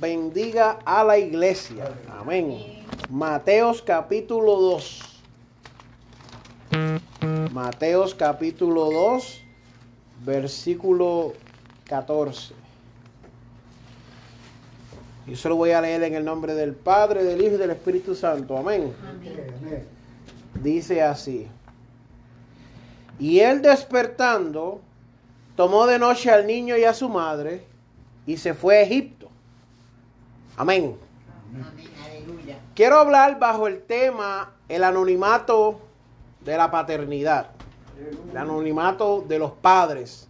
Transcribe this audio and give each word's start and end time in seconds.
Bendiga 0.00 0.78
a 0.86 1.04
la 1.04 1.18
iglesia. 1.18 1.92
Amén. 2.08 2.82
Mateos 3.10 3.82
capítulo 3.82 4.58
2. 4.58 5.00
Mateos 7.52 8.14
capítulo 8.14 8.90
2, 8.90 9.42
versículo 10.24 11.34
14. 11.84 12.54
Yo 15.26 15.36
se 15.36 15.48
lo 15.50 15.56
voy 15.56 15.72
a 15.72 15.80
leer 15.82 16.02
en 16.04 16.14
el 16.14 16.24
nombre 16.24 16.54
del 16.54 16.74
Padre, 16.74 17.22
del 17.22 17.42
Hijo 17.42 17.56
y 17.56 17.58
del 17.58 17.70
Espíritu 17.70 18.14
Santo. 18.14 18.56
Amén. 18.56 18.94
Dice 20.54 21.02
así. 21.02 21.46
Y 23.18 23.40
él 23.40 23.60
despertando, 23.60 24.80
tomó 25.54 25.86
de 25.86 25.98
noche 25.98 26.30
al 26.30 26.46
niño 26.46 26.78
y 26.78 26.84
a 26.84 26.94
su 26.94 27.10
madre 27.10 27.74
y 28.26 28.36
se 28.38 28.54
fue 28.54 28.78
a 28.78 28.82
Egipto. 28.82 29.13
Amén. 30.56 30.96
Quiero 32.74 32.98
hablar 32.98 33.38
bajo 33.38 33.66
el 33.66 33.82
tema 33.82 34.52
el 34.68 34.84
anonimato 34.84 35.80
de 36.40 36.56
la 36.56 36.70
paternidad, 36.70 37.50
el 38.30 38.36
anonimato 38.36 39.24
de 39.26 39.38
los 39.38 39.52
padres. 39.52 40.28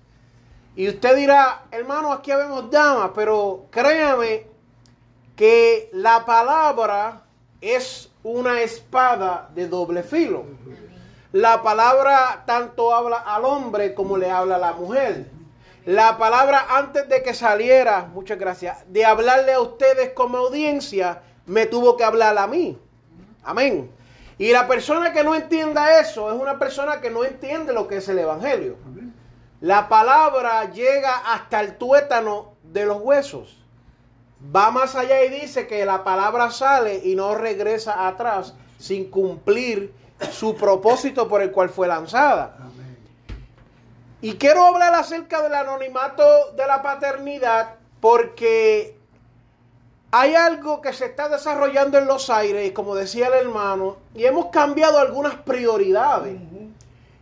Y 0.77 0.89
usted 0.89 1.17
dirá, 1.17 1.65
hermano, 1.71 2.13
aquí 2.13 2.33
vemos 2.33 2.71
damas, 2.71 3.11
pero 3.15 3.67
créame 3.71 4.47
que 5.37 5.91
la 5.93 6.25
palabra 6.25 7.23
es 7.61 8.11
una 8.23 8.61
espada 8.63 9.49
de 9.55 9.69
doble 9.69 10.03
filo. 10.03 10.45
La 11.33 11.63
palabra 11.63 12.45
tanto 12.47 12.95
habla 12.95 13.19
al 13.19 13.45
hombre 13.45 13.95
como 13.95 14.17
le 14.17 14.31
habla 14.31 14.57
a 14.57 14.59
la 14.59 14.73
mujer. 14.73 15.34
La 15.87 16.17
palabra 16.17 16.67
antes 16.71 17.09
de 17.09 17.23
que 17.23 17.35
saliera, 17.35 18.07
muchas 18.07 18.39
gracias, 18.39 18.85
de 18.89 19.05
hablarle 19.05 19.53
a 19.53 19.61
ustedes 19.61 20.11
como 20.15 20.39
audiencia, 20.39 21.21
me 21.45 21.67
tuvo 21.67 21.97
que 21.97 22.05
hablar 22.05 22.39
a 22.39 22.47
mí. 22.47 22.79
Amén. 23.43 23.91
Y 24.39 24.53
la 24.53 24.67
persona 24.67 25.13
que 25.13 25.23
no 25.23 25.35
entienda 25.35 26.01
eso 26.01 26.33
es 26.33 26.41
una 26.41 26.59
persona 26.59 27.01
que 27.01 27.11
no 27.11 27.25
entiende 27.25 27.73
lo 27.73 27.87
que 27.87 27.99
es 27.99 28.09
el 28.09 28.19
Evangelio. 28.19 28.77
La 29.61 29.89
palabra 29.89 30.71
llega 30.71 31.17
hasta 31.33 31.61
el 31.61 31.77
tuétano 31.77 32.55
de 32.63 32.87
los 32.87 33.01
huesos. 33.03 33.63
Va 34.55 34.71
más 34.71 34.95
allá 34.95 35.23
y 35.23 35.29
dice 35.29 35.67
que 35.67 35.85
la 35.85 36.03
palabra 36.03 36.51
sale 36.51 37.01
y 37.05 37.15
no 37.15 37.35
regresa 37.35 38.07
atrás 38.07 38.55
sin 38.79 39.11
cumplir 39.11 39.95
su 40.33 40.57
propósito 40.57 41.29
por 41.29 41.43
el 41.43 41.51
cual 41.51 41.69
fue 41.69 41.87
lanzada. 41.89 42.57
Y 44.25 44.37
quiero 44.37 44.65
hablar 44.65 44.95
acerca 44.95 45.43
del 45.43 45.53
anonimato 45.53 46.23
de 46.57 46.67
la 46.67 46.81
paternidad 46.81 47.75
porque 48.01 48.97
hay 50.11 50.35
algo 50.35 50.81
que 50.81 50.95
se 50.95 51.05
está 51.05 51.29
desarrollando 51.29 51.99
en 51.99 52.07
los 52.07 52.31
aires, 52.31 52.73
como 52.73 52.95
decía 52.95 53.27
el 53.27 53.35
hermano, 53.35 53.99
y 54.15 54.25
hemos 54.25 54.47
cambiado 54.47 54.99
algunas 54.99 55.35
prioridades. 55.35 56.41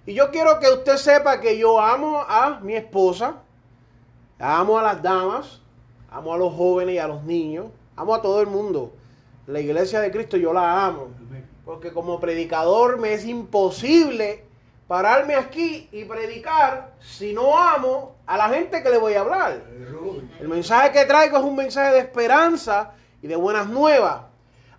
Y 0.07 0.15
yo 0.15 0.31
quiero 0.31 0.61
que 0.61 0.71
usted 0.71 0.97
sepa 0.97 1.41
que 1.41 1.59
yo 1.59 1.81
amo 1.81 2.21
a 2.21 2.61
mi 2.61 2.77
esposa, 2.77 3.35
amo 4.39 4.79
a 4.79 4.85
las 4.85 5.03
damas, 5.03 5.61
amo 6.09 6.33
a 6.33 6.39
los 6.39 6.55
jóvenes 6.55 6.95
y 6.95 6.99
a 6.99 7.09
los 7.09 7.25
niños, 7.25 7.67
amo 7.97 8.15
a 8.15 8.23
todo 8.23 8.41
el 8.41 8.47
mundo. 8.47 8.93
La 9.49 9.59
iglesia 9.59 9.99
de 9.99 10.13
Cristo 10.13 10.37
yo 10.37 10.53
la 10.53 10.87
amo, 10.87 11.09
porque 11.65 11.93
como 11.93 12.21
predicador 12.21 12.97
me 13.01 13.15
es 13.15 13.25
imposible 13.25 14.52
pararme 14.93 15.35
aquí 15.35 15.89
y 15.91 16.05
predicar 16.05 16.93
si 17.01 17.33
no 17.33 17.59
amo 17.59 18.17
a 18.27 18.37
la 18.37 18.51
gente 18.51 18.83
que 18.83 18.91
le 18.91 18.99
voy 18.99 19.15
a 19.15 19.21
hablar. 19.21 19.63
El 20.39 20.49
mensaje 20.49 20.93
que 20.93 21.07
traigo 21.07 21.39
es 21.39 21.43
un 21.43 21.57
mensaje 21.57 21.93
de 21.95 22.01
esperanza 22.01 22.91
y 23.23 23.27
de 23.27 23.35
buenas 23.35 23.69
nuevas. 23.69 24.21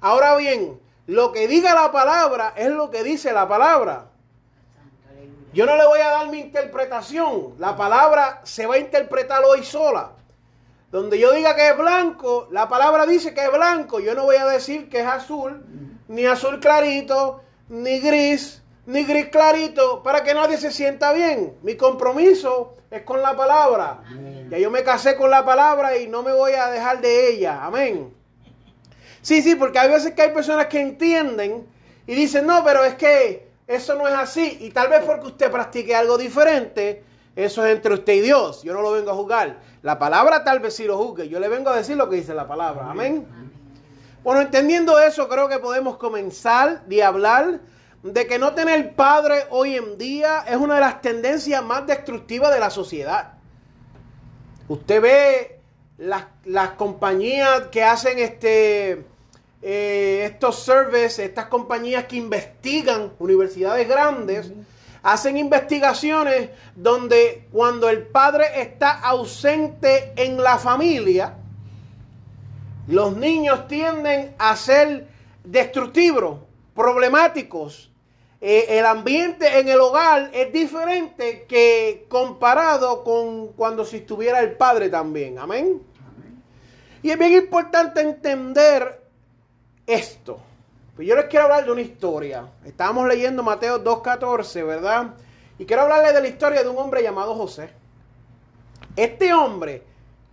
Ahora 0.02 0.36
bien, 0.36 0.80
lo 1.08 1.32
que 1.32 1.48
diga 1.48 1.74
la 1.74 1.92
palabra 1.92 2.54
es 2.56 2.70
lo 2.70 2.92
que 2.92 3.02
dice 3.04 3.34
la 3.34 3.48
palabra. 3.48 4.06
Yo 5.52 5.66
no 5.66 5.76
le 5.78 5.88
voy 5.88 6.02
a 6.02 6.10
dar 6.10 6.30
mi 6.30 6.42
interpretación. 6.42 7.56
La 7.58 7.76
palabra 7.76 8.42
se 8.44 8.68
va 8.68 8.76
a 8.76 8.78
interpretar 8.78 9.42
hoy 9.44 9.64
sola. 9.64 10.12
Donde 10.92 11.18
yo 11.18 11.32
diga 11.32 11.56
que 11.56 11.70
es 11.70 11.76
blanco, 11.76 12.48
la 12.52 12.70
palabra 12.70 13.08
dice 13.08 13.34
que 13.34 13.46
es 13.46 13.52
blanco. 13.52 14.00
Yo 14.00 14.14
no 14.14 14.26
voy 14.26 14.36
a 14.36 14.46
decir 14.46 14.90
que 14.90 15.00
es 15.00 15.08
azul, 15.08 15.66
ni 16.08 16.28
azul 16.28 16.60
clarito, 16.60 17.42
ni 17.68 18.00
gris, 18.00 18.63
ni 18.86 19.04
gris 19.04 19.30
clarito 19.30 20.04
para 20.04 20.24
que 20.24 20.34
nadie 20.34 20.58
se 20.58 20.72
sienta 20.72 21.14
bien. 21.14 21.58
Mi 21.64 21.76
compromiso 21.76 22.76
es 22.92 23.04
con 23.04 23.22
la 23.22 23.36
palabra. 23.36 24.04
Ya 24.50 24.58
yo 24.58 24.70
me 24.70 24.84
casé 24.84 25.16
con 25.16 25.30
la 25.30 25.46
palabra 25.46 25.98
y 25.98 26.08
no 26.08 26.22
me 26.22 26.34
voy 26.34 26.54
a 26.54 26.68
dejar 26.68 27.02
de 27.02 27.30
ella. 27.30 27.64
Amén. 27.64 28.14
Sí, 29.22 29.42
sí, 29.42 29.56
porque 29.56 29.80
hay 29.80 29.90
veces 29.90 30.14
que 30.14 30.22
hay 30.22 30.32
personas 30.32 30.68
que 30.68 30.82
entienden 30.82 31.66
y 32.06 32.14
dicen, 32.14 32.46
no, 32.46 32.64
pero 32.64 32.84
es 32.84 32.96
que 32.96 33.48
eso 33.68 33.96
no 33.96 34.08
es 34.08 34.14
así. 34.14 34.58
Y 34.62 34.72
tal 34.72 34.90
vez 34.90 35.02
porque 35.06 35.28
usted 35.28 35.50
practique 35.50 35.96
algo 35.96 36.18
diferente, 36.18 37.04
eso 37.36 37.66
es 37.66 37.74
entre 37.74 37.94
usted 37.94 38.14
y 38.14 38.20
Dios. 38.20 38.64
Yo 38.64 38.74
no 38.74 38.82
lo 38.82 38.92
vengo 38.92 39.12
a 39.12 39.16
juzgar. 39.16 39.60
La 39.82 39.98
palabra 39.98 40.44
tal 40.44 40.60
vez 40.60 40.76
sí 40.76 40.84
lo 40.84 40.98
juzgue. 40.98 41.30
Yo 41.30 41.40
le 41.40 41.48
vengo 41.48 41.70
a 41.70 41.78
decir 41.78 41.96
lo 41.96 42.10
que 42.10 42.18
dice 42.18 42.34
la 42.34 42.48
palabra. 42.48 42.92
Amén. 42.92 43.26
Bueno, 44.24 44.42
entendiendo 44.42 45.00
eso, 45.00 45.28
creo 45.28 45.50
que 45.50 45.60
podemos 45.60 45.98
comenzar 45.98 46.86
de 46.86 47.04
hablar 47.04 47.60
de 48.04 48.28
que 48.28 48.38
no 48.38 48.54
tener 48.54 48.96
padre 48.96 49.46
hoy 49.50 49.76
en 49.76 49.98
día 49.98 50.44
es 50.48 50.58
una 50.58 50.76
de 50.76 50.82
las 50.82 51.02
tendencias 51.02 51.64
más 51.64 51.88
destructivas 51.88 52.54
de 52.54 52.60
la 52.60 52.70
sociedad. 52.70 53.34
Usted 54.68 55.02
ve 55.02 55.60
las, 55.98 56.72
compañías 56.72 57.68
que 57.72 57.82
hacen 57.82 58.20
este, 58.20 59.06
eh, 59.62 60.24
estos 60.26 60.64
services, 60.64 61.20
estas 61.20 61.46
compañías 61.46 62.04
que 62.04 62.18
investigan 62.18 63.14
universidades 63.20 63.88
grandes, 63.88 64.52
hacen 65.02 65.38
investigaciones 65.38 66.50
donde 66.76 67.48
cuando 67.54 67.88
el 67.90 68.04
padre 68.04 68.62
está 68.62 69.00
ausente 69.00 70.12
en 70.18 70.44
la 70.44 70.58
familia, 70.58 71.36
los 72.88 73.16
niños 73.16 73.66
tienden 73.70 74.36
a 74.38 74.58
ser 74.58 75.08
destructivos, 75.46 76.40
problemáticos, 76.76 77.93
eh, 78.46 78.78
el 78.78 78.86
ambiente 78.86 79.58
en 79.58 79.70
el 79.70 79.80
hogar 79.80 80.30
es 80.34 80.52
diferente 80.52 81.46
que 81.48 82.06
comparado 82.10 83.02
con 83.02 83.54
cuando 83.54 83.86
si 83.86 83.98
estuviera 83.98 84.42
el 84.42 84.58
padre 84.58 84.90
también. 84.90 85.40
Amén. 85.40 85.82
Y 87.02 87.10
es 87.10 87.18
bien 87.18 87.32
importante 87.36 88.02
entender 88.02 89.02
esto. 89.88 90.42
Pues 90.94 91.08
yo 91.08 91.16
les 91.16 91.28
quiero 91.28 91.46
hablar 91.46 91.64
de 91.64 91.72
una 91.72 91.80
historia. 91.80 92.46
Estábamos 92.66 93.08
leyendo 93.08 93.44
Mateo 93.44 93.82
2.14, 93.82 94.68
¿verdad? 94.68 95.14
Y 95.58 95.64
quiero 95.66 95.84
hablarles 95.84 96.14
de 96.14 96.22
la 96.22 96.28
historia 96.28 96.64
de 96.64 96.68
un 96.68 96.78
hombre 96.78 97.02
llamado 97.02 97.36
José. 97.36 97.70
Este 98.98 99.34
hombre 99.34 99.84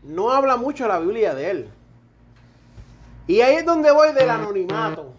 no 0.02 0.32
habla 0.32 0.56
mucho 0.56 0.88
la 0.88 0.98
Biblia 0.98 1.32
de 1.32 1.50
él. 1.50 1.70
Y 3.28 3.40
ahí 3.42 3.54
es 3.54 3.64
donde 3.64 3.92
voy 3.92 4.12
del 4.14 4.30
anonimato 4.30 5.14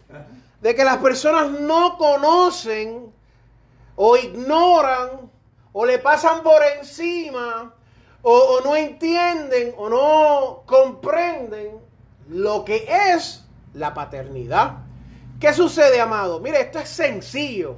de 0.61 0.75
que 0.75 0.83
las 0.83 0.97
personas 0.97 1.49
no 1.49 1.97
conocen 1.97 3.11
o 3.95 4.15
ignoran 4.15 5.31
o 5.73 5.85
le 5.85 5.99
pasan 5.99 6.43
por 6.43 6.61
encima 6.77 7.73
o, 8.21 8.61
no 8.63 8.75
entienden 8.75 9.73
o 9.77 9.89
no 9.89 10.63
comprenden 10.65 11.79
lo 12.29 12.63
que 12.63 12.87
es 12.87 13.43
la 13.73 13.93
paternidad. 13.93 14.77
¿Qué 15.39 15.53
sucede, 15.53 15.99
amado? 15.99 16.39
Mire, 16.39 16.61
esto 16.61 16.79
es 16.79 16.89
sencillo. 16.89 17.77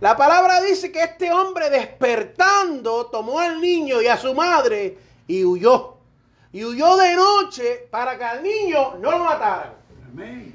La 0.00 0.16
palabra 0.16 0.60
dice 0.62 0.90
que 0.90 1.02
este 1.02 1.30
hombre 1.30 1.68
despertando 1.68 3.06
tomó 3.06 3.40
al 3.40 3.60
niño 3.60 4.00
y 4.00 4.06
a 4.06 4.16
su 4.16 4.32
madre 4.34 4.98
y 5.26 5.44
huyó. 5.44 5.98
Y 6.52 6.64
huyó 6.64 6.96
de 6.96 7.14
noche 7.14 7.88
para 7.90 8.16
que 8.16 8.24
al 8.24 8.42
niño 8.42 8.94
no 9.00 9.10
lo 9.10 9.18
mataran. 9.18 9.83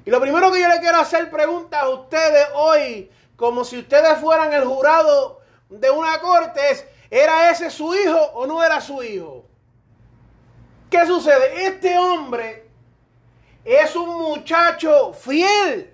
Y 0.06 0.10
lo 0.10 0.22
primero 0.22 0.52
que 0.52 0.62
yo 0.62 0.68
le 0.68 0.80
quiero 0.80 1.00
hacer 1.00 1.30
pregunta 1.30 1.82
a 1.82 1.90
ustedes 1.90 2.48
hoy, 2.54 3.12
como 3.36 3.64
si 3.64 3.78
ustedes 3.78 4.18
fueran 4.20 4.54
el 4.54 4.64
jurado 4.66 5.42
de 5.70 5.90
una 5.90 6.20
corte, 6.20 6.60
es, 6.72 6.86
¿era 7.10 7.52
ese 7.52 7.70
su 7.70 7.94
hijo 7.94 8.18
o 8.34 8.46
no 8.46 8.64
era 8.64 8.80
su 8.80 9.04
hijo? 9.04 9.46
¿Qué 10.90 11.06
sucede? 11.06 11.68
Este 11.68 11.98
hombre 11.98 12.70
es 13.64 13.96
un 13.96 14.18
muchacho 14.18 15.14
fiel, 15.14 15.94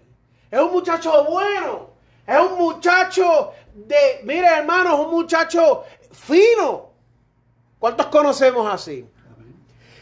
es 0.52 0.60
un 0.60 0.72
muchacho 0.72 1.26
bueno, 1.26 1.90
es 2.26 2.40
un 2.40 2.58
muchacho 2.58 3.52
de, 3.74 4.22
mire 4.24 4.48
hermanos, 4.48 5.00
un 5.00 5.12
muchacho 5.12 5.84
fino. 6.12 6.92
¿Cuántos 7.80 8.06
conocemos 8.08 8.72
así? 8.74 9.08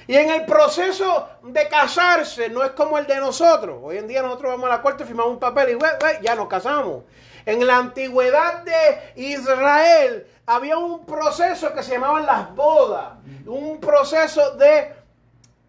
Y 0.07 0.15
en 0.15 0.29
el 0.29 0.45
proceso 0.45 1.29
de 1.44 1.67
casarse 1.67 2.50
no 2.50 2.63
es 2.63 2.71
como 2.71 2.97
el 2.97 3.07
de 3.07 3.17
nosotros. 3.17 3.79
Hoy 3.81 3.97
en 3.97 4.07
día 4.07 4.21
nosotros 4.21 4.51
vamos 4.51 4.67
a 4.67 4.73
la 4.73 4.81
corte, 4.81 5.05
firmamos 5.05 5.33
un 5.33 5.39
papel 5.39 5.77
y 5.77 6.23
ya 6.23 6.35
nos 6.35 6.47
casamos. 6.47 7.03
En 7.45 7.65
la 7.65 7.77
antigüedad 7.77 8.63
de 8.63 9.13
Israel 9.15 10.27
había 10.45 10.77
un 10.77 11.05
proceso 11.05 11.73
que 11.73 11.83
se 11.83 11.94
llamaban 11.94 12.25
las 12.25 12.53
bodas, 12.55 13.13
un 13.45 13.79
proceso 13.79 14.51
de 14.55 14.94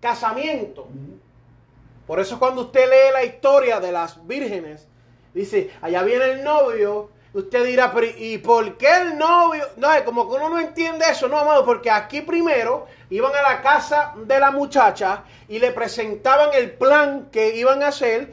casamiento. 0.00 0.86
Por 2.06 2.20
eso 2.20 2.38
cuando 2.38 2.62
usted 2.62 2.88
lee 2.88 3.12
la 3.12 3.24
historia 3.24 3.80
de 3.80 3.92
las 3.92 4.24
vírgenes, 4.26 4.86
dice, 5.32 5.70
allá 5.80 6.02
viene 6.02 6.32
el 6.32 6.44
novio, 6.44 7.10
usted 7.32 7.64
dirá, 7.64 7.92
¿y 8.16 8.38
por 8.38 8.76
qué 8.76 8.88
el 9.02 9.18
novio? 9.18 9.64
No, 9.76 9.88
como 10.04 10.28
que 10.28 10.36
uno 10.36 10.48
no 10.50 10.60
entiende 10.60 11.06
eso, 11.10 11.28
no, 11.28 11.38
amado, 11.38 11.64
porque 11.64 11.90
aquí 11.90 12.20
primero 12.20 12.86
iban 13.14 13.32
a 13.34 13.42
la 13.42 13.62
casa 13.62 14.12
de 14.16 14.40
la 14.40 14.50
muchacha 14.50 15.22
y 15.48 15.60
le 15.60 15.70
presentaban 15.70 16.50
el 16.52 16.72
plan 16.72 17.28
que 17.30 17.54
iban 17.56 17.82
a 17.82 17.88
hacer, 17.88 18.32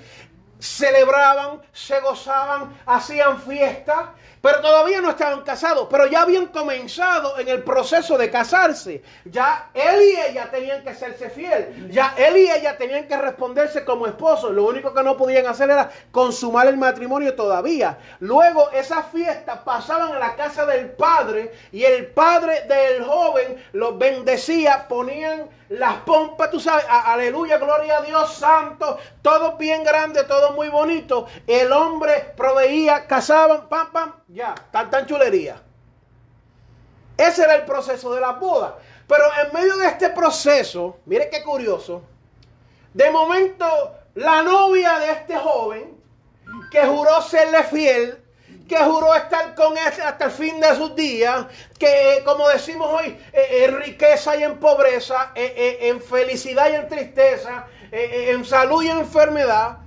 celebraban, 0.60 1.62
se 1.72 2.00
gozaban, 2.00 2.76
hacían 2.86 3.40
fiesta 3.42 4.14
pero 4.42 4.60
todavía 4.60 5.02
no 5.02 5.12
estaban 5.12 5.42
casados, 5.42 5.88
pero 5.90 6.08
ya 6.08 6.24
habían 6.24 6.48
comenzado 6.48 7.38
en 7.38 7.48
el 7.48 7.64
proceso 7.64 8.18
de 8.18 8.32
casarse. 8.32 9.04
Ya 9.26 9.70
él 9.74 10.02
y 10.02 10.32
ella 10.32 10.50
tenían 10.50 10.84
que 10.84 10.90
hacerse 10.90 11.30
fiel. 11.30 11.90
Ya 11.92 12.16
él 12.18 12.38
y 12.38 12.50
ella 12.50 12.76
tenían 12.78 13.08
que 13.08 13.16
responderse 13.18 13.86
como 13.86 14.08
esposos. 14.08 14.52
Lo 14.52 14.66
único 14.66 14.94
que 14.94 15.04
no 15.04 15.16
podían 15.16 15.46
hacer 15.46 15.70
era 15.70 15.92
consumar 16.12 16.68
el 16.68 16.78
matrimonio 16.78 17.36
todavía. 17.36 18.00
Luego 18.20 18.72
esas 18.72 19.06
fiestas 19.12 19.60
pasaban 19.60 20.14
a 20.14 20.20
la 20.20 20.36
casa 20.36 20.66
del 20.66 20.90
padre 20.92 21.54
y 21.72 21.84
el 21.84 22.08
padre 22.08 22.62
del 22.68 23.04
joven 23.04 23.64
los 23.74 23.98
bendecía, 23.98 24.88
ponían 24.88 25.50
las 25.72 25.98
pompas, 26.00 26.52
tú 26.52 26.60
sabes, 26.60 26.86
aleluya, 26.90 27.58
gloria 27.58 28.00
a 28.00 28.02
Dios 28.02 28.34
santo, 28.34 28.98
todo 29.22 29.56
bien 29.56 29.86
grande, 29.86 30.26
todo 30.26 30.52
muy 30.52 30.68
bonito. 30.68 31.28
El 31.48 31.72
hombre 31.72 32.34
proveía, 32.36 33.08
casaban, 33.08 33.70
pam, 33.70 33.90
pam, 33.92 34.14
ya, 34.34 34.56
tan, 34.72 34.90
tan 34.90 35.06
chulería. 35.06 35.62
Ese 37.18 37.44
era 37.44 37.56
el 37.56 37.66
proceso 37.66 38.14
de 38.14 38.22
la 38.22 38.32
boda. 38.34 38.78
Pero 39.08 39.24
en 39.46 39.54
medio 39.54 39.78
de 39.78 39.88
este 39.88 40.10
proceso, 40.10 41.00
mire 41.06 41.30
qué 41.30 41.44
curioso, 41.44 42.02
de 42.94 43.12
momento 43.12 43.66
la 44.16 44.42
novia 44.42 45.00
de 45.00 45.12
este 45.12 45.38
joven, 45.38 45.98
que 46.70 46.86
juró 46.86 47.22
serle 47.22 47.64
fiel, 47.64 48.18
que 48.68 48.78
juró 48.78 49.14
estar 49.14 49.54
con 49.54 49.78
él 49.78 49.84
hasta 49.86 50.26
el 50.26 50.32
fin 50.32 50.60
de 50.60 50.76
sus 50.76 50.96
días, 50.96 51.46
que 51.78 52.18
eh, 52.18 52.24
como 52.24 52.48
decimos 52.48 52.88
hoy, 52.90 53.18
eh, 53.34 53.66
en 53.66 53.82
riqueza 53.82 54.38
y 54.38 54.44
en 54.44 54.60
pobreza, 54.60 55.32
eh, 55.36 55.80
en 55.82 56.02
felicidad 56.02 56.72
y 56.72 56.76
en 56.76 56.88
tristeza, 56.88 57.68
en 57.92 58.46
salud 58.46 58.84
y 58.84 58.88
en 58.88 59.00
enfermedad, 59.00 59.80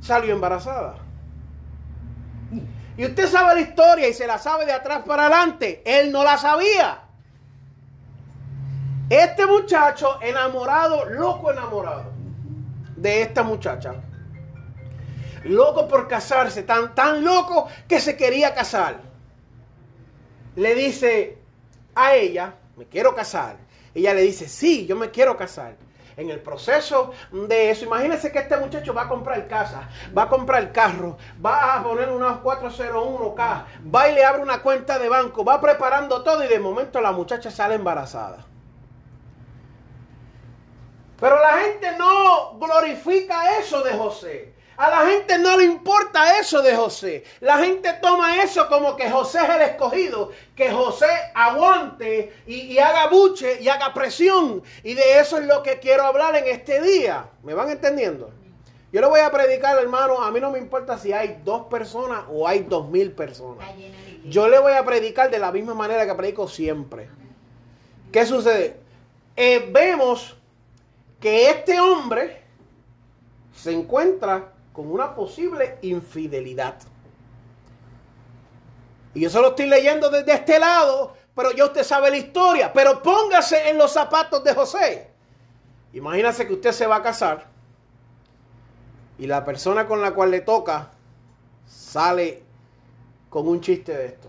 salió 0.00 0.32
embarazada. 0.32 1.09
Y 3.00 3.06
usted 3.06 3.30
sabe 3.30 3.54
la 3.54 3.60
historia 3.62 4.08
y 4.08 4.12
se 4.12 4.26
la 4.26 4.36
sabe 4.36 4.66
de 4.66 4.72
atrás 4.72 5.04
para 5.06 5.24
adelante. 5.24 5.80
Él 5.86 6.12
no 6.12 6.22
la 6.22 6.36
sabía. 6.36 7.00
Este 9.08 9.46
muchacho 9.46 10.18
enamorado, 10.20 11.06
loco 11.06 11.50
enamorado 11.50 12.12
de 12.96 13.22
esta 13.22 13.42
muchacha 13.42 13.94
loco 15.44 15.88
por 15.88 16.06
casarse, 16.06 16.64
tan, 16.64 16.94
tan 16.94 17.24
loco 17.24 17.68
que 17.88 18.02
se 18.02 18.18
quería 18.18 18.54
casar. 18.54 19.00
Le 20.56 20.74
dice 20.74 21.38
a 21.94 22.16
ella, 22.16 22.52
me 22.76 22.84
quiero 22.84 23.14
casar. 23.14 23.56
Ella 23.94 24.12
le 24.12 24.20
dice, 24.20 24.46
sí, 24.46 24.84
yo 24.84 24.94
me 24.94 25.10
quiero 25.10 25.38
casar. 25.38 25.74
En 26.20 26.28
el 26.28 26.40
proceso 26.40 27.12
de 27.32 27.70
eso, 27.70 27.86
imagínense 27.86 28.30
que 28.30 28.40
este 28.40 28.54
muchacho 28.58 28.92
va 28.92 29.04
a 29.04 29.08
comprar 29.08 29.48
casa, 29.48 29.88
va 30.16 30.24
a 30.24 30.28
comprar 30.28 30.70
carro, 30.70 31.16
va 31.42 31.76
a 31.76 31.82
poner 31.82 32.10
unos 32.10 32.42
401k, 32.42 33.64
va 33.94 34.08
y 34.10 34.14
le 34.14 34.22
abre 34.22 34.42
una 34.42 34.60
cuenta 34.60 34.98
de 34.98 35.08
banco, 35.08 35.46
va 35.46 35.62
preparando 35.62 36.22
todo 36.22 36.44
y 36.44 36.48
de 36.48 36.60
momento 36.60 37.00
la 37.00 37.12
muchacha 37.12 37.50
sale 37.50 37.76
embarazada. 37.76 38.44
Pero 41.18 41.40
la 41.40 41.52
gente 41.60 41.96
no 41.96 42.58
glorifica 42.58 43.58
eso 43.58 43.82
de 43.82 43.92
José. 43.92 44.54
A 44.80 44.88
la 44.88 45.10
gente 45.10 45.36
no 45.36 45.58
le 45.58 45.64
importa 45.64 46.38
eso 46.38 46.62
de 46.62 46.74
José. 46.74 47.22
La 47.40 47.58
gente 47.58 47.92
toma 48.00 48.42
eso 48.42 48.66
como 48.66 48.96
que 48.96 49.10
José 49.10 49.40
es 49.42 49.50
el 49.50 49.60
escogido, 49.60 50.30
que 50.56 50.72
José 50.72 51.06
aguante 51.34 52.32
y, 52.46 52.78
haga 52.78 53.08
buche 53.08 53.60
y 53.60 53.68
haga 53.68 53.92
presión. 53.92 54.62
Y 54.82 54.94
de 54.94 55.20
eso 55.20 55.36
es 55.36 55.44
lo 55.44 55.62
que 55.62 55.80
quiero 55.80 56.04
hablar 56.04 56.34
en 56.36 56.46
este 56.46 56.80
día. 56.80 57.28
¿Me 57.42 57.52
van 57.52 57.68
entendiendo? 57.68 58.30
Yo 58.90 59.02
le 59.02 59.06
voy 59.06 59.20
a 59.20 59.30
predicar, 59.30 59.78
hermano, 59.78 60.22
a 60.22 60.30
mí 60.30 60.40
no 60.40 60.50
me 60.50 60.58
importa 60.58 60.96
si 60.96 61.12
hay 61.12 61.42
dos 61.44 61.66
personas 61.66 62.24
o 62.30 62.48
hay 62.48 62.60
dos 62.60 62.88
mil 62.88 63.12
personas. 63.12 63.68
Yo 64.24 64.48
le 64.48 64.58
voy 64.60 64.72
a 64.72 64.82
predicar 64.82 65.30
de 65.30 65.38
la 65.38 65.52
misma 65.52 65.74
manera 65.74 66.06
que 66.06 66.14
predico 66.14 66.48
siempre. 66.48 67.10
¿Qué 68.10 68.24
sucede? 68.24 68.78
Eh, 69.36 69.68
vemos 69.70 70.34
que 71.20 71.50
este 71.50 71.78
hombre 71.78 72.40
se 73.52 73.72
encuentra 73.72 74.49
con 74.72 74.90
una 74.90 75.14
posible 75.14 75.78
infidelidad. 75.82 76.76
Y 79.14 79.20
yo 79.20 79.30
solo 79.30 79.48
estoy 79.48 79.66
leyendo 79.66 80.08
desde 80.10 80.32
este 80.32 80.58
lado, 80.58 81.14
pero 81.34 81.50
ya 81.52 81.64
usted 81.64 81.82
sabe 81.82 82.10
la 82.10 82.16
historia. 82.16 82.72
Pero 82.72 83.02
póngase 83.02 83.68
en 83.68 83.78
los 83.78 83.92
zapatos 83.92 84.44
de 84.44 84.54
José. 84.54 85.10
Imagínese 85.92 86.46
que 86.46 86.54
usted 86.54 86.72
se 86.72 86.86
va 86.86 86.96
a 86.96 87.02
casar 87.02 87.50
y 89.20 89.26
la 89.26 89.44
persona 89.44 89.86
con 89.86 90.00
la 90.00 90.12
cual 90.12 90.30
le 90.30 90.40
toca 90.40 90.90
sale 91.66 92.42
con 93.28 93.46
un 93.46 93.60
chiste 93.60 93.96
de 93.96 94.06
esto. 94.06 94.28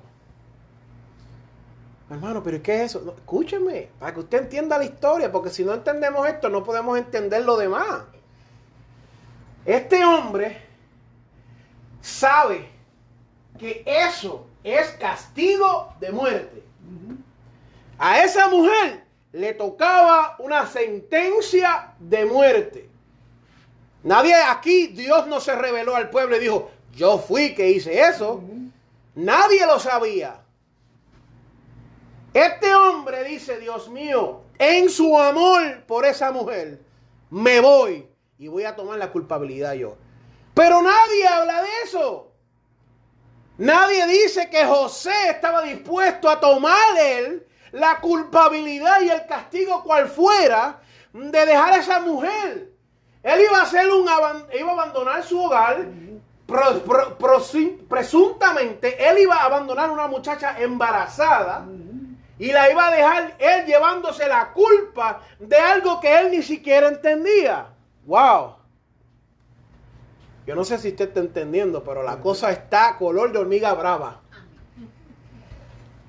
Hermano, 2.09 2.43
pero 2.43 2.61
¿qué 2.61 2.83
es 2.83 2.91
eso? 2.91 3.15
escúcheme, 3.17 3.89
para 3.97 4.13
que 4.13 4.19
usted 4.19 4.39
entienda 4.39 4.77
la 4.77 4.83
historia, 4.83 5.31
porque 5.31 5.49
si 5.49 5.63
no 5.63 5.73
entendemos 5.73 6.27
esto, 6.27 6.49
no 6.49 6.61
podemos 6.61 6.97
entender 6.97 7.45
lo 7.45 7.55
demás. 7.55 8.01
Este 9.65 10.03
hombre 10.03 10.61
sabe 12.01 12.67
que 13.59 13.83
eso 13.85 14.47
es 14.63 14.89
castigo 14.91 15.93
de 15.99 16.11
muerte. 16.11 16.63
A 17.99 18.23
esa 18.23 18.47
mujer 18.47 19.03
le 19.31 19.53
tocaba 19.53 20.35
una 20.39 20.65
sentencia 20.65 21.93
de 21.99 22.25
muerte. 22.25 22.89
Nadie 24.03 24.33
aquí, 24.35 24.87
Dios 24.87 25.27
no 25.27 25.39
se 25.39 25.55
reveló 25.55 25.95
al 25.95 26.09
pueblo 26.09 26.35
y 26.35 26.39
dijo, 26.39 26.71
yo 26.95 27.19
fui 27.19 27.53
que 27.53 27.69
hice 27.69 28.01
eso. 28.01 28.41
Nadie 29.13 29.65
lo 29.67 29.79
sabía. 29.79 30.41
Este 32.33 32.73
hombre 32.73 33.23
dice, 33.25 33.59
Dios 33.59 33.89
mío, 33.89 34.41
en 34.57 34.89
su 34.89 35.19
amor 35.19 35.83
por 35.85 36.05
esa 36.05 36.31
mujer, 36.31 36.81
me 37.29 37.59
voy 37.59 38.10
y 38.41 38.47
voy 38.47 38.63
a 38.63 38.75
tomar 38.75 38.97
la 38.97 39.11
culpabilidad 39.11 39.73
yo. 39.73 39.97
Pero 40.55 40.81
nadie 40.81 41.27
habla 41.27 41.61
de 41.61 41.69
eso. 41.83 42.31
Nadie 43.59 44.07
dice 44.07 44.49
que 44.49 44.65
José 44.65 45.13
estaba 45.29 45.61
dispuesto 45.61 46.27
a 46.27 46.39
tomar 46.39 46.97
él 46.99 47.45
la 47.71 47.99
culpabilidad 47.99 48.99
y 49.01 49.09
el 49.09 49.27
castigo 49.27 49.83
cual 49.83 50.07
fuera 50.07 50.81
de 51.13 51.45
dejar 51.45 51.73
a 51.73 51.77
esa 51.77 51.99
mujer. 51.99 52.71
Él 53.21 53.41
iba 53.41 53.59
a 53.59 53.61
hacer 53.61 53.87
un 53.91 54.09
iba 54.59 54.69
a 54.71 54.73
abandonar 54.73 55.23
su 55.23 55.39
hogar. 55.39 55.85
presuntamente 57.87 59.07
él 59.07 59.19
iba 59.19 59.35
a 59.35 59.45
abandonar 59.45 59.89
a 59.89 59.93
una 59.93 60.07
muchacha 60.07 60.59
embarazada 60.59 61.67
y 62.39 62.51
la 62.51 62.71
iba 62.71 62.87
a 62.87 62.91
dejar 62.91 63.35
él 63.37 63.67
llevándose 63.67 64.27
la 64.27 64.51
culpa 64.51 65.21
de 65.37 65.57
algo 65.57 65.99
que 65.99 66.21
él 66.21 66.31
ni 66.31 66.41
siquiera 66.41 66.87
entendía. 66.87 67.67
Wow. 68.05 68.55
Yo 70.45 70.55
no 70.55 70.63
sé 70.63 70.77
si 70.79 70.89
usted 70.89 71.09
está 71.09 71.19
entendiendo, 71.19 71.83
pero 71.83 72.03
la 72.03 72.19
cosa 72.19 72.51
está 72.51 72.97
color 72.97 73.31
de 73.31 73.39
hormiga 73.39 73.73
brava. 73.73 74.21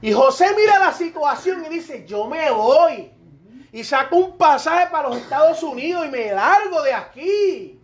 Y 0.01 0.13
José 0.13 0.47
mira 0.57 0.79
la 0.79 0.93
situación 0.93 1.65
y 1.65 1.69
dice, 1.69 2.05
yo 2.07 2.27
me 2.27 2.51
voy. 2.51 3.13
Y 3.71 3.85
saco 3.85 4.17
un 4.17 4.37
pasaje 4.37 4.89
para 4.91 5.09
los 5.09 5.19
Estados 5.19 5.63
Unidos 5.63 6.07
y 6.07 6.11
me 6.11 6.33
largo 6.33 6.83
de 6.83 6.93
aquí. 6.93 7.81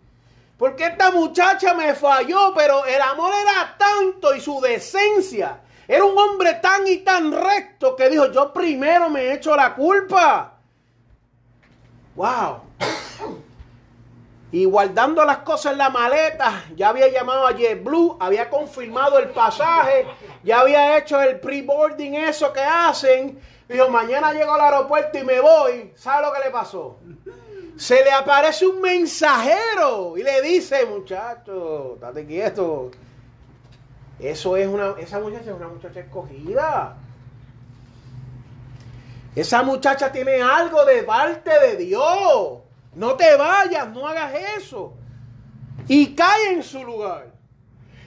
Porque 0.57 0.87
esta 0.87 1.11
muchacha 1.11 1.73
me 1.73 1.95
falló, 1.95 2.53
pero 2.53 2.85
el 2.85 3.01
amor 3.01 3.31
era 3.33 3.77
tanto 3.77 4.35
y 4.35 4.41
su 4.41 4.59
decencia. 4.59 5.61
Era 5.87 6.03
un 6.03 6.17
hombre 6.17 6.55
tan 6.55 6.85
y 6.85 6.97
tan 6.97 7.31
recto 7.31 7.95
que 7.95 8.09
dijo, 8.09 8.31
yo 8.31 8.51
primero 8.51 9.09
me 9.09 9.33
echo 9.33 9.55
la 9.55 9.73
culpa. 9.73 10.57
Wow. 12.15 12.68
Y 14.51 14.65
guardando 14.65 15.23
las 15.25 15.39
cosas 15.39 15.73
en 15.73 15.77
la 15.77 15.89
maleta, 15.91 16.65
ya 16.75 16.89
había 16.89 17.07
llamado 17.07 17.45
a 17.45 17.53
JetBlue, 17.53 18.17
había 18.19 18.49
confirmado 18.49 19.19
el 19.19 19.29
pasaje, 19.29 20.07
ya 20.43 20.61
había 20.61 20.97
hecho 20.97 21.21
el 21.21 21.39
pre-boarding, 21.39 22.15
eso 22.15 22.51
que 22.51 22.61
hacen. 22.61 23.39
Dijo, 23.67 23.89
mañana 23.89 24.33
llego 24.33 24.53
al 24.53 24.61
aeropuerto 24.61 25.19
y 25.19 25.23
me 25.23 25.39
voy. 25.39 25.93
¿Sabe 25.95 26.25
lo 26.25 26.33
que 26.33 26.39
le 26.39 26.49
pasó? 26.49 26.97
Se 27.77 28.03
le 28.03 28.11
aparece 28.11 28.65
un 28.65 28.81
mensajero 28.81 30.17
y 30.17 30.23
le 30.23 30.41
dice, 30.41 30.83
muchacho, 30.87 31.97
date 32.01 32.25
quieto. 32.25 32.89
Eso 34.19 34.57
es 34.57 34.67
una, 34.67 34.95
esa 34.97 35.19
muchacha 35.19 35.51
es 35.51 35.55
una 35.55 35.67
muchacha 35.67 35.99
escogida. 35.99 36.97
Esa 39.35 39.61
muchacha 39.61 40.11
tiene 40.11 40.41
algo 40.41 40.83
de 40.85 41.03
parte 41.03 41.51
de 41.59 41.77
Dios. 41.77 42.59
No 42.95 43.15
te 43.15 43.35
vayas, 43.35 43.87
no 43.89 44.07
hagas 44.07 44.33
eso. 44.57 44.93
Y 45.87 46.15
cae 46.15 46.53
en 46.53 46.63
su 46.63 46.83
lugar. 46.83 47.27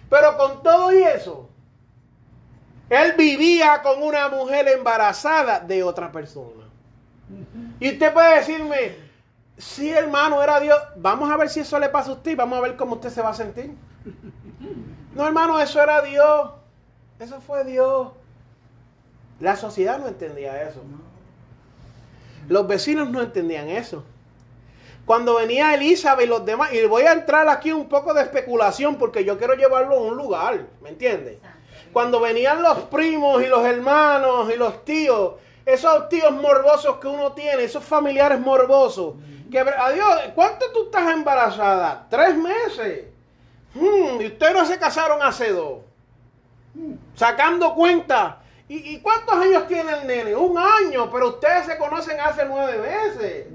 Pero 0.09 0.37
con 0.37 0.63
todo 0.63 0.93
y 0.93 1.03
eso, 1.03 1.49
él 2.91 3.15
vivía 3.17 3.81
con 3.83 4.03
una 4.03 4.29
mujer 4.29 4.69
embarazada 4.69 5.61
de 5.61 5.83
otra 5.83 6.13
persona. 6.13 6.69
Y 7.81 7.93
usted 7.93 8.13
puede 8.13 8.37
decirme, 8.37 8.97
sí 9.57 9.91
hermano, 9.91 10.43
era 10.43 10.61
Dios. 10.61 10.79
Vamos 10.97 11.31
a 11.31 11.37
ver 11.37 11.49
si 11.49 11.61
eso 11.61 11.79
le 11.79 11.89
pasa 11.89 12.11
a 12.11 12.15
usted. 12.15 12.37
Vamos 12.37 12.59
a 12.59 12.61
ver 12.61 12.77
cómo 12.77 12.97
usted 12.97 13.09
se 13.09 13.23
va 13.23 13.31
a 13.31 13.35
sentir. 13.35 13.75
No 15.15 15.27
hermano, 15.27 15.59
eso 15.59 15.81
era 15.81 16.03
Dios. 16.03 16.51
Eso 17.19 17.41
fue 17.41 17.65
Dios. 17.65 18.13
La 19.41 19.57
sociedad 19.57 19.99
no 19.99 20.09
entendía 20.09 20.63
eso. 20.63 20.83
Los 22.49 22.67
vecinos 22.67 23.09
no 23.11 23.23
entendían 23.23 23.69
eso. 23.69 24.05
Cuando 25.05 25.35
venía 25.37 25.75
Elizabeth 25.75 26.27
y 26.27 26.29
los 26.29 26.45
demás, 26.45 26.73
y 26.73 26.85
voy 26.87 27.03
a 27.03 27.13
entrar 27.13 27.49
aquí 27.49 27.73
un 27.73 27.89
poco 27.89 28.15
de 28.15 28.23
especulación 28.23 28.97
porque 28.97 29.25
yo 29.25 29.37
quiero 29.37 29.55
llevarlo 29.55 29.97
a 29.97 30.01
un 30.01 30.17
lugar, 30.17 30.67
¿me 30.81 30.91
entiendes? 30.91 31.39
Cuando 31.93 32.21
venían 32.21 32.63
los 32.63 32.79
primos 32.85 33.43
y 33.43 33.47
los 33.47 33.65
hermanos 33.67 34.51
y 34.55 34.57
los 34.57 34.85
tíos, 34.85 35.35
esos 35.67 36.09
tíos 36.09 36.33
morbosos 36.33 36.97
que 36.99 37.09
uno 37.09 37.33
tiene, 37.33 37.65
esos 37.65 37.85
familiares 37.85 38.41
morbosos, 38.41 39.17
que 39.51 39.59
adiós, 39.59 40.21
¿cuánto 40.35 40.71
tú 40.73 40.85
estás 40.85 41.13
embarazada? 41.13 42.07
Tres 42.09 42.37
meses. 42.37 43.07
Hmm, 43.75 44.21
y 44.21 44.27
ustedes 44.27 44.55
no 44.55 44.65
se 44.65 44.79
casaron 44.79 45.21
hace 45.23 45.51
dos. 45.51 45.81
Sacando 47.15 47.75
cuenta. 47.75 48.39
¿Y, 48.69 48.95
¿Y 48.95 49.01
cuántos 49.01 49.35
años 49.35 49.67
tiene 49.67 49.93
el 49.93 50.07
nene? 50.07 50.35
Un 50.35 50.57
año, 50.57 51.11
pero 51.11 51.29
ustedes 51.29 51.67
se 51.67 51.77
conocen 51.77 52.19
hace 52.21 52.47
nueve 52.47 52.79
meses. 52.79 53.47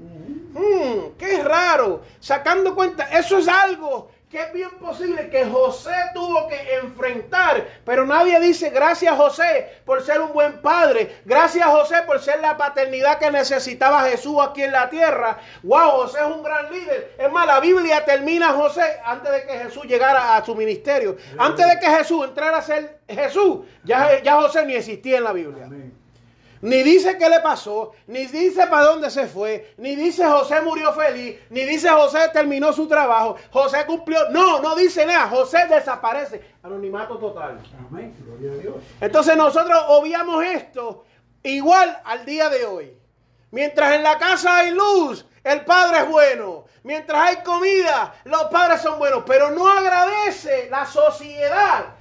Hmm, 0.52 1.16
qué 1.18 1.42
raro. 1.42 2.02
Sacando 2.20 2.74
cuenta, 2.74 3.04
eso 3.04 3.38
es 3.38 3.48
algo 3.48 4.10
que 4.30 4.40
es 4.40 4.52
bien 4.52 4.70
posible 4.78 5.30
que 5.30 5.46
José 5.46 5.94
tuvo 6.12 6.48
que 6.48 6.74
enfrentar, 6.74 7.66
pero 7.84 8.04
nadie 8.04 8.38
dice 8.40 8.68
gracias 8.68 9.16
José 9.16 9.80
por 9.86 10.02
ser 10.02 10.20
un 10.20 10.32
buen 10.34 10.60
padre, 10.60 11.20
gracias 11.24 11.66
José 11.66 12.02
por 12.06 12.20
ser 12.20 12.40
la 12.40 12.56
paternidad 12.56 13.18
que 13.18 13.30
necesitaba 13.30 14.02
Jesús 14.02 14.36
aquí 14.40 14.62
en 14.62 14.72
la 14.72 14.90
tierra. 14.90 15.38
Wow, 15.62 16.02
José 16.02 16.18
es 16.20 16.26
un 16.26 16.42
gran 16.42 16.70
líder. 16.70 17.14
Es 17.18 17.32
más, 17.32 17.46
la 17.46 17.60
Biblia 17.60 18.04
termina 18.04 18.52
José 18.52 19.00
antes 19.04 19.32
de 19.32 19.46
que 19.46 19.58
Jesús 19.60 19.84
llegara 19.84 20.36
a 20.36 20.44
su 20.44 20.54
ministerio, 20.54 21.16
antes 21.38 21.66
de 21.66 21.78
que 21.78 21.86
Jesús 21.86 22.26
entrara 22.26 22.58
a 22.58 22.62
ser 22.62 23.00
Jesús, 23.08 23.60
ya, 23.82 24.22
ya 24.22 24.34
José 24.34 24.66
ni 24.66 24.74
existía 24.74 25.18
en 25.18 25.24
la 25.24 25.32
Biblia. 25.32 25.68
Ni 26.60 26.82
dice 26.82 27.16
qué 27.18 27.28
le 27.28 27.40
pasó, 27.40 27.92
ni 28.06 28.26
dice 28.26 28.66
para 28.66 28.84
dónde 28.84 29.10
se 29.10 29.26
fue, 29.26 29.74
ni 29.76 29.94
dice 29.94 30.24
José 30.24 30.60
murió 30.60 30.92
feliz, 30.92 31.38
ni 31.50 31.64
dice 31.64 31.88
José 31.88 32.30
terminó 32.32 32.72
su 32.72 32.88
trabajo, 32.88 33.36
José 33.50 33.84
cumplió. 33.86 34.30
No, 34.30 34.60
no 34.60 34.74
dice 34.74 35.06
nada. 35.06 35.28
José 35.28 35.66
desaparece. 35.68 36.42
Anonimato 36.62 37.18
total. 37.18 37.60
Amén. 37.88 38.14
Gloria 38.24 38.52
a 38.52 38.62
Dios. 38.62 38.74
Entonces 39.00 39.36
nosotros 39.36 39.80
obviamos 39.88 40.44
esto 40.44 41.04
igual 41.42 42.00
al 42.04 42.24
día 42.24 42.48
de 42.48 42.64
hoy. 42.64 42.94
Mientras 43.50 43.94
en 43.94 44.02
la 44.02 44.18
casa 44.18 44.58
hay 44.58 44.72
luz, 44.72 45.24
el 45.42 45.64
padre 45.64 45.98
es 46.00 46.08
bueno. 46.08 46.64
Mientras 46.82 47.20
hay 47.20 47.36
comida, 47.42 48.14
los 48.24 48.44
padres 48.44 48.82
son 48.82 48.98
buenos. 48.98 49.22
Pero 49.26 49.50
no 49.50 49.68
agradece 49.68 50.68
la 50.70 50.84
sociedad 50.84 51.98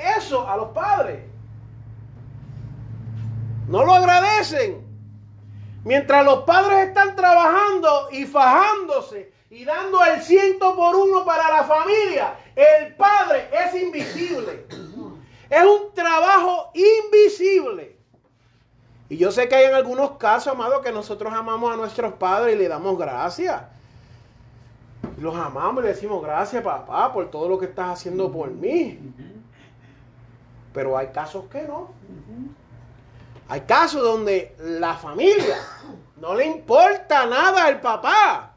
eso 0.00 0.48
a 0.48 0.56
los 0.56 0.68
padres. 0.70 1.20
No 3.70 3.84
lo 3.84 3.94
agradecen. 3.94 4.84
Mientras 5.84 6.24
los 6.24 6.42
padres 6.42 6.88
están 6.88 7.14
trabajando 7.14 8.08
y 8.10 8.26
fajándose 8.26 9.32
y 9.48 9.64
dando 9.64 10.04
el 10.04 10.20
ciento 10.22 10.74
por 10.74 10.96
uno 10.96 11.24
para 11.24 11.48
la 11.52 11.62
familia, 11.62 12.34
el 12.56 12.96
padre 12.96 13.48
es 13.52 13.80
invisible. 13.80 14.66
Es 15.48 15.64
un 15.64 15.94
trabajo 15.94 16.72
invisible. 16.74 17.96
Y 19.08 19.16
yo 19.16 19.30
sé 19.30 19.48
que 19.48 19.54
hay 19.54 19.66
en 19.66 19.74
algunos 19.74 20.12
casos, 20.18 20.52
amado, 20.52 20.82
que 20.82 20.90
nosotros 20.90 21.32
amamos 21.32 21.72
a 21.72 21.76
nuestros 21.76 22.14
padres 22.14 22.56
y 22.56 22.58
le 22.58 22.66
damos 22.66 22.98
gracias. 22.98 23.62
Los 25.16 25.36
amamos 25.36 25.84
y 25.84 25.86
le 25.86 25.92
decimos 25.92 26.20
gracias, 26.20 26.64
papá, 26.64 27.12
por 27.12 27.30
todo 27.30 27.48
lo 27.48 27.56
que 27.56 27.66
estás 27.66 27.90
haciendo 27.90 28.32
por 28.32 28.50
mí. 28.50 28.98
Pero 30.74 30.98
hay 30.98 31.08
casos 31.12 31.44
que 31.44 31.62
no. 31.62 31.90
Hay 33.50 33.62
casos 33.62 34.00
donde 34.00 34.54
la 34.60 34.94
familia 34.94 35.56
no 36.18 36.34
le 36.34 36.46
importa 36.46 37.26
nada 37.26 37.64
al 37.64 37.80
papá. 37.80 38.54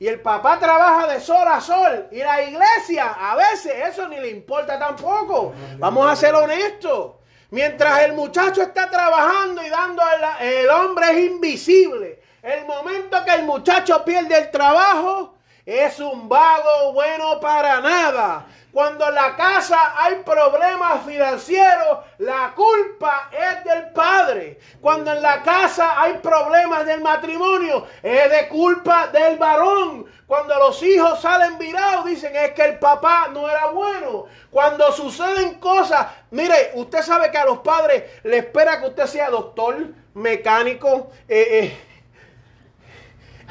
Y 0.00 0.08
el 0.08 0.20
papá 0.20 0.58
trabaja 0.58 1.06
de 1.06 1.20
sol 1.20 1.46
a 1.46 1.60
sol. 1.60 2.08
Y 2.10 2.18
la 2.18 2.42
iglesia, 2.42 3.12
a 3.12 3.36
veces 3.36 3.72
eso 3.90 4.08
ni 4.08 4.18
le 4.18 4.30
importa 4.30 4.76
tampoco. 4.76 5.54
Vamos 5.78 6.10
a 6.10 6.16
ser 6.16 6.34
honestos. 6.34 7.12
Mientras 7.50 8.02
el 8.02 8.14
muchacho 8.14 8.62
está 8.62 8.90
trabajando 8.90 9.64
y 9.64 9.68
dando 9.68 10.02
el, 10.02 10.48
el 10.48 10.68
hombre 10.68 11.12
es 11.12 11.30
invisible. 11.30 12.20
El 12.42 12.66
momento 12.66 13.24
que 13.24 13.34
el 13.34 13.44
muchacho 13.44 14.04
pierde 14.04 14.36
el 14.36 14.50
trabajo, 14.50 15.33
es 15.66 15.98
un 15.98 16.28
vago 16.28 16.92
bueno 16.92 17.40
para 17.40 17.80
nada. 17.80 18.46
Cuando 18.70 19.08
en 19.08 19.14
la 19.14 19.36
casa 19.36 19.94
hay 19.96 20.16
problemas 20.16 21.04
financieros, 21.06 22.00
la 22.18 22.52
culpa 22.56 23.30
es 23.30 23.64
del 23.64 23.92
padre. 23.92 24.58
Cuando 24.80 25.12
en 25.12 25.22
la 25.22 25.42
casa 25.42 26.00
hay 26.00 26.14
problemas 26.14 26.84
del 26.84 27.00
matrimonio, 27.00 27.86
es 28.02 28.30
de 28.30 28.48
culpa 28.48 29.06
del 29.06 29.38
varón. 29.38 30.06
Cuando 30.26 30.58
los 30.58 30.82
hijos 30.82 31.20
salen 31.20 31.56
virados, 31.56 32.06
dicen 32.06 32.34
es 32.34 32.50
que 32.50 32.64
el 32.64 32.78
papá 32.78 33.28
no 33.32 33.48
era 33.48 33.66
bueno. 33.66 34.26
Cuando 34.50 34.90
suceden 34.90 35.54
cosas, 35.60 36.08
mire, 36.32 36.72
usted 36.74 37.02
sabe 37.02 37.30
que 37.30 37.38
a 37.38 37.44
los 37.44 37.60
padres 37.60 38.02
le 38.24 38.38
espera 38.38 38.80
que 38.80 38.88
usted 38.88 39.06
sea 39.06 39.30
doctor, 39.30 39.76
mecánico, 40.14 41.10
eh, 41.28 41.46
eh 41.62 41.93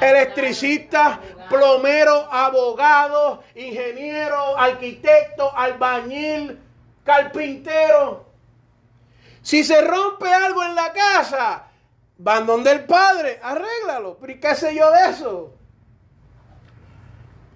electricista, 0.00 1.20
plomero, 1.48 2.32
abogado, 2.32 3.42
ingeniero, 3.54 4.56
arquitecto, 4.56 5.56
albañil, 5.56 6.58
carpintero. 7.04 8.24
Si 9.42 9.62
se 9.62 9.80
rompe 9.82 10.32
algo 10.32 10.62
en 10.64 10.74
la 10.74 10.92
casa, 10.92 11.64
van 12.18 12.46
donde 12.46 12.72
el 12.72 12.84
padre, 12.84 13.38
arréglalo. 13.42 14.16
Pero 14.18 14.40
qué 14.40 14.54
sé 14.54 14.74
yo 14.74 14.90
de 14.90 15.10
eso? 15.10 15.54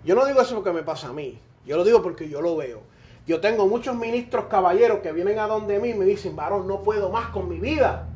Yo 0.04 0.14
no 0.14 0.26
digo 0.26 0.40
eso 0.40 0.54
porque 0.54 0.72
me 0.72 0.82
pasa 0.82 1.08
a 1.08 1.12
mí. 1.12 1.38
Yo 1.64 1.76
lo 1.76 1.84
digo 1.84 2.02
porque 2.02 2.28
yo 2.28 2.40
lo 2.40 2.56
veo. 2.56 2.82
Yo 3.26 3.40
tengo 3.40 3.66
muchos 3.66 3.94
ministros 3.94 4.46
caballeros 4.46 5.00
que 5.00 5.12
vienen 5.12 5.38
a 5.38 5.46
donde 5.46 5.78
mí 5.78 5.90
y 5.90 5.94
me 5.94 6.06
dicen, 6.06 6.34
varón, 6.34 6.66
no 6.66 6.82
puedo 6.82 7.10
más 7.10 7.28
con 7.28 7.48
mi 7.48 7.58
vida. 7.58 8.06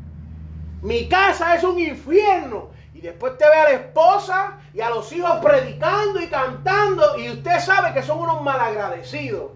Mi 0.81 1.09
casa 1.09 1.55
es 1.55 1.65
un 1.65 1.79
infierno. 1.79 2.71
Después 3.03 3.37
te 3.37 3.45
ve 3.45 3.55
a 3.55 3.65
la 3.65 3.71
esposa 3.71 4.59
y 4.73 4.81
a 4.81 4.89
los 4.91 5.11
hijos 5.13 5.39
predicando 5.43 6.21
y 6.21 6.29
cantando 6.29 7.19
y 7.19 7.31
usted 7.31 7.59
sabe 7.59 7.93
que 7.93 8.03
son 8.03 8.19
unos 8.21 8.43
malagradecidos. 8.43 9.51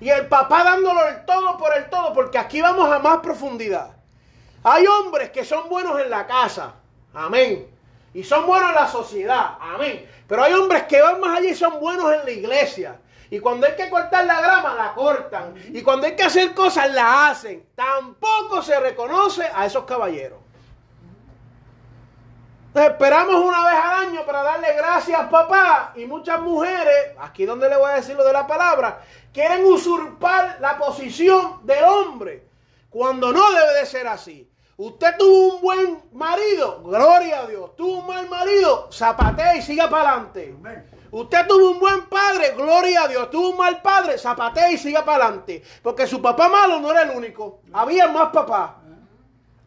Y 0.00 0.10
el 0.10 0.26
papá 0.26 0.64
dándolo 0.64 1.06
el 1.08 1.24
todo 1.24 1.56
por 1.56 1.76
el 1.76 1.88
todo, 1.88 2.12
porque 2.12 2.38
aquí 2.38 2.60
vamos 2.60 2.90
a 2.90 2.98
más 2.98 3.18
profundidad. 3.18 3.96
Hay 4.62 4.86
hombres 4.86 5.30
que 5.30 5.44
son 5.44 5.68
buenos 5.68 5.98
en 6.00 6.10
la 6.10 6.26
casa, 6.26 6.74
amén. 7.14 7.66
Y 8.12 8.24
son 8.24 8.46
buenos 8.46 8.70
en 8.70 8.74
la 8.74 8.88
sociedad, 8.88 9.56
amén. 9.60 10.06
Pero 10.26 10.42
hay 10.42 10.52
hombres 10.52 10.82
que 10.84 11.00
van 11.00 11.20
más 11.20 11.38
allá 11.38 11.48
y 11.48 11.54
son 11.54 11.80
buenos 11.80 12.12
en 12.12 12.24
la 12.24 12.30
iglesia. 12.30 13.00
Y 13.30 13.38
cuando 13.38 13.66
hay 13.66 13.76
que 13.76 13.88
cortar 13.88 14.26
la 14.26 14.40
grama, 14.40 14.74
la 14.74 14.92
cortan. 14.92 15.54
Y 15.72 15.82
cuando 15.82 16.06
hay 16.06 16.16
que 16.16 16.24
hacer 16.24 16.52
cosas, 16.52 16.92
la 16.92 17.28
hacen. 17.28 17.64
Tampoco 17.74 18.60
se 18.60 18.78
reconoce 18.80 19.48
a 19.54 19.66
esos 19.66 19.84
caballeros. 19.84 20.39
Esperamos 22.74 23.34
una 23.34 23.64
vez 23.64 23.74
al 23.74 24.08
año 24.08 24.24
para 24.24 24.42
darle 24.42 24.74
gracias 24.76 25.28
papá 25.28 25.92
y 25.96 26.06
muchas 26.06 26.40
mujeres, 26.40 27.16
aquí 27.18 27.44
donde 27.44 27.68
le 27.68 27.76
voy 27.76 27.90
a 27.90 27.94
decir 27.94 28.16
lo 28.16 28.24
de 28.24 28.32
la 28.32 28.46
palabra, 28.46 29.00
quieren 29.32 29.64
usurpar 29.64 30.58
la 30.60 30.78
posición 30.78 31.66
del 31.66 31.84
hombre 31.84 32.46
cuando 32.88 33.32
no 33.32 33.50
debe 33.52 33.80
de 33.80 33.86
ser 33.86 34.06
así. 34.06 34.50
Usted 34.76 35.16
tuvo 35.18 35.56
un 35.56 35.60
buen 35.60 36.02
marido, 36.12 36.82
gloria 36.82 37.40
a 37.40 37.46
Dios. 37.46 37.76
Tuvo 37.76 37.98
un 37.98 38.06
mal 38.06 38.26
marido, 38.30 38.88
zapatea 38.90 39.56
y 39.56 39.60
siga 39.60 39.90
para 39.90 40.12
adelante. 40.12 40.56
Usted 41.10 41.46
tuvo 41.46 41.72
un 41.72 41.80
buen 41.80 42.06
padre, 42.06 42.54
gloria 42.56 43.02
a 43.02 43.08
Dios. 43.08 43.30
Tuvo 43.30 43.50
un 43.50 43.58
mal 43.58 43.82
padre, 43.82 44.16
zapatea 44.16 44.72
y 44.72 44.78
siga 44.78 45.04
para 45.04 45.26
adelante. 45.26 45.62
Porque 45.82 46.06
su 46.06 46.22
papá 46.22 46.48
malo 46.48 46.80
no 46.80 46.90
era 46.90 47.02
el 47.02 47.10
único. 47.10 47.60
Había 47.74 48.08
más 48.08 48.30
papás. 48.30 48.70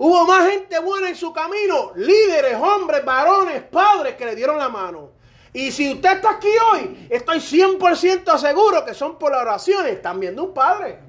Hubo 0.05 0.25
más 0.25 0.49
gente 0.49 0.77
buena 0.79 1.07
en 1.07 1.15
su 1.15 1.31
camino, 1.31 1.93
líderes, 1.95 2.55
hombres, 2.55 3.05
varones, 3.05 3.63
padres 3.63 4.15
que 4.15 4.25
le 4.25 4.35
dieron 4.35 4.57
la 4.57 4.67
mano. 4.67 5.11
Y 5.53 5.71
si 5.71 5.93
usted 5.93 6.15
está 6.15 6.31
aquí 6.31 6.49
hoy, 6.73 7.07
estoy 7.09 7.37
100% 7.37 8.37
seguro 8.37 8.83
que 8.83 8.93
son 8.93 9.17
por 9.17 9.31
las 9.31 9.43
oraciones 9.43 10.01
también 10.01 10.35
de 10.35 10.41
un 10.41 10.53
padre. 10.53 10.99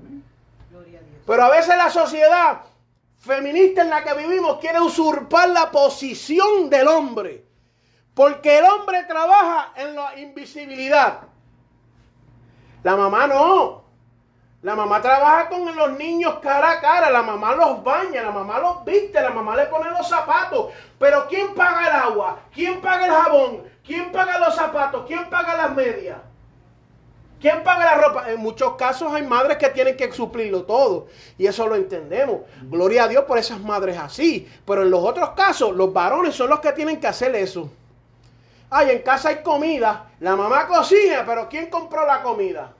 Pero 1.27 1.43
a 1.43 1.51
veces 1.51 1.77
la 1.77 1.91
sociedad 1.91 2.61
feminista 3.19 3.83
en 3.83 3.91
la 3.91 4.05
que 4.05 4.15
vivimos 4.15 4.61
quiere 4.61 4.81
usurpar 4.81 5.49
la 5.49 5.73
posición 5.73 6.71
del 6.71 6.87
hombre. 6.87 7.45
Porque 8.15 8.59
el 8.59 8.65
hombre 8.65 9.03
trabaja 9.09 9.73
en 9.75 9.97
la 9.97 10.17
invisibilidad. 10.21 11.23
La 12.85 12.95
mamá 12.95 13.27
no. 13.27 13.84
La 14.65 14.75
mamá 14.75 15.03
trabaja 15.03 15.51
con 15.51 15.77
los 15.77 15.99
niños 15.99 16.39
cara 16.41 16.71
a 16.71 16.81
cara, 16.81 17.11
la 17.11 17.23
mamá 17.23 17.55
los 17.55 17.85
baña, 17.85 18.23
la 18.23 18.31
mamá 18.31 18.59
los 18.59 18.83
viste, 18.83 19.21
la 19.21 19.29
mamá 19.29 19.55
le 19.55 19.67
pone 19.67 19.91
los 19.91 20.09
zapatos. 20.09 20.73
Pero 20.99 21.27
¿quién 21.29 21.53
paga 21.55 21.87
el 21.87 21.95
agua? 21.95 22.39
¿Quién 22.51 22.81
paga 22.81 23.05
el 23.05 23.13
jabón? 23.13 23.63
¿Quién 23.85 24.11
paga 24.11 24.39
los 24.39 24.55
zapatos? 24.55 25.05
¿Quién 25.07 25.29
paga 25.29 25.55
las 25.55 25.75
medias? 25.75 26.17
¿Quién 27.39 27.63
paga 27.63 27.85
la 27.85 27.95
ropa? 27.97 28.31
En 28.31 28.41
muchos 28.41 28.75
casos 28.77 29.13
hay 29.13 29.27
madres 29.27 29.59
que 29.59 29.69
tienen 29.69 29.99
que 29.99 30.11
suplirlo 30.11 30.63
todo. 30.63 31.09
Y 31.37 31.47
eso 31.47 31.67
lo 31.67 31.75
entendemos. 31.75 32.41
Gloria 32.63 33.05
a 33.05 33.09
Dios 33.09 33.25
por 33.25 33.37
esas 33.37 33.61
madres 33.61 33.99
así. 33.99 34.51
Pero 34.65 34.81
en 34.81 34.91
los 34.91 35.05
otros 35.05 35.33
casos, 35.37 35.77
los 35.77 35.93
varones 35.93 36.35
son 36.35 36.49
los 36.49 36.61
que 36.61 36.73
tienen 36.73 36.99
que 36.99 37.07
hacer 37.07 37.37
eso. 37.37 37.71
Ay, 38.71 38.93
en 38.93 39.03
casa 39.03 39.29
hay 39.29 39.43
comida. 39.43 40.07
La 40.21 40.35
mamá 40.37 40.67
cocina, 40.67 41.23
pero 41.27 41.51
¿quién 41.51 41.69
compró 41.69 42.07
la 42.07 42.23
comida? 42.23 42.73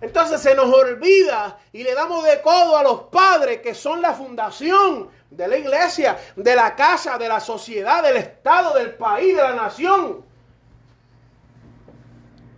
Entonces 0.00 0.40
se 0.40 0.54
nos 0.54 0.72
olvida 0.72 1.58
y 1.72 1.82
le 1.82 1.94
damos 1.94 2.24
de 2.24 2.40
codo 2.42 2.76
a 2.76 2.82
los 2.82 3.04
padres 3.04 3.60
que 3.60 3.74
son 3.74 4.02
la 4.02 4.12
fundación 4.12 5.08
de 5.30 5.48
la 5.48 5.56
iglesia, 5.56 6.18
de 6.36 6.54
la 6.54 6.74
casa, 6.74 7.16
de 7.16 7.28
la 7.28 7.40
sociedad, 7.40 8.02
del 8.02 8.16
Estado, 8.16 8.74
del 8.74 8.94
país, 8.94 9.34
de 9.36 9.42
la 9.42 9.54
nación. 9.54 10.24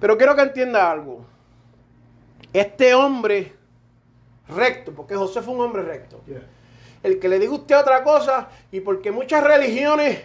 Pero 0.00 0.16
quiero 0.16 0.34
que 0.34 0.42
entienda 0.42 0.90
algo. 0.90 1.24
Este 2.52 2.94
hombre 2.94 3.54
recto, 4.48 4.92
porque 4.92 5.14
José 5.14 5.42
fue 5.42 5.54
un 5.54 5.60
hombre 5.60 5.82
recto. 5.82 6.20
El 7.02 7.20
que 7.20 7.28
le 7.28 7.38
diga 7.38 7.52
usted 7.52 7.78
otra 7.78 8.02
cosa 8.02 8.48
y 8.72 8.80
porque 8.80 9.12
muchas 9.12 9.44
religiones 9.44 10.20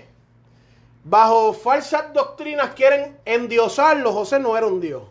bajo 1.03 1.53
falsas 1.53 2.13
doctrinas 2.13 2.73
quieren 2.73 3.17
endiosarlo, 3.25 4.11
José 4.13 4.39
no 4.39 4.57
era 4.57 4.67
un 4.67 4.79
dios 4.79 5.10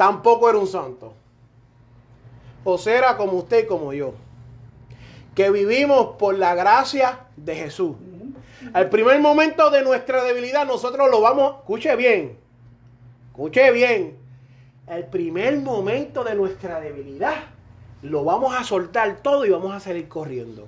tampoco 0.00 0.48
era 0.48 0.56
un 0.56 0.66
santo. 0.66 1.12
José 2.64 2.96
era 2.96 3.18
como 3.18 3.34
usted 3.34 3.64
y 3.64 3.66
como 3.66 3.92
yo, 3.92 4.14
que 5.34 5.50
vivimos 5.50 6.16
por 6.16 6.38
la 6.38 6.54
gracia 6.54 7.26
de 7.36 7.54
Jesús. 7.54 7.96
Al 8.72 8.88
primer 8.88 9.20
momento 9.20 9.68
de 9.68 9.82
nuestra 9.82 10.24
debilidad, 10.24 10.66
nosotros 10.66 11.10
lo 11.10 11.20
vamos, 11.20 11.56
escuche 11.58 11.96
bien, 11.96 12.38
escuche 13.28 13.70
bien, 13.72 14.16
el 14.86 15.04
primer 15.04 15.58
momento 15.58 16.24
de 16.24 16.34
nuestra 16.34 16.80
debilidad, 16.80 17.34
lo 18.00 18.24
vamos 18.24 18.54
a 18.54 18.64
soltar 18.64 19.18
todo 19.18 19.44
y 19.44 19.50
vamos 19.50 19.74
a 19.74 19.80
salir 19.80 20.08
corriendo. 20.08 20.66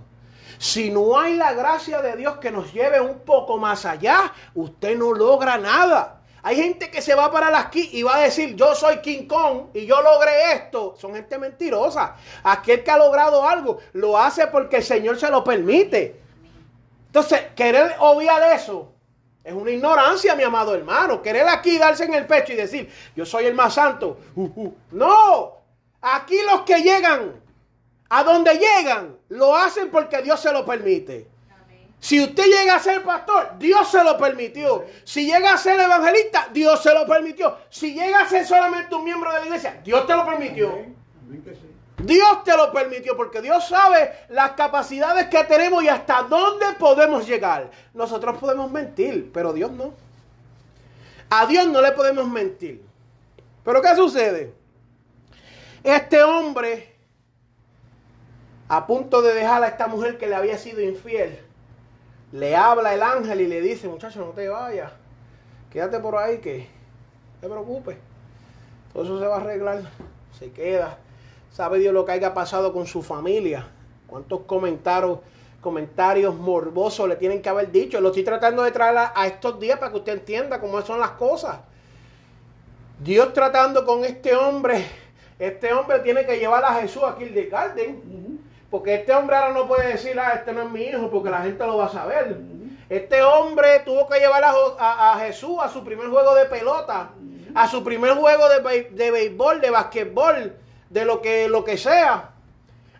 Si 0.58 0.90
no 0.90 1.18
hay 1.18 1.36
la 1.36 1.54
gracia 1.54 2.02
de 2.02 2.18
Dios 2.18 2.36
que 2.36 2.50
nos 2.50 2.70
lleve 2.74 3.00
un 3.00 3.20
poco 3.20 3.56
más 3.56 3.86
allá, 3.86 4.30
usted 4.54 4.98
no 4.98 5.14
logra 5.14 5.56
nada. 5.56 6.21
Hay 6.42 6.56
gente 6.56 6.90
que 6.90 7.00
se 7.00 7.14
va 7.14 7.30
para 7.30 7.50
las 7.50 7.66
aquí 7.66 7.90
y 7.92 8.02
va 8.02 8.16
a 8.16 8.20
decir, 8.22 8.56
yo 8.56 8.74
soy 8.74 8.98
King 8.98 9.26
Kong 9.26 9.68
y 9.74 9.86
yo 9.86 10.02
logré 10.02 10.52
esto. 10.54 10.94
Son 10.98 11.14
gente 11.14 11.38
mentirosa. 11.38 12.16
Aquel 12.42 12.82
que 12.82 12.90
ha 12.90 12.98
logrado 12.98 13.46
algo 13.46 13.78
lo 13.92 14.18
hace 14.18 14.48
porque 14.48 14.78
el 14.78 14.82
Señor 14.82 15.18
se 15.18 15.30
lo 15.30 15.44
permite. 15.44 16.20
Entonces, 17.06 17.42
querer 17.54 17.94
obviar 18.00 18.54
eso 18.54 18.92
es 19.44 19.52
una 19.52 19.70
ignorancia, 19.70 20.36
mi 20.36 20.44
amado 20.44 20.74
hermano. 20.74 21.20
Querer 21.20 21.48
aquí 21.48 21.78
darse 21.78 22.04
en 22.04 22.14
el 22.14 22.26
pecho 22.26 22.52
y 22.52 22.56
decir, 22.56 22.88
yo 23.16 23.26
soy 23.26 23.46
el 23.46 23.54
más 23.54 23.74
santo. 23.74 24.18
Uh, 24.36 24.50
uh. 24.54 24.74
No, 24.92 25.56
aquí 26.00 26.36
los 26.50 26.62
que 26.62 26.80
llegan, 26.80 27.40
a 28.08 28.22
donde 28.22 28.54
llegan, 28.54 29.16
lo 29.28 29.56
hacen 29.56 29.90
porque 29.90 30.22
Dios 30.22 30.40
se 30.40 30.52
lo 30.52 30.64
permite. 30.64 31.28
Si 32.02 32.20
usted 32.20 32.46
llega 32.46 32.74
a 32.74 32.80
ser 32.80 33.04
pastor, 33.04 33.52
Dios 33.60 33.88
se 33.88 34.02
lo 34.02 34.18
permitió. 34.18 34.84
Si 35.04 35.24
llega 35.24 35.52
a 35.52 35.56
ser 35.56 35.78
evangelista, 35.78 36.48
Dios 36.52 36.82
se 36.82 36.92
lo 36.92 37.06
permitió. 37.06 37.58
Si 37.70 37.94
llega 37.94 38.22
a 38.22 38.28
ser 38.28 38.44
solamente 38.44 38.92
un 38.92 39.04
miembro 39.04 39.32
de 39.32 39.38
la 39.38 39.44
iglesia, 39.46 39.80
Dios 39.84 40.04
te 40.04 40.16
lo 40.16 40.26
permitió. 40.26 40.84
Dios 41.98 42.42
te 42.42 42.56
lo 42.56 42.72
permitió 42.72 43.16
porque 43.16 43.40
Dios 43.40 43.68
sabe 43.68 44.14
las 44.30 44.50
capacidades 44.52 45.28
que 45.28 45.44
tenemos 45.44 45.84
y 45.84 45.88
hasta 45.88 46.24
dónde 46.24 46.66
podemos 46.76 47.24
llegar. 47.24 47.70
Nosotros 47.94 48.36
podemos 48.38 48.68
mentir, 48.68 49.30
pero 49.32 49.52
Dios 49.52 49.70
no. 49.70 49.94
A 51.30 51.46
Dios 51.46 51.68
no 51.68 51.80
le 51.80 51.92
podemos 51.92 52.28
mentir. 52.28 52.84
Pero 53.64 53.80
¿qué 53.80 53.94
sucede? 53.94 54.52
Este 55.84 56.20
hombre, 56.24 56.96
a 58.68 58.88
punto 58.88 59.22
de 59.22 59.34
dejar 59.34 59.62
a 59.62 59.68
esta 59.68 59.86
mujer 59.86 60.18
que 60.18 60.26
le 60.26 60.34
había 60.34 60.58
sido 60.58 60.80
infiel, 60.80 61.38
le 62.32 62.56
habla 62.56 62.94
el 62.94 63.02
ángel 63.02 63.42
y 63.42 63.46
le 63.46 63.60
dice, 63.60 63.88
muchacho, 63.88 64.20
no 64.20 64.32
te 64.32 64.48
vayas, 64.48 64.90
quédate 65.70 66.00
por 66.00 66.16
ahí 66.16 66.38
que 66.38 66.66
te 67.40 67.48
preocupes, 67.48 67.98
todo 68.92 69.04
eso 69.04 69.18
se 69.20 69.26
va 69.26 69.36
a 69.36 69.40
arreglar, 69.40 69.82
se 70.38 70.50
queda. 70.50 70.98
Sabe 71.50 71.78
Dios 71.78 71.92
lo 71.92 72.06
que 72.06 72.12
haya 72.12 72.32
pasado 72.32 72.72
con 72.72 72.86
su 72.86 73.02
familia, 73.02 73.68
cuántos 74.06 74.40
comentarios, 74.42 75.18
comentarios 75.60 76.34
morbosos 76.34 77.06
le 77.08 77.16
tienen 77.16 77.42
que 77.42 77.48
haber 77.50 77.70
dicho. 77.70 78.00
Lo 78.00 78.08
estoy 78.08 78.24
tratando 78.24 78.62
de 78.62 78.70
traer 78.70 78.96
a, 79.14 79.26
estos 79.26 79.60
días 79.60 79.78
para 79.78 79.92
que 79.92 79.98
usted 79.98 80.12
entienda 80.14 80.60
cómo 80.60 80.80
son 80.80 80.98
las 80.98 81.10
cosas. 81.10 81.58
Dios 83.00 83.32
tratando 83.34 83.84
con 83.84 84.04
este 84.04 84.34
hombre, 84.34 84.86
este 85.38 85.72
hombre 85.72 85.98
tiene 85.98 86.24
que 86.24 86.38
llevar 86.38 86.64
a 86.64 86.74
Jesús 86.74 87.02
a 87.02 87.16
Garden 87.18 88.02
porque 88.72 88.94
este 88.94 89.12
hombre 89.12 89.36
ahora 89.36 89.52
no 89.52 89.68
puede 89.68 89.88
decir, 89.88 90.18
ah, 90.18 90.32
este 90.34 90.50
no 90.50 90.62
es 90.62 90.70
mi 90.70 90.80
hijo, 90.84 91.10
porque 91.10 91.28
la 91.28 91.42
gente 91.42 91.62
lo 91.66 91.76
va 91.76 91.84
a 91.84 91.90
saber. 91.90 92.38
Este 92.88 93.22
hombre 93.22 93.80
tuvo 93.80 94.08
que 94.08 94.18
llevar 94.18 94.42
a, 94.78 95.18
Jesús 95.18 95.58
a 95.60 95.68
su 95.68 95.84
primer 95.84 96.08
juego 96.08 96.34
de 96.34 96.46
pelota, 96.46 97.10
a 97.54 97.68
su 97.68 97.84
primer 97.84 98.14
juego 98.14 98.48
de, 98.48 98.84
de 98.90 99.10
béisbol, 99.10 99.60
de 99.60 99.68
basquetbol, 99.68 100.56
de 100.88 101.04
lo 101.04 101.20
que, 101.20 101.48
lo 101.48 101.64
que 101.64 101.76
sea 101.76 102.31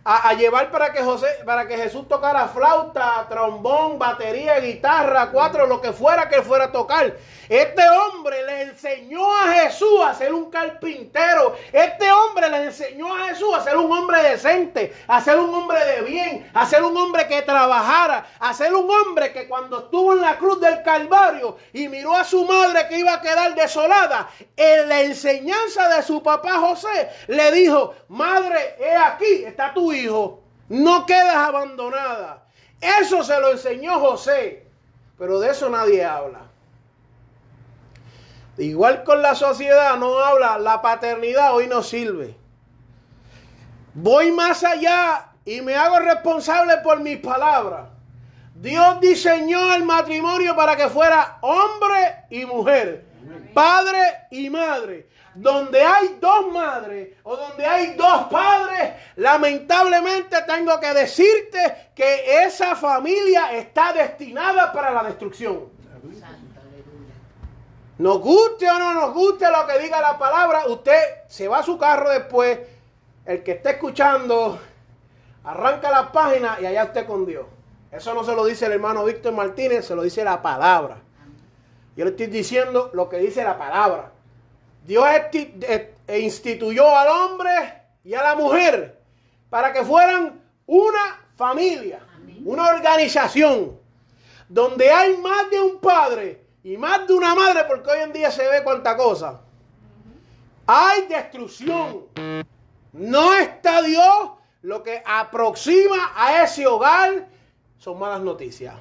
a, 0.04 0.34
llevar 0.34 0.70
para 0.70 0.92
que 0.92 1.02
José, 1.02 1.26
para 1.44 1.66
que 1.66 1.76
Jesús 1.76 2.08
tocara 2.08 2.48
flauta, 2.48 3.26
trombón, 3.28 3.98
batería, 3.98 4.58
guitarra, 4.58 5.30
cuatro, 5.30 5.66
lo 5.66 5.80
que 5.80 5.92
fuera 5.92 6.28
que 6.28 6.42
fuera 6.42 6.64
a 6.66 6.72
tocar. 6.72 7.16
Este 7.48 7.82
hombre 7.88 8.44
le 8.44 8.62
enseñó 8.62 9.36
a 9.36 9.48
Jesús 9.52 10.00
a 10.04 10.14
ser 10.14 10.32
un 10.32 10.50
carpintero. 10.50 11.54
Este 11.72 12.10
hombre 12.10 12.48
le 12.48 12.64
enseñó 12.64 13.14
a 13.14 13.28
Jesús 13.28 13.54
a 13.54 13.62
ser 13.62 13.76
un 13.76 13.92
hombre 13.92 14.22
decente, 14.22 14.94
a 15.06 15.20
ser 15.20 15.38
un 15.38 15.54
hombre 15.54 15.84
de 15.84 16.02
bien, 16.02 16.50
a 16.54 16.66
ser 16.66 16.82
un 16.82 16.96
hombre 16.96 17.28
que 17.28 17.42
trabajara, 17.42 18.26
a 18.40 18.54
ser 18.54 18.74
un 18.74 18.90
hombre 18.90 19.32
que 19.32 19.46
cuando 19.46 19.80
estuvo 19.80 20.14
en 20.14 20.22
la 20.22 20.36
cruz 20.38 20.60
del 20.60 20.82
Calvario 20.82 21.58
y 21.72 21.88
miró 21.88 22.16
a 22.16 22.24
su 22.24 22.44
madre 22.44 22.88
que 22.88 22.98
iba 22.98 23.14
a 23.14 23.20
quedar 23.20 23.54
desolada, 23.54 24.28
en 24.56 24.88
la 24.88 25.02
enseñanza 25.02 25.88
de 25.94 26.02
su 26.02 26.22
papá 26.22 26.58
José 26.58 27.10
le 27.28 27.52
dijo, 27.52 27.94
madre, 28.08 28.76
he 28.80 28.96
aquí, 28.96 29.44
está 29.44 29.72
tu 29.72 29.91
hijo, 29.92 30.42
no 30.68 31.07
quedas 31.07 31.37
abandonada. 31.37 32.44
Eso 32.81 33.22
se 33.22 33.38
lo 33.40 33.52
enseñó 33.52 34.00
José, 34.00 34.66
pero 35.18 35.38
de 35.38 35.50
eso 35.50 35.68
nadie 35.68 36.05
habla. 36.05 36.40
Igual 38.59 39.05
con 39.05 39.22
la 39.22 39.35
sociedad 39.35 39.96
no 39.96 40.18
habla, 40.18 40.59
la 40.59 40.83
paternidad 40.83 41.55
hoy 41.55 41.66
no 41.66 41.83
sirve. 41.83 42.37
Voy 43.94 44.33
más 44.33 44.64
allá 44.64 45.33
y 45.44 45.61
me 45.61 45.74
hago 45.74 45.98
responsable 45.98 46.78
por 46.78 47.00
mis 47.00 47.18
palabras. 47.18 47.88
Dios 48.55 49.00
diseñó 49.00 49.74
el 49.74 49.85
matrimonio 49.85 50.55
para 50.55 50.76
que 50.76 50.88
fuera 50.88 51.38
hombre 51.40 52.24
y 52.31 52.44
mujer. 52.44 53.05
padre 53.55 53.98
y 54.31 54.48
madre. 54.50 55.09
Donde 55.35 55.83
hay 55.83 56.18
dos 56.21 56.53
madres 56.53 57.16
o 57.23 57.37
donde 57.37 57.64
hay 57.64 57.95
dos 57.95 58.25
padres, 58.25 58.92
lamentablemente 59.16 60.37
tengo 60.47 60.79
que 60.79 60.92
decirte 60.92 61.90
que 61.95 62.45
esa 62.45 62.77
familia 62.77 63.57
está 63.57 63.92
destinada 63.92 64.73
para 64.73 64.90
la 64.90 65.05
destrucción. 65.05 65.71
Nos 67.99 68.18
guste 68.21 68.68
o 68.68 68.79
no 68.79 68.95
nos 68.95 69.14
guste 69.14 69.47
lo 69.51 69.66
que 69.66 69.79
diga 69.79 70.01
la 70.01 70.18
palabra, 70.18 70.66
usted 70.66 70.99
se 71.29 71.47
va 71.47 71.61
a 71.61 71.62
su 71.62 71.79
carro 71.79 72.11
después, 72.11 72.59
el 73.25 73.42
que 73.42 73.53
esté 73.53 73.71
escuchando, 73.71 74.59
arranca 75.45 75.90
la 75.90 76.11
página 76.11 76.59
y 76.61 76.66
allá 76.66 76.85
usted 76.85 77.07
con 77.07 77.25
Dios. 77.25 77.47
Eso 77.90 78.12
no 78.14 78.25
se 78.25 78.35
lo 78.35 78.45
dice 78.45 78.66
el 78.66 78.73
hermano 78.73 79.05
Víctor 79.05 79.33
Martínez, 79.35 79.87
se 79.87 79.95
lo 79.95 80.03
dice 80.03 80.25
la 80.25 80.42
palabra. 80.42 80.97
Yo 81.95 82.05
le 82.05 82.12
estoy 82.12 82.27
diciendo 82.27 82.90
lo 82.95 83.09
que 83.09 83.18
dice 83.18 83.45
la 83.45 83.59
palabra. 83.59 84.11
Dios 84.87 85.07
e, 85.33 86.18
instituyó 86.18 86.97
al 86.97 87.09
hombre 87.09 87.83
y 88.05 88.14
a 88.14 88.23
la 88.23 88.35
mujer 88.35 89.01
para 89.49 89.73
que 89.73 89.85
fueran 89.85 90.40
una 90.66 91.27
familia, 91.37 92.01
una 92.45 92.68
organización, 92.68 93.79
donde 94.49 94.90
hay 94.90 95.16
más 95.18 95.51
de 95.51 95.61
un 95.61 95.79
padre 95.79 96.45
y 96.64 96.77
más 96.77 97.07
de 97.07 97.14
una 97.14 97.35
madre, 97.35 97.64
porque 97.64 97.90
hoy 97.90 98.01
en 98.01 98.12
día 98.12 98.31
se 98.31 98.47
ve 98.49 98.62
cuánta 98.62 98.97
cosa. 98.97 99.40
Hay 100.66 101.07
destrucción. 101.07 102.07
No 102.92 103.35
está 103.35 103.83
Dios. 103.83 104.31
Lo 104.62 104.83
que 104.83 105.03
aproxima 105.05 106.12
a 106.14 106.45
ese 106.45 106.66
hogar 106.66 107.27
son 107.79 107.99
malas 107.99 108.21
noticias. 108.21 108.75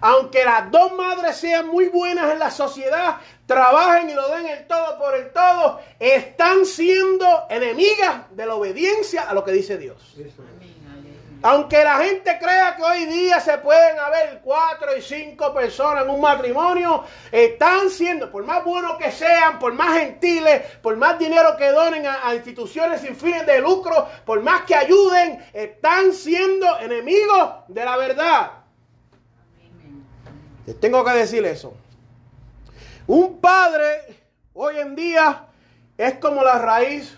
Aunque 0.00 0.44
las 0.44 0.70
dos 0.70 0.92
madres 0.92 1.36
sean 1.36 1.68
muy 1.68 1.88
buenas 1.88 2.32
en 2.32 2.38
la 2.38 2.50
sociedad, 2.50 3.16
trabajen 3.46 4.10
y 4.10 4.14
lo 4.14 4.28
den 4.28 4.46
el 4.46 4.66
todo 4.66 4.98
por 4.98 5.14
el 5.14 5.32
todo, 5.32 5.80
están 5.98 6.66
siendo 6.66 7.46
enemigas 7.48 8.30
de 8.30 8.46
la 8.46 8.54
obediencia 8.54 9.22
a 9.22 9.34
lo 9.34 9.44
que 9.44 9.52
dice 9.52 9.78
Dios. 9.78 10.16
Aunque 11.42 11.84
la 11.84 11.98
gente 11.98 12.38
crea 12.40 12.74
que 12.74 12.82
hoy 12.82 13.04
día 13.06 13.38
se 13.40 13.58
pueden 13.58 13.98
haber 13.98 14.40
cuatro 14.42 14.96
y 14.96 15.02
cinco 15.02 15.52
personas 15.52 16.04
en 16.04 16.10
un 16.10 16.20
matrimonio, 16.20 17.04
están 17.30 17.90
siendo, 17.90 18.30
por 18.32 18.44
más 18.44 18.64
buenos 18.64 18.96
que 18.96 19.12
sean, 19.12 19.58
por 19.58 19.72
más 19.74 19.98
gentiles, 19.98 20.62
por 20.82 20.96
más 20.96 21.18
dinero 21.18 21.56
que 21.56 21.70
donen 21.70 22.06
a, 22.06 22.34
instituciones 22.34 23.02
sin 23.02 23.14
fines 23.14 23.46
de 23.46 23.60
lucro, 23.60 24.08
por 24.24 24.42
más 24.42 24.62
que 24.62 24.74
ayuden, 24.74 25.44
están 25.52 26.12
siendo 26.12 26.80
enemigos 26.80 27.50
de 27.68 27.84
la 27.84 27.96
verdad. 27.96 28.50
Tengo 30.74 31.04
que 31.04 31.12
decir 31.12 31.44
eso. 31.44 31.74
Un 33.06 33.40
padre 33.40 34.20
hoy 34.52 34.78
en 34.78 34.96
día 34.96 35.46
es 35.96 36.14
como 36.14 36.42
la 36.42 36.58
raíz 36.58 37.16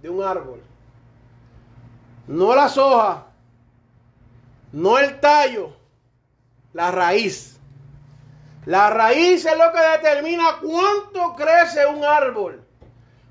de 0.00 0.08
un 0.08 0.22
árbol. 0.22 0.62
No 2.26 2.54
las 2.54 2.76
hojas, 2.78 3.18
no 4.72 4.98
el 4.98 5.20
tallo, 5.20 5.76
la 6.72 6.90
raíz. 6.90 7.58
La 8.64 8.90
raíz 8.90 9.46
es 9.46 9.56
lo 9.56 9.72
que 9.72 9.80
determina 9.80 10.58
cuánto 10.60 11.34
crece 11.34 11.86
un 11.86 12.04
árbol, 12.04 12.62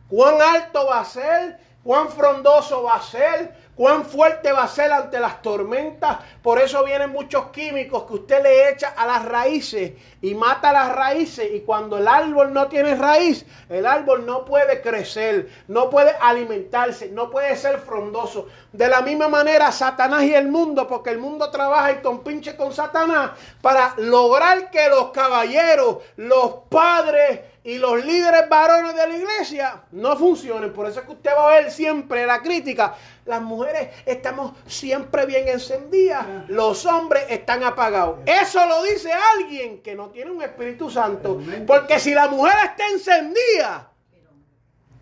cuán 0.09 0.41
alto 0.41 0.87
va 0.87 1.01
a 1.01 1.05
ser, 1.05 1.59
cuán 1.83 2.09
frondoso 2.09 2.83
va 2.83 2.95
a 2.95 3.01
ser, 3.03 3.55
cuán 3.77 4.05
fuerte 4.05 4.51
va 4.51 4.63
a 4.63 4.67
ser 4.67 4.91
ante 4.91 5.19
las 5.19 5.41
tormentas. 5.41 6.17
Por 6.41 6.59
eso 6.59 6.83
vienen 6.83 7.11
muchos 7.11 7.51
químicos 7.51 8.03
que 8.03 8.13
usted 8.13 8.41
le 8.41 8.71
echa 8.71 8.89
a 8.97 9.05
las 9.05 9.23
raíces 9.23 9.93
y 10.21 10.33
mata 10.33 10.73
las 10.73 10.93
raíces. 10.93 11.47
Y 11.53 11.61
cuando 11.61 11.99
el 11.99 12.07
árbol 12.07 12.51
no 12.53 12.67
tiene 12.67 12.95
raíz, 12.95 13.45
el 13.69 13.85
árbol 13.85 14.25
no 14.25 14.43
puede 14.45 14.81
crecer, 14.81 15.49
no 15.67 15.91
puede 15.91 16.11
alimentarse, 16.19 17.09
no 17.09 17.29
puede 17.29 17.55
ser 17.55 17.77
frondoso. 17.77 18.47
De 18.73 18.87
la 18.87 19.01
misma 19.01 19.27
manera, 19.27 19.71
Satanás 19.71 20.23
y 20.23 20.33
el 20.33 20.47
mundo, 20.47 20.87
porque 20.87 21.11
el 21.11 21.19
mundo 21.19 21.51
trabaja 21.51 21.91
y 21.91 22.01
compinche 22.01 22.55
con 22.55 22.73
Satanás 22.73 23.31
para 23.61 23.93
lograr 23.97 24.71
que 24.71 24.89
los 24.89 25.11
caballeros, 25.11 25.97
los 26.15 26.51
padres, 26.69 27.41
y 27.67 27.79
los 27.79 28.05
líderes 28.05 28.47
varones 28.47 28.95
de 28.95 29.05
la 29.05 29.17
iglesia 29.17 29.81
no 29.91 30.15
funcionen. 30.15 30.71
Por 30.71 30.87
eso 30.87 31.01
es 31.01 31.05
que 31.05 31.11
usted 31.11 31.31
va 31.37 31.51
a 31.51 31.59
ver 31.59 31.69
siempre 31.69 32.25
la 32.25 32.41
crítica. 32.41 32.95
Las 33.25 33.41
mujeres 33.41 33.89
estamos 34.05 34.53
siempre 34.65 35.25
bien 35.25 35.49
encendidas, 35.49 36.25
los 36.47 36.85
hombres 36.85 37.25
están 37.27 37.65
apagados. 37.65 38.19
Eso 38.25 38.65
lo 38.65 38.83
dice 38.83 39.11
alguien 39.35 39.81
que 39.81 39.95
no 39.95 40.07
tiene 40.11 40.31
un 40.31 40.41
Espíritu 40.41 40.89
Santo. 40.89 41.41
Porque 41.67 41.99
si 41.99 42.13
la 42.13 42.29
mujer 42.29 42.53
está 42.63 42.87
encendida, 42.87 43.91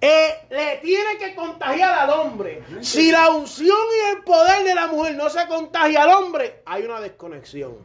eh, 0.02 0.48
le 0.50 0.78
tiene 0.78 1.20
que 1.20 1.36
contagiar 1.36 2.00
al 2.00 2.10
hombre. 2.10 2.64
Si 2.82 3.12
la 3.12 3.30
unción 3.30 3.78
y 3.78 4.16
el 4.18 4.24
poder 4.24 4.64
de 4.64 4.74
la 4.74 4.88
mujer 4.88 5.14
no 5.14 5.30
se 5.30 5.48
contagia 5.48 6.02
al 6.02 6.10
hombre, 6.10 6.64
hay 6.66 6.82
una 6.82 7.00
desconexión. 7.00 7.78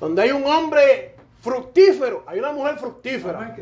Donde 0.00 0.22
hay 0.22 0.32
un 0.32 0.44
hombre 0.46 1.09
fructífero. 1.40 2.24
Hay 2.26 2.38
una 2.38 2.52
mujer 2.52 2.78
fructífera. 2.78 3.56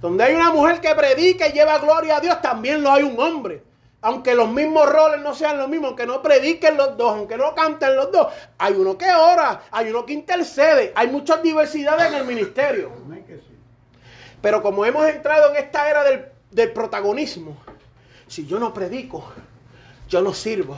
Donde 0.00 0.24
hay 0.24 0.34
una 0.34 0.50
mujer 0.50 0.80
que 0.80 0.94
predica 0.94 1.48
y 1.48 1.52
lleva 1.52 1.78
gloria 1.78 2.16
a 2.16 2.20
Dios, 2.20 2.40
también 2.42 2.82
lo 2.82 2.92
hay 2.92 3.02
un 3.02 3.18
hombre. 3.18 3.62
Aunque 4.02 4.34
los 4.34 4.48
mismos 4.48 4.88
roles 4.88 5.20
no 5.20 5.34
sean 5.34 5.58
los 5.58 5.68
mismos, 5.68 5.88
aunque 5.88 6.06
no 6.06 6.22
prediquen 6.22 6.76
los 6.76 6.96
dos, 6.96 7.12
aunque 7.12 7.36
no 7.36 7.54
canten 7.54 7.96
los 7.96 8.12
dos, 8.12 8.28
hay 8.58 8.74
uno 8.74 8.96
que 8.96 9.10
ora, 9.10 9.62
hay 9.70 9.90
uno 9.90 10.04
que 10.04 10.12
intercede, 10.12 10.92
hay 10.94 11.08
muchas 11.08 11.42
diversidades 11.42 12.08
en 12.08 12.14
el 12.14 12.24
ministerio. 12.24 12.92
Pero 14.40 14.62
como 14.62 14.84
hemos 14.84 15.08
entrado 15.08 15.50
en 15.50 15.56
esta 15.56 15.90
era 15.90 16.04
del, 16.04 16.26
del 16.50 16.72
protagonismo, 16.72 17.56
si 18.28 18.46
yo 18.46 18.60
no 18.60 18.72
predico, 18.72 19.32
yo 20.08 20.20
no 20.20 20.32
sirvo. 20.34 20.76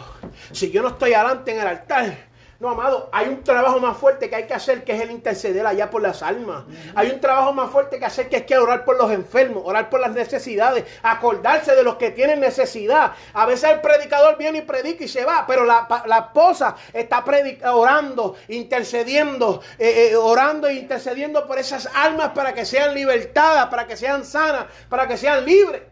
Si 0.52 0.70
yo 0.70 0.80
no 0.80 0.88
estoy 0.88 1.12
adelante 1.12 1.52
en 1.52 1.60
el 1.60 1.66
altar, 1.66 2.27
no, 2.60 2.70
amado, 2.70 3.08
hay 3.12 3.28
un 3.28 3.44
trabajo 3.44 3.78
más 3.78 3.96
fuerte 3.96 4.28
que 4.28 4.34
hay 4.34 4.48
que 4.48 4.54
hacer, 4.54 4.82
que 4.82 4.92
es 4.92 5.00
el 5.00 5.12
interceder 5.12 5.64
allá 5.64 5.90
por 5.90 6.02
las 6.02 6.24
almas. 6.24 6.64
Hay 6.96 7.08
un 7.12 7.20
trabajo 7.20 7.52
más 7.52 7.70
fuerte 7.70 8.00
que 8.00 8.04
hacer, 8.04 8.28
que 8.28 8.38
es 8.38 8.42
que 8.46 8.58
orar 8.58 8.84
por 8.84 8.98
los 8.98 9.12
enfermos, 9.12 9.62
orar 9.64 9.88
por 9.88 10.00
las 10.00 10.10
necesidades, 10.10 10.84
acordarse 11.04 11.76
de 11.76 11.84
los 11.84 11.94
que 11.98 12.10
tienen 12.10 12.40
necesidad. 12.40 13.12
A 13.32 13.46
veces 13.46 13.70
el 13.70 13.80
predicador 13.80 14.36
viene 14.36 14.58
y 14.58 14.62
predica 14.62 15.04
y 15.04 15.08
se 15.08 15.24
va, 15.24 15.44
pero 15.46 15.64
la, 15.64 15.86
esposa 16.18 16.74
está 16.92 17.24
orando, 17.72 18.34
intercediendo, 18.48 19.62
eh, 19.78 20.08
eh, 20.10 20.16
orando 20.16 20.66
e 20.66 20.74
intercediendo 20.74 21.46
por 21.46 21.60
esas 21.60 21.88
almas 21.94 22.30
para 22.30 22.54
que 22.54 22.64
sean 22.64 22.92
libertadas, 22.92 23.68
para 23.68 23.86
que 23.86 23.96
sean 23.96 24.24
sanas, 24.24 24.66
para 24.88 25.06
que 25.06 25.16
sean 25.16 25.44
libres. 25.44 25.82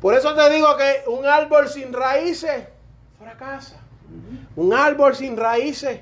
Por 0.00 0.14
eso 0.14 0.34
te 0.34 0.50
digo 0.50 0.76
que 0.76 1.04
un 1.06 1.26
árbol 1.26 1.68
sin 1.68 1.92
raíces 1.92 2.64
fracasa. 3.16 3.80
Un 4.56 4.74
árbol 4.74 5.14
sin 5.14 5.36
raíces 5.36 6.00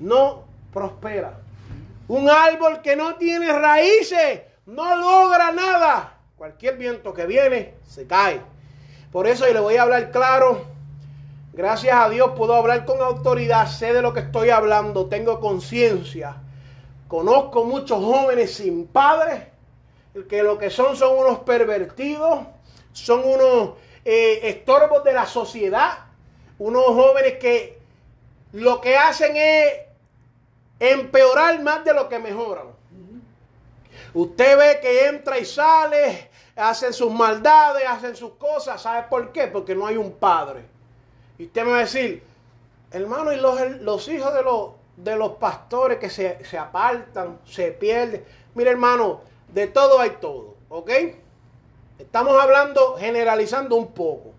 no 0.00 0.44
prospera. 0.72 1.38
Un 2.08 2.28
árbol 2.28 2.82
que 2.82 2.96
no 2.96 3.16
tiene 3.16 3.52
raíces 3.52 4.42
no 4.66 4.96
logra 4.96 5.52
nada. 5.52 6.18
Cualquier 6.36 6.76
viento 6.76 7.14
que 7.14 7.26
viene 7.26 7.74
se 7.86 8.06
cae. 8.06 8.40
Por 9.10 9.26
eso 9.26 9.46
yo 9.46 9.54
le 9.54 9.60
voy 9.60 9.76
a 9.76 9.82
hablar 9.82 10.10
claro. 10.10 10.64
Gracias 11.52 11.94
a 11.94 12.08
Dios 12.08 12.32
puedo 12.36 12.54
hablar 12.54 12.84
con 12.84 13.00
autoridad. 13.00 13.68
Sé 13.68 13.94
de 13.94 14.02
lo 14.02 14.12
que 14.12 14.20
estoy 14.20 14.50
hablando. 14.50 15.06
Tengo 15.06 15.40
conciencia. 15.40 16.36
Conozco 17.08 17.64
muchos 17.64 18.04
jóvenes 18.04 18.54
sin 18.54 18.86
padres. 18.86 19.44
Que 20.28 20.42
lo 20.42 20.58
que 20.58 20.70
son 20.70 20.96
son 20.96 21.16
unos 21.16 21.38
pervertidos. 21.40 22.40
Son 22.92 23.20
unos 23.24 23.74
eh, 24.04 24.40
estorbos 24.42 25.04
de 25.04 25.12
la 25.12 25.26
sociedad 25.26 25.98
unos 26.58 26.86
jóvenes 26.86 27.38
que 27.38 27.78
lo 28.52 28.80
que 28.80 28.96
hacen 28.96 29.36
es 29.36 29.72
empeorar 30.78 31.60
más 31.62 31.84
de 31.84 31.94
lo 31.94 32.08
que 32.08 32.18
mejoran. 32.18 32.68
Usted 34.12 34.56
ve 34.56 34.78
que 34.80 35.06
entra 35.08 35.38
y 35.38 35.44
sale, 35.44 36.30
hacen 36.54 36.92
sus 36.92 37.12
maldades, 37.12 37.84
hacen 37.88 38.14
sus 38.14 38.34
cosas. 38.34 38.80
¿Sabe 38.80 39.06
por 39.08 39.32
qué? 39.32 39.48
Porque 39.48 39.74
no 39.74 39.86
hay 39.86 39.96
un 39.96 40.12
padre. 40.12 40.64
Y 41.36 41.46
usted 41.46 41.64
me 41.64 41.70
va 41.72 41.78
a 41.78 41.80
decir, 41.80 42.22
hermano, 42.92 43.32
y 43.32 43.36
los, 43.36 44.08
hijos 44.08 44.32
de 44.32 44.42
los, 44.42 44.70
de 44.96 45.16
los 45.16 45.32
pastores 45.32 45.98
que 45.98 46.10
se, 46.10 46.44
se 46.44 46.56
apartan, 46.56 47.40
se 47.44 47.72
pierden. 47.72 48.24
Mire, 48.54 48.70
hermano, 48.70 49.22
de 49.48 49.66
todo 49.66 49.98
hay 49.98 50.10
todo, 50.20 50.54
¿ok? 50.68 50.90
Estamos 51.98 52.40
hablando, 52.40 52.96
generalizando 52.98 53.74
un 53.74 53.92
poco. 53.92 54.33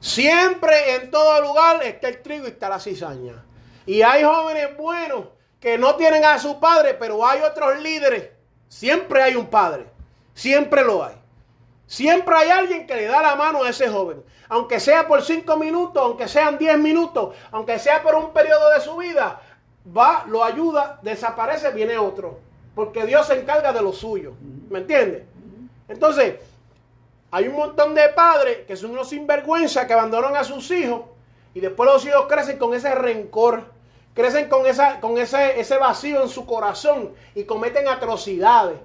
Siempre 0.00 0.96
en 0.96 1.10
todo 1.10 1.40
lugar 1.42 1.82
está 1.82 2.08
el 2.08 2.22
trigo 2.22 2.46
y 2.46 2.50
está 2.50 2.68
la 2.70 2.80
cizaña. 2.80 3.44
Y 3.84 4.02
hay 4.02 4.24
jóvenes 4.24 4.76
buenos 4.76 5.26
que 5.60 5.76
no 5.76 5.94
tienen 5.96 6.24
a 6.24 6.38
su 6.38 6.58
padre, 6.58 6.94
pero 6.94 7.24
hay 7.24 7.42
otros 7.42 7.78
líderes. 7.80 8.30
Siempre 8.68 9.22
hay 9.22 9.36
un 9.36 9.46
padre. 9.46 9.86
Siempre 10.32 10.82
lo 10.84 11.04
hay. 11.04 11.14
Siempre 11.86 12.34
hay 12.34 12.50
alguien 12.50 12.86
que 12.86 12.96
le 12.96 13.06
da 13.06 13.20
la 13.20 13.36
mano 13.36 13.62
a 13.62 13.68
ese 13.68 13.88
joven. 13.88 14.24
Aunque 14.48 14.80
sea 14.80 15.06
por 15.06 15.22
cinco 15.22 15.56
minutos, 15.56 16.02
aunque 16.02 16.28
sean 16.28 16.56
diez 16.56 16.78
minutos, 16.78 17.36
aunque 17.50 17.78
sea 17.78 18.02
por 18.02 18.14
un 18.14 18.32
periodo 18.32 18.70
de 18.70 18.80
su 18.80 18.96
vida. 18.96 19.40
va, 19.86 20.24
lo 20.28 20.42
ayuda, 20.42 20.98
desaparece, 21.02 21.72
viene 21.72 21.98
otro. 21.98 22.40
Porque 22.74 23.04
Dios 23.04 23.26
se 23.26 23.40
encarga 23.40 23.72
de 23.72 23.82
lo 23.82 23.92
suyo. 23.92 24.32
¿Me 24.70 24.78
entiendes? 24.78 25.24
Entonces, 25.88 26.36
hay 27.30 27.48
un 27.48 27.56
montón 27.56 27.94
de 27.94 28.08
padres 28.10 28.58
que 28.66 28.76
son 28.76 28.90
unos 28.90 29.08
sinvergüenza 29.08 29.86
que 29.86 29.92
abandonan 29.92 30.36
a 30.36 30.44
sus 30.44 30.70
hijos 30.70 31.02
y 31.54 31.60
después 31.60 31.88
los 31.90 32.04
hijos 32.06 32.26
crecen 32.28 32.58
con 32.58 32.74
ese 32.74 32.94
rencor, 32.94 33.64
crecen 34.14 34.48
con, 34.48 34.66
esa, 34.66 35.00
con 35.00 35.18
ese, 35.18 35.60
ese 35.60 35.76
vacío 35.78 36.22
en 36.22 36.28
su 36.28 36.46
corazón 36.46 37.12
y 37.34 37.44
cometen 37.44 37.88
atrocidades. 37.88 38.78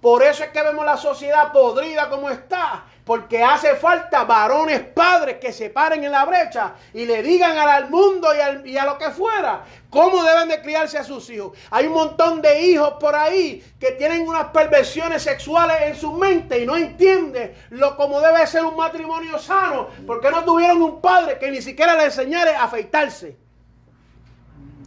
Por 0.00 0.22
eso 0.22 0.44
es 0.44 0.50
que 0.50 0.62
vemos 0.62 0.84
la 0.86 0.96
sociedad 0.96 1.52
podrida 1.52 2.08
como 2.08 2.30
está, 2.30 2.84
porque 3.04 3.42
hace 3.42 3.76
falta 3.76 4.24
varones 4.24 4.80
padres 4.80 5.36
que 5.36 5.52
se 5.52 5.68
paren 5.68 6.02
en 6.04 6.12
la 6.12 6.24
brecha 6.24 6.74
y 6.94 7.04
le 7.04 7.22
digan 7.22 7.58
al 7.58 7.90
mundo 7.90 8.28
y, 8.64 8.78
a 8.78 8.86
lo 8.86 8.96
que 8.96 9.10
fuera 9.10 9.62
cómo 9.90 10.22
deben 10.22 10.48
de 10.48 10.62
criarse 10.62 10.96
a 10.96 11.04
sus 11.04 11.28
hijos. 11.28 11.58
Hay 11.70 11.86
un 11.86 11.92
montón 11.92 12.40
de 12.40 12.62
hijos 12.62 12.94
por 12.98 13.14
ahí 13.14 13.62
que 13.78 13.92
tienen 13.92 14.26
unas 14.26 14.46
perversiones 14.46 15.22
sexuales 15.22 15.76
en 15.82 15.96
su 15.96 16.12
mente 16.12 16.60
y 16.60 16.66
no 16.66 16.76
entienden 16.76 17.54
lo 17.70 17.94
como 17.96 18.20
debe 18.22 18.46
ser 18.46 18.64
un 18.64 18.76
matrimonio 18.76 19.38
sano, 19.38 19.88
porque 20.06 20.30
no 20.30 20.44
tuvieron 20.44 20.80
un 20.80 21.00
padre 21.02 21.38
que 21.38 21.50
ni 21.50 21.60
siquiera 21.60 21.94
le 21.94 22.04
enseñara 22.04 22.58
a 22.58 22.64
afeitarse. 22.64 23.36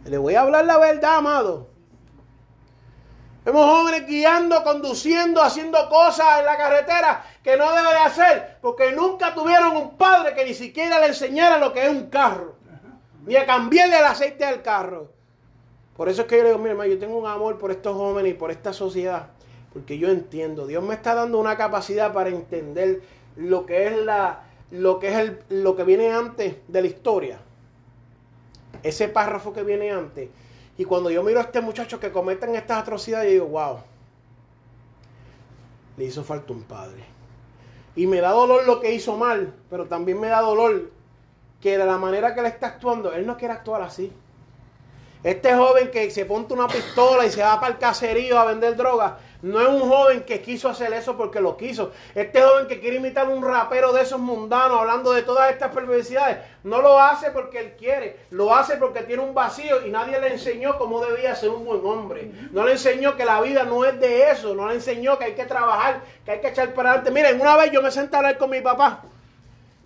Le 0.06 0.18
voy 0.18 0.34
a 0.34 0.40
hablar 0.40 0.64
la 0.64 0.78
verdad, 0.78 1.18
amado. 1.18 1.73
Vemos 3.44 3.66
jóvenes 3.66 4.06
guiando, 4.06 4.64
conduciendo, 4.64 5.42
haciendo 5.42 5.88
cosas 5.90 6.40
en 6.40 6.46
la 6.46 6.56
carretera 6.56 7.24
que 7.42 7.58
no 7.58 7.70
debe 7.74 7.90
de 7.90 7.98
hacer, 7.98 8.58
porque 8.62 8.92
nunca 8.92 9.34
tuvieron 9.34 9.76
un 9.76 9.96
padre 9.98 10.34
que 10.34 10.46
ni 10.46 10.54
siquiera 10.54 10.98
le 10.98 11.08
enseñara 11.08 11.58
lo 11.58 11.72
que 11.72 11.84
es 11.84 11.90
un 11.90 12.08
carro, 12.08 12.54
ni 13.26 13.36
a 13.36 13.44
cambiarle 13.44 13.98
el 13.98 14.04
aceite 14.04 14.46
del 14.46 14.62
carro. 14.62 15.12
Por 15.94 16.08
eso 16.08 16.22
es 16.22 16.28
que 16.28 16.38
yo 16.38 16.42
le 16.42 16.52
digo, 16.52 16.66
hermano, 16.66 16.90
yo 16.90 16.98
tengo 16.98 17.18
un 17.18 17.26
amor 17.26 17.58
por 17.58 17.70
estos 17.70 17.94
jóvenes 17.94 18.32
y 18.32 18.34
por 18.34 18.50
esta 18.50 18.72
sociedad, 18.72 19.26
porque 19.74 19.98
yo 19.98 20.08
entiendo, 20.08 20.66
Dios 20.66 20.82
me 20.82 20.94
está 20.94 21.14
dando 21.14 21.38
una 21.38 21.58
capacidad 21.58 22.14
para 22.14 22.30
entender 22.30 23.02
lo 23.36 23.66
que 23.66 23.88
es 23.88 23.96
la, 23.98 24.44
lo 24.70 24.98
que 24.98 25.08
es 25.08 25.16
el, 25.16 25.38
lo 25.50 25.76
que 25.76 25.84
viene 25.84 26.10
antes 26.10 26.56
de 26.66 26.80
la 26.80 26.86
historia. 26.86 27.38
Ese 28.82 29.08
párrafo 29.08 29.52
que 29.52 29.62
viene 29.62 29.90
antes 29.90 30.30
y 30.76 30.84
cuando 30.84 31.10
yo 31.10 31.22
miro 31.22 31.38
a 31.38 31.44
este 31.44 31.60
muchacho 31.60 32.00
que 32.00 32.10
cometen 32.10 32.54
estas 32.56 32.78
atrocidades, 32.78 33.26
yo 33.26 33.32
digo, 33.32 33.46
wow, 33.46 33.78
le 35.96 36.04
hizo 36.04 36.24
falta 36.24 36.52
un 36.52 36.62
padre. 36.62 37.04
Y 37.96 38.06
me 38.06 38.20
da 38.20 38.30
dolor 38.30 38.66
lo 38.66 38.80
que 38.80 38.92
hizo 38.92 39.16
mal, 39.16 39.54
pero 39.70 39.86
también 39.86 40.18
me 40.18 40.26
da 40.26 40.40
dolor 40.40 40.90
que 41.60 41.78
de 41.78 41.86
la 41.86 41.96
manera 41.96 42.34
que 42.34 42.40
él 42.40 42.46
está 42.46 42.66
actuando, 42.66 43.12
él 43.12 43.26
no 43.26 43.36
quiere 43.36 43.54
actuar 43.54 43.82
así. 43.82 44.12
Este 45.24 45.54
joven 45.54 45.90
que 45.90 46.10
se 46.10 46.26
ponte 46.26 46.52
una 46.52 46.68
pistola 46.68 47.24
y 47.24 47.30
se 47.30 47.40
va 47.40 47.58
para 47.58 47.72
el 47.72 47.78
caserío 47.78 48.38
a 48.38 48.44
vender 48.44 48.76
droga, 48.76 49.16
no 49.40 49.58
es 49.58 49.68
un 49.68 49.88
joven 49.88 50.22
que 50.24 50.42
quiso 50.42 50.68
hacer 50.68 50.92
eso 50.92 51.16
porque 51.16 51.40
lo 51.40 51.56
quiso. 51.56 51.92
Este 52.14 52.42
joven 52.42 52.66
que 52.66 52.78
quiere 52.78 52.96
imitar 52.96 53.26
a 53.26 53.30
un 53.30 53.42
rapero 53.42 53.94
de 53.94 54.02
esos 54.02 54.20
mundanos 54.20 54.78
hablando 54.78 55.12
de 55.12 55.22
todas 55.22 55.50
estas 55.50 55.72
perversidades, 55.72 56.40
no 56.62 56.82
lo 56.82 57.00
hace 57.00 57.30
porque 57.30 57.58
él 57.58 57.72
quiere, 57.78 58.18
lo 58.32 58.54
hace 58.54 58.76
porque 58.76 59.02
tiene 59.02 59.22
un 59.22 59.32
vacío 59.32 59.86
y 59.86 59.90
nadie 59.90 60.20
le 60.20 60.34
enseñó 60.34 60.76
cómo 60.76 61.02
debía 61.02 61.34
ser 61.34 61.48
un 61.48 61.64
buen 61.64 61.80
hombre. 61.86 62.30
No 62.52 62.66
le 62.66 62.72
enseñó 62.72 63.16
que 63.16 63.24
la 63.24 63.40
vida 63.40 63.64
no 63.64 63.82
es 63.86 63.98
de 63.98 64.30
eso, 64.30 64.54
no 64.54 64.68
le 64.68 64.74
enseñó 64.74 65.18
que 65.18 65.24
hay 65.24 65.34
que 65.34 65.46
trabajar, 65.46 66.02
que 66.26 66.32
hay 66.32 66.40
que 66.42 66.48
echar 66.48 66.74
para 66.74 66.90
adelante. 66.90 67.10
Miren, 67.10 67.40
una 67.40 67.56
vez 67.56 67.72
yo 67.72 67.80
me 67.80 67.90
senté 67.90 68.16
a 68.16 68.18
hablar 68.18 68.36
con 68.36 68.50
mi 68.50 68.60
papá. 68.60 69.00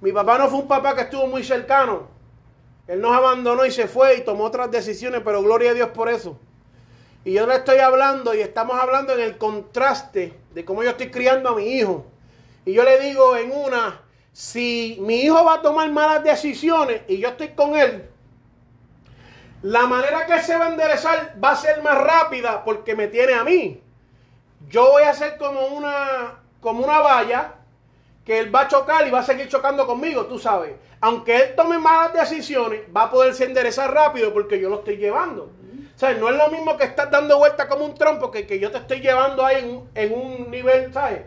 Mi 0.00 0.10
papá 0.10 0.36
no 0.36 0.48
fue 0.48 0.58
un 0.58 0.68
papá 0.68 0.96
que 0.96 1.02
estuvo 1.02 1.28
muy 1.28 1.44
cercano. 1.44 2.17
Él 2.88 3.02
nos 3.02 3.14
abandonó 3.14 3.66
y 3.66 3.70
se 3.70 3.86
fue 3.86 4.16
y 4.16 4.20
tomó 4.22 4.44
otras 4.44 4.70
decisiones, 4.70 5.20
pero 5.22 5.42
gloria 5.42 5.72
a 5.72 5.74
Dios 5.74 5.90
por 5.90 6.08
eso. 6.08 6.38
Y 7.22 7.34
yo 7.34 7.46
le 7.46 7.56
estoy 7.56 7.78
hablando 7.78 8.34
y 8.34 8.40
estamos 8.40 8.80
hablando 8.80 9.12
en 9.12 9.20
el 9.20 9.36
contraste 9.36 10.32
de 10.54 10.64
cómo 10.64 10.82
yo 10.82 10.90
estoy 10.90 11.10
criando 11.10 11.50
a 11.50 11.54
mi 11.54 11.66
hijo. 11.66 12.06
Y 12.64 12.72
yo 12.72 12.84
le 12.84 12.98
digo 13.00 13.36
en 13.36 13.52
una, 13.52 14.00
si 14.32 14.96
mi 15.02 15.20
hijo 15.20 15.44
va 15.44 15.54
a 15.54 15.62
tomar 15.62 15.90
malas 15.90 16.24
decisiones 16.24 17.02
y 17.08 17.18
yo 17.18 17.28
estoy 17.28 17.48
con 17.48 17.76
él, 17.76 18.08
la 19.60 19.86
manera 19.86 20.24
que 20.24 20.40
se 20.40 20.56
va 20.56 20.66
a 20.66 20.70
enderezar 20.70 21.34
va 21.42 21.50
a 21.50 21.56
ser 21.56 21.82
más 21.82 21.98
rápida 21.98 22.64
porque 22.64 22.96
me 22.96 23.08
tiene 23.08 23.34
a 23.34 23.44
mí. 23.44 23.82
Yo 24.70 24.92
voy 24.92 25.02
a 25.02 25.12
ser 25.12 25.36
como 25.36 25.66
una, 25.66 26.40
como 26.62 26.84
una 26.84 27.00
valla 27.00 27.57
que 28.28 28.38
él 28.38 28.54
va 28.54 28.60
a 28.60 28.68
chocar 28.68 29.08
y 29.08 29.10
va 29.10 29.20
a 29.20 29.22
seguir 29.22 29.48
chocando 29.48 29.86
conmigo, 29.86 30.26
tú 30.26 30.38
sabes. 30.38 30.74
Aunque 31.00 31.34
él 31.34 31.54
tome 31.56 31.78
malas 31.78 32.12
decisiones, 32.12 32.82
va 32.94 33.04
a 33.04 33.10
poderse 33.10 33.46
enderezar 33.46 33.90
rápido 33.90 34.34
porque 34.34 34.60
yo 34.60 34.68
lo 34.68 34.80
estoy 34.80 34.98
llevando. 34.98 35.44
O 35.44 35.98
sea, 35.98 36.12
no 36.12 36.28
es 36.28 36.36
lo 36.36 36.48
mismo 36.48 36.76
que 36.76 36.84
estar 36.84 37.10
dando 37.10 37.38
vuelta 37.38 37.66
como 37.66 37.86
un 37.86 37.94
trompo 37.94 38.30
que, 38.30 38.46
que 38.46 38.58
yo 38.58 38.70
te 38.70 38.76
estoy 38.76 39.00
llevando 39.00 39.46
ahí 39.46 39.82
en, 39.94 40.12
un 40.12 40.50
nivel, 40.50 40.92
¿sabes? 40.92 41.22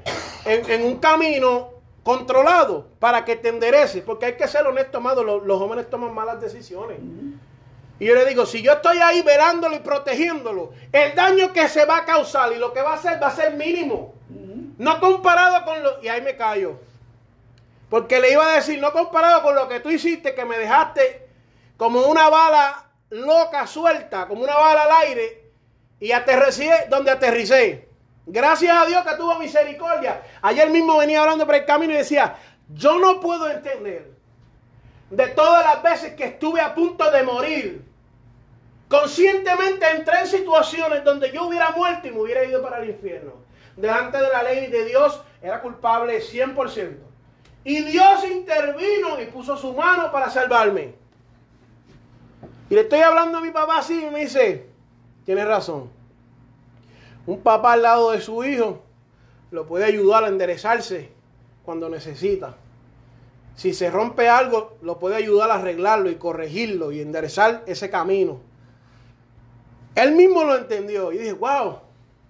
En, 0.45 0.83
un 0.83 0.97
camino 0.99 1.71
controlado 2.03 2.85
para 2.99 3.25
que 3.25 3.35
te 3.35 3.49
endereces. 3.49 4.03
Porque 4.03 4.27
hay 4.27 4.33
que 4.33 4.47
ser 4.47 4.67
honesto, 4.67 4.99
amado, 4.99 5.23
los, 5.23 5.41
los 5.43 5.57
jóvenes 5.57 5.89
toman 5.89 6.13
malas 6.13 6.39
decisiones. 6.39 6.99
Y 7.99 8.05
yo 8.05 8.13
le 8.13 8.25
digo, 8.25 8.45
si 8.45 8.61
yo 8.61 8.73
estoy 8.73 8.99
ahí 8.99 9.23
velándolo 9.23 9.75
y 9.75 9.79
protegiéndolo, 9.79 10.71
el 10.91 11.15
daño 11.15 11.51
que 11.51 11.67
se 11.67 11.83
va 11.85 11.97
a 11.97 12.05
causar 12.05 12.53
y 12.53 12.59
lo 12.59 12.71
que 12.71 12.83
va 12.83 12.91
a 12.91 12.95
hacer 12.95 13.19
va 13.19 13.29
a 13.29 13.35
ser 13.35 13.55
mínimo. 13.55 14.13
No 14.77 14.99
comparado 14.99 15.65
con 15.65 15.81
lo... 15.81 16.03
Y 16.03 16.07
ahí 16.07 16.21
me 16.21 16.35
callo. 16.35 16.90
Porque 17.91 18.21
le 18.21 18.31
iba 18.31 18.47
a 18.47 18.55
decir, 18.55 18.79
no 18.79 18.93
comparado 18.93 19.43
con 19.43 19.53
lo 19.53 19.67
que 19.67 19.81
tú 19.81 19.89
hiciste, 19.89 20.33
que 20.33 20.45
me 20.45 20.57
dejaste 20.57 21.27
como 21.75 21.99
una 22.03 22.29
bala 22.29 22.89
loca 23.09 23.67
suelta, 23.67 24.29
como 24.29 24.43
una 24.43 24.55
bala 24.55 24.83
al 24.83 25.07
aire, 25.07 25.51
y 25.99 26.13
aterricé 26.13 26.87
donde 26.89 27.11
aterricé. 27.11 27.89
Gracias 28.25 28.73
a 28.81 28.85
Dios 28.85 29.03
que 29.03 29.15
tuvo 29.17 29.37
misericordia. 29.37 30.21
Ayer 30.41 30.69
mismo 30.69 30.99
venía 30.99 31.19
hablando 31.19 31.45
por 31.45 31.53
el 31.53 31.65
camino 31.65 31.91
y 31.91 31.97
decía, 31.97 32.37
yo 32.69 32.97
no 32.97 33.19
puedo 33.19 33.49
entender 33.49 34.09
de 35.09 35.27
todas 35.27 35.61
las 35.65 35.83
veces 35.83 36.13
que 36.13 36.23
estuve 36.23 36.61
a 36.61 36.73
punto 36.73 37.11
de 37.11 37.23
morir. 37.23 37.85
Conscientemente 38.87 39.85
entré 39.91 40.19
en 40.21 40.27
situaciones 40.27 41.03
donde 41.03 41.29
yo 41.33 41.45
hubiera 41.45 41.71
muerto 41.71 42.07
y 42.07 42.11
me 42.11 42.21
hubiera 42.21 42.45
ido 42.45 42.61
para 42.61 42.81
el 42.81 42.89
infierno. 42.89 43.33
Delante 43.75 44.17
de 44.17 44.29
la 44.29 44.43
ley 44.43 44.67
de 44.67 44.85
Dios 44.85 45.21
era 45.41 45.59
culpable 45.59 46.21
100%. 46.21 47.10
Y 47.63 47.83
Dios 47.83 48.25
intervino 48.29 49.21
y 49.21 49.25
puso 49.27 49.55
su 49.57 49.73
mano 49.73 50.11
para 50.11 50.29
salvarme. 50.29 50.95
Y 52.69 52.75
le 52.75 52.81
estoy 52.81 52.99
hablando 52.99 53.37
a 53.37 53.41
mi 53.41 53.51
papá 53.51 53.79
así 53.79 54.05
y 54.05 54.09
me 54.09 54.21
dice, 54.21 54.67
tienes 55.25 55.45
razón. 55.45 55.89
Un 57.25 57.41
papá 57.41 57.73
al 57.73 57.83
lado 57.83 58.11
de 58.11 58.21
su 58.21 58.43
hijo 58.43 58.81
lo 59.51 59.67
puede 59.67 59.85
ayudar 59.85 60.23
a 60.23 60.29
enderezarse 60.29 61.11
cuando 61.63 61.89
necesita. 61.89 62.55
Si 63.55 63.73
se 63.73 63.91
rompe 63.91 64.27
algo, 64.27 64.77
lo 64.81 64.97
puede 64.97 65.17
ayudar 65.17 65.51
a 65.51 65.55
arreglarlo 65.55 66.09
y 66.09 66.15
corregirlo 66.15 66.91
y 66.91 67.01
enderezar 67.01 67.63
ese 67.67 67.89
camino. 67.89 68.39
Él 69.93 70.15
mismo 70.15 70.43
lo 70.45 70.55
entendió 70.55 71.11
y 71.11 71.17
dije, 71.17 71.33
wow, 71.33 71.79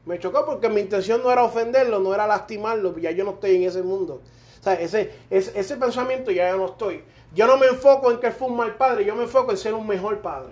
me 0.05 0.19
chocó 0.19 0.45
porque 0.45 0.67
mi 0.67 0.81
intención 0.81 1.21
no 1.21 1.31
era 1.31 1.43
ofenderlo, 1.43 1.99
no 1.99 2.13
era 2.13 2.25
lastimarlo, 2.25 2.97
ya 2.97 3.11
yo 3.11 3.23
no 3.23 3.31
estoy 3.31 3.55
en 3.55 3.63
ese 3.63 3.83
mundo. 3.83 4.21
O 4.61 4.63
sea, 4.63 4.73
ese, 4.73 5.11
ese, 5.31 5.75
pensamiento 5.75 6.29
ya 6.29 6.55
no 6.55 6.67
estoy. 6.67 7.03
Yo 7.33 7.47
no 7.47 7.57
me 7.57 7.65
enfoco 7.65 8.11
en 8.11 8.19
que 8.19 8.29
fue 8.29 8.47
un 8.47 8.57
mal 8.57 8.75
padre, 8.75 9.03
yo 9.03 9.15
me 9.15 9.23
enfoco 9.23 9.49
en 9.49 9.57
ser 9.57 9.73
un 9.73 9.87
mejor 9.87 10.19
padre. 10.19 10.51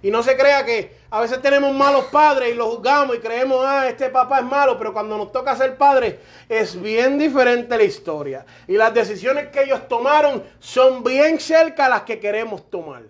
Y 0.00 0.10
no 0.10 0.22
se 0.22 0.34
crea 0.34 0.64
que 0.64 0.96
a 1.10 1.20
veces 1.20 1.42
tenemos 1.42 1.74
malos 1.74 2.06
padres 2.06 2.52
y 2.52 2.54
los 2.54 2.68
juzgamos 2.68 3.16
y 3.16 3.18
creemos, 3.18 3.62
ah, 3.66 3.86
este 3.86 4.08
papá 4.08 4.38
es 4.38 4.46
malo, 4.46 4.78
pero 4.78 4.94
cuando 4.94 5.18
nos 5.18 5.30
toca 5.30 5.54
ser 5.56 5.76
padres 5.76 6.14
es 6.48 6.80
bien 6.80 7.18
diferente 7.18 7.76
la 7.76 7.82
historia. 7.82 8.46
Y 8.66 8.78
las 8.78 8.94
decisiones 8.94 9.48
que 9.48 9.64
ellos 9.64 9.86
tomaron 9.88 10.42
son 10.58 11.04
bien 11.04 11.38
cerca 11.38 11.86
a 11.86 11.88
las 11.90 12.02
que 12.02 12.18
queremos 12.20 12.70
tomar. 12.70 13.02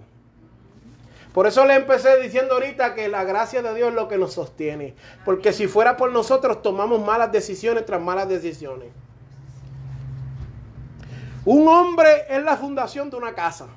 Por 1.33 1.47
eso 1.47 1.65
le 1.65 1.75
empecé 1.75 2.21
diciendo 2.21 2.55
ahorita 2.55 2.95
que 2.97 3.07
la 3.07 3.23
gracia 3.23 3.63
de 3.63 3.73
Dios 3.73 3.91
es 3.91 3.95
lo 3.95 4.09
que 4.09 4.19
nos 4.19 4.33
sostiene. 4.33 4.97
Porque 5.25 5.53
si 5.53 5.69
fuera 5.69 5.97
por 5.97 6.11
nosotros 6.11 6.61
tomamos 6.61 7.01
malas 7.05 7.31
decisiones 7.31 7.87
tras 7.87 8.01
malas 8.01 8.29
decisiones. 8.29 8.89
Un 11.51 11.67
hombre 11.67 12.27
es 12.29 12.45
la 12.45 12.59
fundación 12.59 13.09
de 13.09 13.17
una 13.17 13.35
casa. 13.35 13.69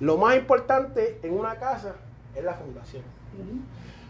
Lo 0.00 0.16
más 0.16 0.36
importante 0.36 1.20
en 1.22 1.38
una 1.38 1.56
casa 1.56 1.96
es 2.34 2.42
la 2.42 2.54
fundación. 2.54 3.02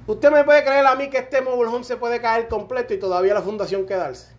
Usted 0.07 0.31
me 0.31 0.45
puede 0.45 0.63
creer 0.63 0.87
a 0.87 0.95
mí 0.95 1.11
que 1.11 1.19
este 1.19 1.41
mobile 1.41 1.83
se 1.83 1.97
puede 1.97 2.21
caer 2.21 2.47
completo 2.47 2.95
y 2.95 3.01
todavía 3.01 3.35
la 3.35 3.43
fundación 3.43 3.85
quedarse. 3.85 4.33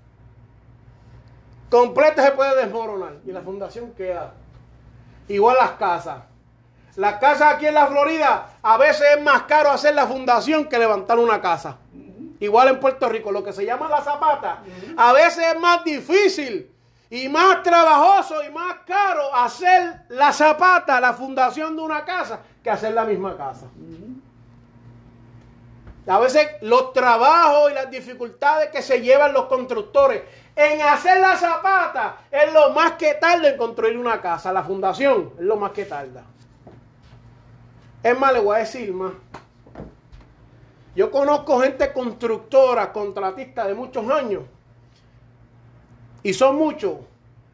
Completo 1.69 2.21
se 2.21 2.31
puede 2.31 2.55
desmoronar 2.63 3.15
y 3.25 3.33
la 3.33 3.41
fundación 3.41 3.91
queda. 3.91 4.35
Igual 5.27 5.57
las 5.59 5.71
casas. 5.71 6.23
Las 6.95 7.15
casas 7.15 7.55
aquí 7.55 7.65
en 7.65 7.73
la 7.73 7.87
Florida 7.87 8.51
a 8.61 8.77
veces 8.77 9.05
es 9.17 9.21
más 9.21 9.41
caro 9.41 9.69
hacer 9.69 9.95
la 9.95 10.07
fundación 10.07 10.69
que 10.69 10.79
levantar 10.79 11.19
una 11.19 11.41
casa. 11.41 11.75
Igual 12.39 12.69
en 12.69 12.79
Puerto 12.79 13.09
Rico, 13.09 13.33
lo 13.33 13.43
que 13.43 13.51
se 13.51 13.65
llama 13.65 13.89
la 13.89 13.99
zapata, 13.99 14.63
a 14.95 15.11
veces 15.11 15.43
es 15.53 15.59
más 15.59 15.83
difícil 15.83 16.78
y 17.09 17.27
más 17.27 17.63
trabajoso 17.63 18.43
y 18.43 18.51
más 18.51 18.79
caro 18.85 19.33
hacer 19.33 20.01
la 20.09 20.31
zapata, 20.31 20.99
la 20.99 21.13
fundación 21.13 21.75
de 21.75 21.81
una 21.81 22.05
casa, 22.05 22.41
que 22.63 22.69
hacer 22.69 22.93
la 22.93 23.05
misma 23.05 23.35
casa. 23.35 23.65
A 26.07 26.19
veces 26.19 26.47
los 26.61 26.93
trabajos 26.93 27.71
y 27.71 27.75
las 27.75 27.89
dificultades 27.89 28.69
que 28.69 28.81
se 28.81 29.01
llevan 29.01 29.33
los 29.33 29.45
constructores 29.45 30.23
en 30.55 30.81
hacer 30.81 31.21
la 31.21 31.37
zapata 31.37 32.17
es 32.31 32.51
lo 32.51 32.71
más 32.71 32.93
que 32.93 33.13
tarda 33.13 33.49
en 33.49 33.57
construir 33.57 33.97
una 33.97 34.19
casa. 34.19 34.51
La 34.51 34.63
fundación 34.63 35.33
es 35.37 35.45
lo 35.45 35.55
más 35.55 35.71
que 35.71 35.85
tarda. 35.85 36.23
Es 38.01 38.17
más, 38.17 38.33
le 38.33 38.39
voy 38.39 38.55
a 38.55 38.59
decir 38.59 38.93
más. 38.93 39.11
Yo 40.95 41.11
conozco 41.11 41.59
gente 41.59 41.93
constructora, 41.93 42.91
contratista 42.91 43.67
de 43.67 43.73
muchos 43.73 44.09
años. 44.09 44.43
Y 46.23 46.33
son 46.33 46.57
muchos 46.57 46.97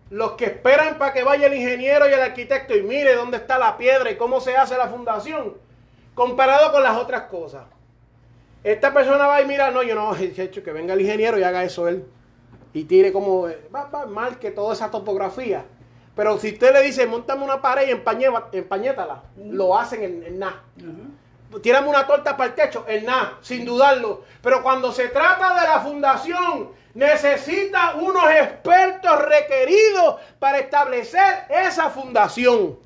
los 0.10 0.34
que 0.34 0.46
esperan 0.46 0.98
para 0.98 1.14
que 1.14 1.24
vaya 1.24 1.48
el 1.48 1.54
ingeniero 1.56 2.08
y 2.08 2.14
el 2.14 2.22
arquitecto 2.22 2.76
y 2.76 2.84
mire 2.84 3.16
dónde 3.16 3.38
está 3.38 3.58
la 3.58 3.78
piedra 3.78 4.12
y 4.12 4.18
cómo 4.18 4.40
se 4.40 4.56
hace 4.56 4.78
la 4.78 4.88
fundación, 4.88 5.56
comparado 6.14 6.72
con 6.72 6.84
las 6.84 6.98
otras 6.98 7.24
cosas. 7.24 7.64
Esta 8.64 8.94
persona 8.94 9.28
va 9.28 9.42
y 9.42 9.46
mira, 9.46 9.72
no, 9.72 9.84
yo 9.84 9.96
no, 9.96 10.16
hecho 10.20 10.64
que 10.64 10.72
venga 10.72 10.94
el 10.94 11.02
ingeniero 11.02 11.40
y 11.40 11.44
haga 11.44 11.64
eso 11.64 11.88
él. 11.88 12.06
Y 12.74 12.84
tire 12.84 13.14
como, 13.14 13.48
va, 13.74 13.86
va 13.86 14.06
mal 14.06 14.38
que 14.38 14.52
toda 14.52 14.74
esa 14.74 14.92
topografía. 14.92 15.66
Pero 16.16 16.38
si 16.40 16.54
usted 16.54 16.74
le 16.74 16.82
dice, 16.82 17.06
montame 17.06 17.44
una 17.44 17.62
pared 17.62 17.88
y 17.88 17.92
empañétala, 18.58 19.24
lo 19.38 19.78
hacen 19.78 20.24
en, 20.24 20.40
nada. 20.40 20.64
Tírame 21.62 21.88
una 21.88 22.06
torta 22.06 22.36
para 22.36 22.50
el 22.50 22.56
techo, 22.56 22.86
en 22.88 23.06
nada, 23.06 23.38
sin 23.42 23.66
dudarlo. 23.66 24.24
Pero 24.42 24.62
cuando 24.62 24.92
se 24.92 25.10
trata 25.10 25.60
de 25.62 25.68
la 25.68 25.80
fundación, 25.80 26.72
necesita 26.94 27.96
unos 27.96 28.30
expertos 28.32 29.22
requeridos 29.22 30.16
para 30.40 30.60
establecer 30.60 31.46
esa 31.50 31.90
fundación. 31.90 32.80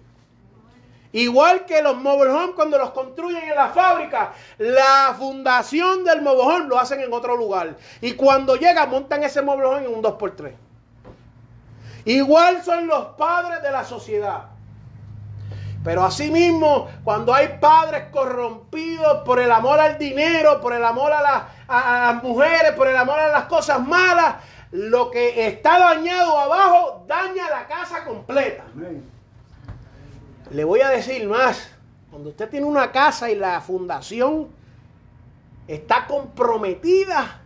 Igual 1.12 1.66
que 1.66 1.82
los 1.82 1.98
mobile 1.98 2.54
cuando 2.56 2.78
los 2.78 2.92
construyen 2.92 3.44
en 3.44 3.56
la 3.56 3.70
fábrica, 3.70 4.34
la 4.60 5.16
fundación 5.18 6.04
del 6.04 6.22
mobile 6.22 6.68
lo 6.68 6.78
hacen 6.78 7.00
en 7.02 7.12
otro 7.12 7.36
lugar. 7.36 7.76
Y 8.02 8.14
cuando 8.14 8.56
llega 8.56 8.86
montan 8.86 9.24
ese 9.24 9.42
mobile 9.42 9.86
en 9.86 9.94
un 9.94 10.04
2x3. 10.04 10.54
Igual 12.06 12.64
son 12.64 12.88
los 12.88 13.06
padres 13.18 13.62
de 13.62 13.72
la 13.72 13.84
sociedad. 13.84 14.50
Pero 15.84 16.04
asimismo, 16.04 16.90
cuando 17.04 17.34
hay 17.34 17.58
padres 17.60 18.06
corrompidos 18.12 19.24
por 19.24 19.40
el 19.40 19.52
amor 19.52 19.80
al 19.80 19.98
dinero, 19.98 20.60
por 20.60 20.74
el 20.74 20.84
amor 20.84 21.12
a, 21.14 21.48
las 21.68 22.24
mujeres, 22.24 22.74
por 22.74 22.88
el 22.88 22.98
amor 22.98 23.18
a 23.18 23.30
las 23.30 23.46
cosas 23.46 23.86
malas, 23.86 24.36
lo 24.72 25.10
que 25.10 25.48
está 25.48 25.80
dañado 25.80 26.38
abajo 26.38 27.06
daña 27.08 27.50
la 27.50 27.68
casa 27.68 28.04
completa. 28.04 28.66
Le 30.52 30.64
voy 30.64 30.82
a 30.82 30.90
decir 30.90 31.28
más. 31.28 31.72
Cuando 32.10 32.30
usted 32.30 32.50
tiene 32.50 32.66
una 32.66 32.92
casa 32.92 33.30
y 33.30 33.36
la 33.36 33.62
fundación 33.62 34.50
está 35.68 36.08
comprometida, 36.08 37.42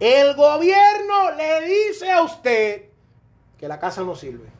el 0.00 0.34
gobierno 0.34 1.32
le 1.36 1.66
dice 1.66 2.10
a 2.10 2.22
usted 2.22 2.84
que 3.58 3.68
la 3.68 3.78
casa 3.78 4.02
no 4.02 4.14
sirve. 4.14 4.53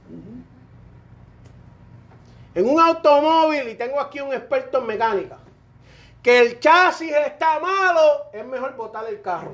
En 2.55 2.69
un 2.69 2.81
automóvil, 2.81 3.69
y 3.69 3.75
tengo 3.75 4.01
aquí 4.01 4.21
un 4.21 4.33
experto 4.33 4.79
en 4.79 4.87
mecánica, 4.87 5.39
que 6.23 6.39
el 6.39 6.61
chasis 6.61 7.13
está 7.13 7.59
malo, 7.59 8.31
es 8.33 8.45
mejor 8.47 8.77
botar 8.77 9.07
el 9.09 9.21
carro. 9.21 9.53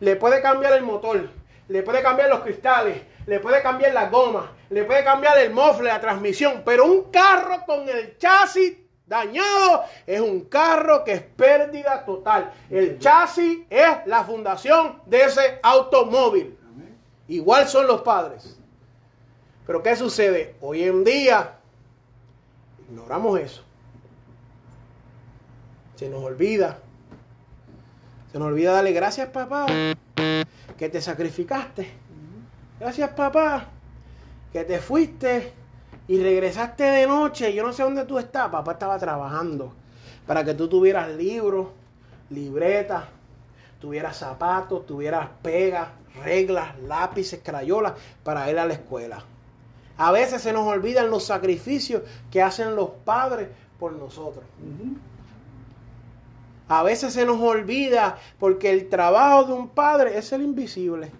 Le 0.00 0.16
puede 0.16 0.42
cambiar 0.42 0.74
el 0.74 0.82
motor, 0.82 1.30
le 1.68 1.82
puede 1.82 2.02
cambiar 2.02 2.28
los 2.28 2.40
cristales, 2.40 3.02
le 3.26 3.40
puede 3.40 3.62
cambiar 3.62 3.92
las 3.94 4.10
gomas, 4.10 4.44
le 4.70 4.84
puede 4.84 5.02
cambiar 5.02 5.38
el 5.38 5.52
mofle, 5.52 5.88
la 5.88 6.00
transmisión, 6.00 6.62
pero 6.64 6.84
un 6.84 7.10
carro 7.10 7.64
con 7.66 7.88
el 7.88 8.18
chasis 8.18 8.76
dañado 9.06 9.84
es 10.06 10.20
un 10.20 10.42
carro 10.42 11.02
que 11.02 11.12
es 11.12 11.22
pérdida 11.22 12.04
total. 12.04 12.52
El 12.70 12.98
chasis 12.98 13.60
es 13.70 14.06
la 14.06 14.24
fundación 14.24 15.00
de 15.06 15.22
ese 15.22 15.58
automóvil. 15.62 16.58
Igual 17.28 17.66
son 17.66 17.86
los 17.86 18.02
padres. 18.02 18.58
Pero 19.66 19.82
¿qué 19.82 19.96
sucede? 19.96 20.54
Hoy 20.60 20.84
en 20.84 21.02
día 21.02 21.55
ignoramos 22.88 23.40
eso. 23.40 23.62
Se 25.96 26.08
nos 26.08 26.22
olvida. 26.22 26.78
Se 28.32 28.38
nos 28.38 28.48
olvida 28.48 28.72
darle 28.72 28.92
gracias 28.92 29.28
papá 29.28 29.66
que 29.66 30.88
te 30.88 31.00
sacrificaste. 31.00 31.90
Gracias 32.78 33.10
papá 33.10 33.68
que 34.52 34.64
te 34.64 34.78
fuiste 34.78 35.52
y 36.08 36.22
regresaste 36.22 36.84
de 36.84 37.06
noche. 37.06 37.54
Yo 37.54 37.62
no 37.62 37.72
sé 37.72 37.82
dónde 37.82 38.04
tú 38.04 38.18
estás. 38.18 38.50
Papá 38.50 38.72
estaba 38.72 38.98
trabajando 38.98 39.72
para 40.26 40.44
que 40.44 40.54
tú 40.54 40.68
tuvieras 40.68 41.08
libros, 41.10 41.68
libretas, 42.30 43.04
tuvieras 43.80 44.16
zapatos, 44.16 44.84
tuvieras 44.86 45.28
pegas, 45.42 45.88
reglas, 46.22 46.78
lápices, 46.80 47.40
crayolas 47.42 47.94
para 48.22 48.50
ir 48.50 48.58
a 48.58 48.66
la 48.66 48.74
escuela. 48.74 49.24
A 49.98 50.12
veces 50.12 50.42
se 50.42 50.52
nos 50.52 50.66
olvidan 50.66 51.10
los 51.10 51.24
sacrificios 51.24 52.02
que 52.30 52.42
hacen 52.42 52.76
los 52.76 52.90
padres 53.04 53.48
por 53.78 53.92
nosotros. 53.92 54.44
A 56.68 56.82
veces 56.82 57.12
se 57.12 57.24
nos 57.24 57.40
olvida 57.40 58.18
porque 58.38 58.70
el 58.70 58.88
trabajo 58.88 59.44
de 59.44 59.52
un 59.52 59.68
padre 59.68 60.18
es 60.18 60.32
el 60.32 60.42
invisible. 60.42 61.10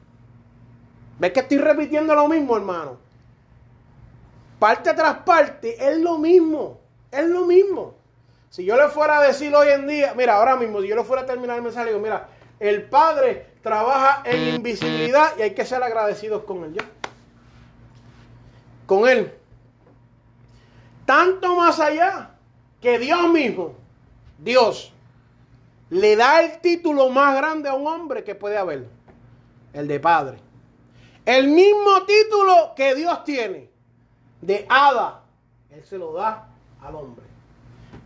¿Ves 1.18 1.32
que 1.32 1.40
estoy 1.40 1.58
repitiendo 1.58 2.14
lo 2.14 2.28
mismo, 2.28 2.56
hermano? 2.56 2.98
Parte 4.58 4.92
tras 4.94 5.18
parte 5.18 5.76
es 5.78 5.98
lo 5.98 6.18
mismo. 6.18 6.78
Es 7.10 7.26
lo 7.26 7.46
mismo. 7.46 7.94
Si 8.50 8.64
yo 8.64 8.76
le 8.76 8.88
fuera 8.88 9.18
a 9.18 9.22
decir 9.22 9.54
hoy 9.54 9.68
en 9.68 9.86
día, 9.86 10.14
mira, 10.16 10.36
ahora 10.36 10.56
mismo, 10.56 10.80
si 10.80 10.88
yo 10.88 10.96
le 10.96 11.04
fuera 11.04 11.22
a 11.22 11.26
terminar 11.26 11.56
el 11.56 11.62
mensaje, 11.62 11.88
digo, 11.88 12.00
mira, 12.00 12.28
el 12.58 12.84
padre 12.84 13.46
trabaja 13.62 14.22
en 14.24 14.54
invisibilidad 14.54 15.32
y 15.38 15.42
hay 15.42 15.54
que 15.54 15.64
ser 15.64 15.82
agradecidos 15.82 16.44
con 16.44 16.64
él. 16.64 16.76
Con 18.86 19.08
él. 19.08 19.32
Tanto 21.04 21.56
más 21.56 21.78
allá 21.80 22.30
que 22.80 22.98
Dios 22.98 23.28
mismo, 23.30 23.74
Dios, 24.38 24.92
le 25.90 26.16
da 26.16 26.42
el 26.42 26.60
título 26.60 27.10
más 27.10 27.36
grande 27.36 27.68
a 27.68 27.74
un 27.74 27.86
hombre 27.86 28.24
que 28.24 28.34
puede 28.34 28.58
haber, 28.58 28.88
el 29.72 29.88
de 29.88 30.00
padre. 30.00 30.38
El 31.24 31.48
mismo 31.48 32.04
título 32.04 32.72
que 32.76 32.94
Dios 32.94 33.24
tiene 33.24 33.70
de 34.40 34.66
Ada, 34.68 35.22
Él 35.70 35.84
se 35.84 35.98
lo 35.98 36.12
da 36.12 36.48
al 36.80 36.94
hombre. 36.94 37.24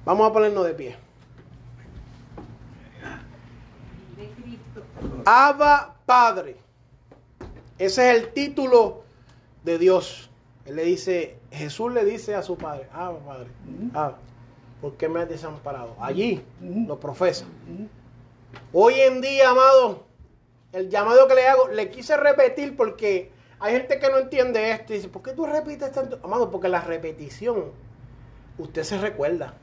Vamos 0.05 0.31
a 0.31 0.33
ponernos 0.33 0.65
de 0.65 0.75
pie. 0.75 0.97
Abba 5.25 5.97
Padre. 6.07 6.57
Ese 7.79 8.11
es 8.11 8.17
el 8.17 8.33
título 8.33 9.05
de 9.65 9.79
Dios. 9.79 10.30
Él 10.71 10.77
le 10.77 10.85
dice, 10.85 11.37
Jesús 11.51 11.93
le 11.93 12.05
dice 12.05 12.37
a 12.37 12.43
su 12.43 12.57
padre, 12.57 12.87
Abba 12.93 13.19
Padre, 13.19 13.49
Abba, 13.93 14.19
¿por 14.81 14.97
qué 14.97 15.09
me 15.09 15.19
has 15.19 15.29
desamparado? 15.29 15.97
Allí 15.99 16.41
lo 16.61 17.01
profesa. 17.01 17.45
Hoy 18.73 18.95
en 19.01 19.21
día, 19.21 19.51
amado, 19.51 20.05
el 20.73 20.89
llamado 20.89 21.27
que 21.27 21.35
le 21.35 21.49
hago, 21.49 21.67
le 21.67 21.91
quise 21.91 22.17
repetir 22.17 22.77
porque 22.77 23.33
hay 23.59 23.73
gente 23.73 23.99
que 23.99 24.11
no 24.11 24.19
entiende 24.19 24.71
esto 24.71 24.93
y 24.93 24.97
dice, 24.99 25.09
¿por 25.09 25.23
qué 25.23 25.33
tú 25.33 25.45
repites 25.45 25.91
tanto? 25.91 26.21
Amado, 26.23 26.53
porque 26.53 26.69
la 26.69 26.83
repetición, 26.83 27.73
usted 28.57 28.85
se 28.85 28.97
recuerda 28.97 29.55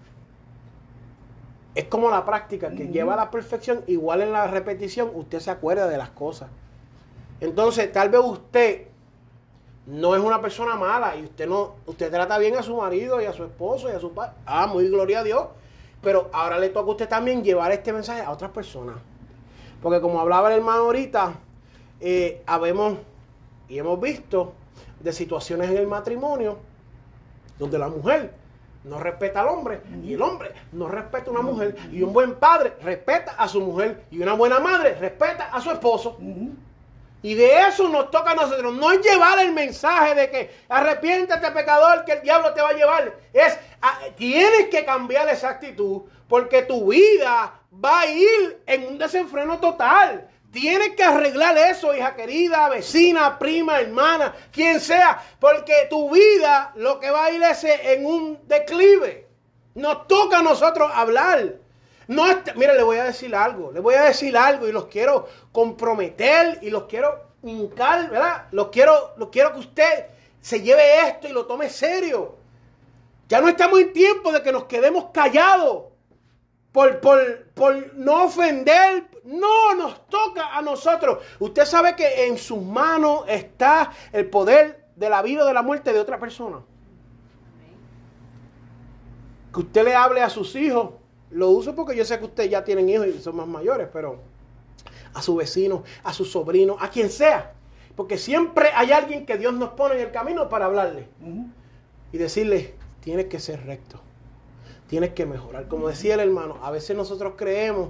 es 1.73 1.85
como 1.85 2.09
la 2.09 2.25
práctica 2.25 2.71
que 2.71 2.87
lleva 2.87 3.13
a 3.13 3.17
la 3.17 3.29
perfección, 3.29 3.83
igual 3.85 4.23
en 4.23 4.31
la 4.31 4.47
repetición 4.47 5.11
usted 5.13 5.39
se 5.39 5.51
acuerda 5.51 5.87
de 5.87 5.99
las 5.99 6.09
cosas. 6.09 6.49
Entonces, 7.39 7.91
tal 7.91 8.09
vez 8.09 8.19
usted 8.19 8.87
no 9.87 10.15
es 10.15 10.21
una 10.21 10.41
persona 10.41 10.75
mala 10.75 11.15
y 11.15 11.23
usted 11.23 11.47
no, 11.47 11.75
usted 11.85 12.11
trata 12.11 12.37
bien 12.37 12.55
a 12.57 12.61
su 12.61 12.75
marido 12.75 13.21
y 13.21 13.25
a 13.25 13.33
su 13.33 13.45
esposo 13.45 13.89
y 13.89 13.93
a 13.93 13.99
su 13.99 14.11
padre. 14.11 14.33
Ah, 14.45 14.67
muy 14.67 14.89
gloria 14.89 15.19
a 15.19 15.23
Dios. 15.23 15.47
Pero 16.01 16.29
ahora 16.33 16.59
le 16.59 16.69
toca 16.69 16.87
a 16.87 16.91
usted 16.91 17.07
también 17.07 17.43
llevar 17.43 17.71
este 17.71 17.93
mensaje 17.93 18.21
a 18.21 18.31
otras 18.31 18.51
personas. 18.51 18.97
Porque 19.81 20.01
como 20.01 20.19
hablaba 20.19 20.51
el 20.51 20.59
hermano 20.59 20.83
ahorita, 20.83 21.35
eh, 22.01 22.43
habemos 22.45 22.97
y 23.69 23.79
hemos 23.79 23.99
visto 23.99 24.53
de 24.99 25.13
situaciones 25.13 25.69
en 25.69 25.77
el 25.77 25.87
matrimonio 25.87 26.57
donde 27.57 27.79
la 27.79 27.87
mujer 27.87 28.33
no 28.83 28.99
respeta 28.99 29.41
al 29.41 29.47
hombre 29.47 29.81
y 30.03 30.13
el 30.13 30.21
hombre 30.21 30.51
no 30.73 30.87
respeta 30.87 31.29
a 31.29 31.31
una 31.31 31.41
mujer 31.41 31.75
y 31.91 32.01
un 32.01 32.13
buen 32.13 32.35
padre 32.35 32.73
respeta 32.81 33.35
a 33.37 33.47
su 33.47 33.61
mujer 33.61 34.05
y 34.11 34.21
una 34.21 34.33
buena 34.33 34.59
madre 34.59 34.95
respeta 34.95 35.45
a 35.45 35.61
su 35.61 35.71
esposo. 35.71 36.17
Y 37.27 37.35
de 37.35 37.67
eso 37.67 37.89
nos 37.89 38.09
toca 38.09 38.31
a 38.31 38.35
nosotros. 38.35 38.73
No 38.73 38.93
llevar 38.93 39.37
el 39.39 39.51
mensaje 39.51 40.15
de 40.15 40.29
que 40.29 40.49
arrepiéntete 40.69 41.51
pecador 41.51 42.05
que 42.05 42.13
el 42.13 42.21
diablo 42.21 42.53
te 42.53 42.61
va 42.61 42.69
a 42.69 42.73
llevar. 42.73 43.17
Es 43.33 43.59
ah, 43.81 43.99
tienes 44.15 44.69
que 44.69 44.85
cambiar 44.85 45.27
esa 45.27 45.49
actitud 45.49 46.03
porque 46.29 46.61
tu 46.61 46.89
vida 46.89 47.59
va 47.83 47.99
a 47.99 48.05
ir 48.05 48.61
en 48.65 48.87
un 48.87 48.97
desenfreno 48.97 49.59
total. 49.59 50.25
Tienes 50.53 50.95
que 50.95 51.03
arreglar 51.03 51.57
eso, 51.57 51.93
hija 51.93 52.15
querida, 52.15 52.69
vecina, 52.69 53.37
prima, 53.37 53.81
hermana, 53.81 54.33
quien 54.53 54.79
sea, 54.79 55.21
porque 55.37 55.87
tu 55.89 56.09
vida 56.09 56.71
lo 56.75 56.97
que 56.97 57.11
va 57.11 57.25
a 57.25 57.31
ir 57.31 57.43
es 57.43 57.61
en 57.65 58.05
un 58.05 58.39
declive. 58.47 59.27
Nos 59.75 60.07
toca 60.07 60.39
a 60.39 60.43
nosotros 60.43 60.89
hablar. 60.95 61.55
No, 62.07 62.25
mire, 62.55 62.75
le 62.75 62.83
voy 62.83 62.97
a 62.97 63.03
decir 63.03 63.35
algo, 63.35 63.71
le 63.71 63.79
voy 63.79 63.95
a 63.95 64.03
decir 64.03 64.37
algo 64.37 64.67
y 64.67 64.71
los 64.71 64.85
quiero 64.85 65.27
comprometer 65.51 66.59
y 66.61 66.69
los 66.69 66.83
quiero 66.83 67.27
hincar, 67.43 68.09
¿verdad? 68.09 68.45
Los 68.51 68.69
quiero, 68.69 69.13
los 69.17 69.29
quiero 69.29 69.53
que 69.53 69.59
usted 69.59 70.05
se 70.39 70.61
lleve 70.61 71.07
esto 71.07 71.27
y 71.27 71.33
lo 71.33 71.45
tome 71.45 71.69
serio. 71.69 72.35
Ya 73.27 73.41
no 73.41 73.49
estamos 73.49 73.79
en 73.79 73.91
tiempo 73.91 74.31
de 74.31 74.41
que 74.41 74.51
nos 74.51 74.65
quedemos 74.65 75.07
callados 75.13 75.83
por, 76.71 76.99
por, 77.01 77.93
no 77.95 78.23
ofender. 78.23 79.07
No, 79.25 79.75
nos 79.75 80.07
toca 80.07 80.55
a 80.55 80.61
nosotros. 80.61 81.19
Usted 81.39 81.65
sabe 81.65 81.95
que 81.95 82.27
en 82.27 82.37
sus 82.37 82.61
manos 82.61 83.25
está 83.27 83.91
el 84.13 84.29
poder 84.29 84.85
de 84.95 85.09
la 85.09 85.21
vida 85.21 85.43
o 85.43 85.45
de 85.45 85.53
la 85.53 85.61
muerte 85.61 85.91
de 85.91 85.99
otra 85.99 86.17
persona. 86.17 86.61
Que 89.53 89.59
usted 89.59 89.83
le 89.83 89.95
hable 89.95 90.21
a 90.21 90.29
sus 90.29 90.55
hijos. 90.55 90.91
Lo 91.31 91.49
uso 91.49 91.75
porque 91.75 91.95
yo 91.95 92.05
sé 92.05 92.19
que 92.19 92.25
usted 92.25 92.49
ya 92.49 92.63
tienen 92.63 92.89
hijos 92.89 93.07
y 93.07 93.19
son 93.19 93.35
más 93.35 93.47
mayores, 93.47 93.87
pero 93.91 94.19
a 95.13 95.21
su 95.21 95.35
vecino, 95.35 95.83
a 96.03 96.13
su 96.13 96.25
sobrino, 96.25 96.77
a 96.79 96.89
quien 96.89 97.09
sea. 97.09 97.53
Porque 97.95 98.17
siempre 98.17 98.69
hay 98.75 98.91
alguien 98.91 99.25
que 99.25 99.37
Dios 99.37 99.53
nos 99.53 99.69
pone 99.69 99.95
en 99.95 100.01
el 100.01 100.11
camino 100.11 100.49
para 100.49 100.65
hablarle. 100.65 101.07
Y 102.11 102.17
decirle, 102.17 102.75
tienes 103.01 103.25
que 103.25 103.39
ser 103.39 103.65
recto 103.65 104.01
tienes 104.87 105.11
que 105.11 105.25
mejorar. 105.25 105.67
Como 105.67 105.87
decía 105.87 106.15
el 106.15 106.21
hermano, 106.21 106.57
a 106.63 106.71
veces 106.71 106.95
nosotros 106.95 107.33
creemos 107.37 107.89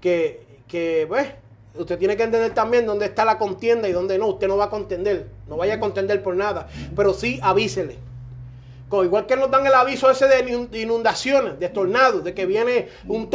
que, 0.00 0.44
que 0.68 1.06
pues, 1.08 1.28
usted 1.74 1.98
tiene 1.98 2.16
que 2.16 2.24
entender 2.24 2.52
también 2.52 2.86
dónde 2.86 3.06
está 3.06 3.24
la 3.24 3.38
contienda 3.38 3.88
y 3.88 3.92
dónde 3.92 4.18
no. 4.18 4.28
Usted 4.28 4.48
no 4.48 4.56
va 4.56 4.66
a 4.66 4.70
contender, 4.70 5.28
no 5.48 5.56
vaya 5.56 5.74
a 5.74 5.80
contender 5.80 6.22
por 6.22 6.36
nada, 6.36 6.68
pero 6.94 7.14
sí 7.14 7.38
avísele 7.42 7.98
igual 8.92 9.26
que 9.26 9.36
nos 9.36 9.50
dan 9.50 9.66
el 9.66 9.74
aviso 9.74 10.08
ese 10.10 10.28
de 10.28 10.80
inundaciones, 10.80 11.58
de 11.58 11.68
tornados, 11.68 12.22
de 12.22 12.32
que 12.34 12.46
viene 12.46 12.88
un, 13.08 13.28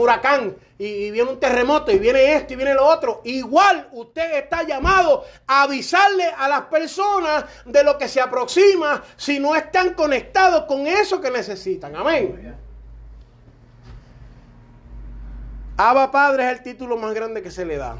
huracán 0.00 0.56
y, 0.78 1.10
viene 1.10 1.30
un 1.30 1.40
terremoto 1.40 1.90
y 1.90 1.98
viene 1.98 2.34
esto 2.34 2.52
y 2.52 2.56
viene 2.56 2.72
lo 2.72 2.86
otro. 2.86 3.20
Igual 3.24 3.88
usted 3.92 4.38
está 4.38 4.62
llamado 4.62 5.24
a 5.46 5.62
avisarle 5.62 6.26
a 6.26 6.48
las 6.48 6.62
personas 6.62 7.44
de 7.64 7.82
lo 7.82 7.98
que 7.98 8.08
se 8.08 8.20
aproxima 8.20 9.02
si 9.16 9.40
no 9.40 9.56
están 9.56 9.94
conectados 9.94 10.66
con 10.66 10.86
eso 10.86 11.20
que 11.20 11.30
necesitan. 11.32 11.96
Amén. 11.96 12.54
Abba 15.76 16.10
Padre 16.10 16.46
es 16.46 16.58
el 16.58 16.62
título 16.62 16.96
más 16.96 17.12
grande 17.12 17.42
que 17.42 17.50
se 17.50 17.64
le 17.64 17.76
da. 17.76 17.96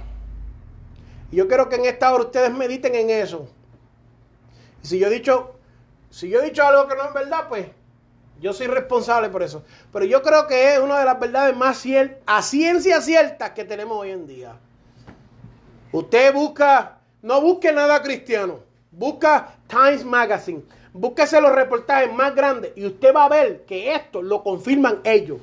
Y 1.33 1.37
yo 1.37 1.49
quiero 1.49 1.69
que 1.69 1.77
en 1.77 1.87
esta 1.87 2.15
hora 2.15 2.25
ustedes 2.25 2.53
mediten 2.53 2.95
en 2.95 3.11
eso. 3.11 3.49
Si 4.83 5.01
yo 5.01 5.09
he 5.09 5.11
dicho 5.11 5.56
si 6.17 6.31
yo 6.31 6.41
he 6.41 6.45
dicho 6.47 6.67
algo 6.67 6.89
que 6.89 6.97
no 6.97 7.05
es 7.05 7.13
verdad, 7.13 7.47
pues 7.47 7.67
yo 8.41 8.55
soy 8.55 8.69
responsable 8.69 9.29
por 9.29 9.43
eso. 9.43 9.63
Pero 9.93 10.07
yo 10.07 10.23
creo 10.23 10.47
que 10.47 10.73
es 10.73 10.81
una 10.81 10.99
de 10.99 11.05
las 11.05 11.21
verdades 11.21 11.55
más 11.55 11.77
ciertas, 11.77 12.23
a 12.25 12.41
ciencia 12.41 13.03
cierta 13.03 13.53
que 13.53 13.67
tenemos 13.67 13.99
hoy 13.99 14.13
en 14.13 14.27
día. 14.27 14.57
Usted 15.93 16.33
busca, 16.33 17.01
no 17.21 17.43
busque 17.43 17.71
nada 17.71 18.01
cristiano, 18.01 18.61
busca 18.91 19.57
Times 19.67 20.07
Magazine, 20.07 20.63
búsquese 20.95 21.39
los 21.39 21.53
reportajes 21.53 22.11
más 22.11 22.35
grandes 22.35 22.73
y 22.77 22.87
usted 22.87 23.15
va 23.15 23.27
a 23.27 23.29
ver 23.29 23.67
que 23.67 23.95
esto 23.95 24.23
lo 24.23 24.43
confirman 24.43 25.01
ellos. 25.05 25.41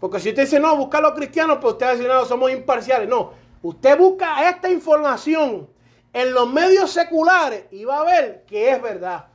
Porque 0.00 0.18
si 0.18 0.30
usted 0.30 0.42
dice, 0.42 0.58
no, 0.58 0.76
busca 0.76 0.98
a 0.98 1.02
los 1.02 1.12
cristianos, 1.12 1.58
pues 1.60 1.74
usted 1.74 1.86
va 1.86 1.90
a 1.90 1.94
decir, 1.94 2.08
no, 2.08 2.24
somos 2.24 2.50
imparciales. 2.50 3.08
No, 3.08 3.34
usted 3.62 3.96
busca 3.96 4.50
esta 4.50 4.68
información 4.68 5.68
en 6.12 6.34
los 6.34 6.52
medios 6.52 6.90
seculares 6.90 7.66
y 7.70 7.84
va 7.84 8.00
a 8.00 8.04
ver 8.04 8.42
que 8.48 8.72
es 8.72 8.82
verdad 8.82 9.26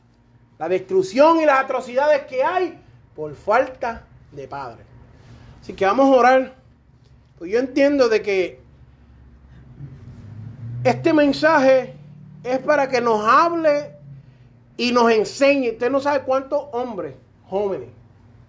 la 0.62 0.70
destrucción 0.70 1.39
y 1.39 1.45
las 1.45 1.59
atrocidades 1.59 2.28
que 2.28 2.43
hay 2.43 2.80
por 3.16 3.34
falta 3.34 4.05
de 4.32 4.47
padre. 4.47 4.84
Así 5.59 5.74
que 5.74 5.88
vamos 5.88 6.05
a 6.05 6.20
orar. 6.20 6.55
Pues 7.39 7.51
yo 7.51 7.57
entiendo 7.57 8.07
de 8.07 8.22
que 8.22 8.62
este 10.84 11.14
mensaje 11.14 11.95
es 12.43 12.59
para 12.59 12.88
que 12.89 13.01
nos 13.01 13.28
hable 13.28 13.95
y 14.78 14.91
nos 14.91 15.12
enseñe. 15.12 15.72
Usted 15.72 15.89
no 15.89 15.99
sabe 15.99 16.22
cuántos 16.26 16.66
hombres, 16.74 17.16
jóvenes, 17.47 17.89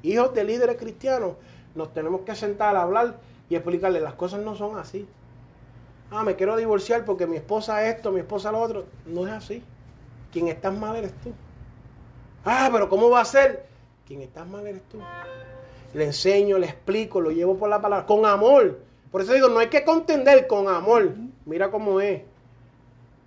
hijos 0.02 0.34
de 0.34 0.44
líderes 0.44 0.76
cristianos, 0.76 1.36
nos 1.74 1.94
tenemos 1.94 2.20
que 2.26 2.34
sentar 2.34 2.76
a 2.76 2.82
hablar 2.82 3.20
y 3.48 3.54
explicarle 3.54 4.02
las 4.02 4.12
cosas 4.12 4.40
no 4.40 4.54
son 4.54 4.78
así. 4.78 5.08
Ah, 6.10 6.24
me 6.24 6.36
quiero 6.36 6.58
divorciar 6.58 7.06
porque 7.06 7.26
mi 7.26 7.36
esposa 7.36 7.88
esto, 7.88 8.12
mi 8.12 8.20
esposa 8.20 8.52
lo 8.52 8.60
otro. 8.60 8.84
No 9.06 9.26
es 9.26 9.32
así. 9.32 9.62
Quien 10.30 10.48
está 10.48 10.70
mal 10.70 10.96
eres 10.96 11.14
tú. 11.22 11.32
Ah, 12.44 12.68
pero 12.72 12.88
¿cómo 12.88 13.10
va 13.10 13.20
a 13.20 13.24
ser? 13.24 13.66
Quien 14.06 14.20
estás 14.22 14.46
mal 14.46 14.66
eres 14.66 14.82
tú. 14.88 14.98
Le 15.94 16.04
enseño, 16.04 16.58
le 16.58 16.66
explico, 16.66 17.20
lo 17.20 17.30
llevo 17.30 17.56
por 17.56 17.68
la 17.68 17.80
palabra, 17.80 18.06
con 18.06 18.24
amor. 18.26 18.80
Por 19.10 19.20
eso 19.20 19.34
digo, 19.34 19.48
no 19.48 19.58
hay 19.58 19.68
que 19.68 19.84
contender 19.84 20.46
con 20.46 20.68
amor. 20.68 21.14
Mira 21.44 21.70
cómo 21.70 22.00
es. 22.00 22.22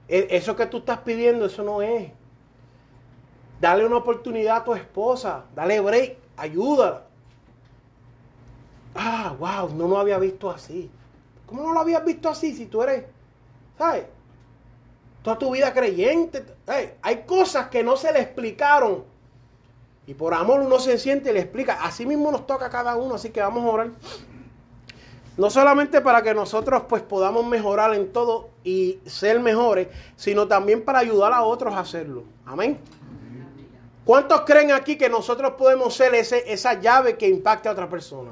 E, 0.07 0.28
eso 0.32 0.55
que 0.55 0.66
tú 0.66 0.78
estás 0.78 0.99
pidiendo, 0.99 1.45
eso 1.45 1.63
no 1.63 1.82
es. 1.82 2.11
Dale 3.61 3.86
una 3.86 3.97
oportunidad 3.97 4.57
a 4.57 4.63
tu 4.63 4.74
esposa. 4.74 5.45
Dale 5.55 5.80
break. 5.80 6.18
Ayúdala. 6.38 7.03
Ah, 8.95 9.36
wow, 9.38 9.74
no 9.76 9.88
lo 9.88 9.97
había 9.97 10.18
visto 10.18 10.49
así. 10.49 10.89
¿Cómo 11.45 11.63
no 11.63 11.74
lo 11.74 11.80
habías 11.80 12.03
visto 12.03 12.30
así 12.30 12.55
si 12.55 12.66
tú 12.66 12.82
eres, 12.82 13.05
¿sabes? 13.78 14.05
Toda 15.26 15.39
tu 15.39 15.51
vida 15.51 15.73
creyente. 15.73 16.45
hay 17.01 17.23
cosas 17.26 17.67
que 17.69 17.84
no 17.84 17.97
se 17.97 18.13
le 18.13 18.19
explicaron. 18.19 19.03
Y 20.05 20.13
por 20.13 20.36
amor 20.36 20.61
uno 20.61 20.78
se 20.80 20.99
siente 20.99 21.32
y 21.32 21.34
le 21.34 21.39
explica. 21.39 21.80
Así 21.82 22.05
mismo 22.05 22.32
nos 22.32 22.45
toca 22.45 22.67
a 22.67 22.69
cada 22.69 22.95
uno, 22.95 23.15
así 23.15 23.32
que 23.32 23.41
vamos 23.41 23.65
a 23.65 23.67
orar. 23.67 23.89
No 25.36 25.49
solamente 25.49 25.99
para 25.99 26.21
que 26.21 26.36
nosotros 26.36 26.84
pues 26.88 27.01
podamos 27.01 27.43
mejorar 27.43 27.95
en 27.95 28.13
todo 28.13 28.49
y 28.63 28.99
ser 29.07 29.39
mejores, 29.39 29.88
sino 30.15 30.47
también 30.47 30.86
para 30.86 30.99
ayudar 30.99 31.34
a 31.34 31.41
otros 31.41 31.73
a 31.73 31.80
hacerlo. 31.80 32.23
Amén. 32.45 32.78
¿Cuántos 34.05 34.41
creen 34.41 34.71
aquí 34.71 34.95
que 34.95 35.09
nosotros 35.09 35.53
podemos 35.57 35.95
ser 35.95 36.13
ese, 36.13 36.53
esa 36.53 36.80
llave 36.80 37.17
que 37.17 37.28
impacte 37.28 37.67
a 37.67 37.71
otra 37.71 37.89
persona? 37.89 38.32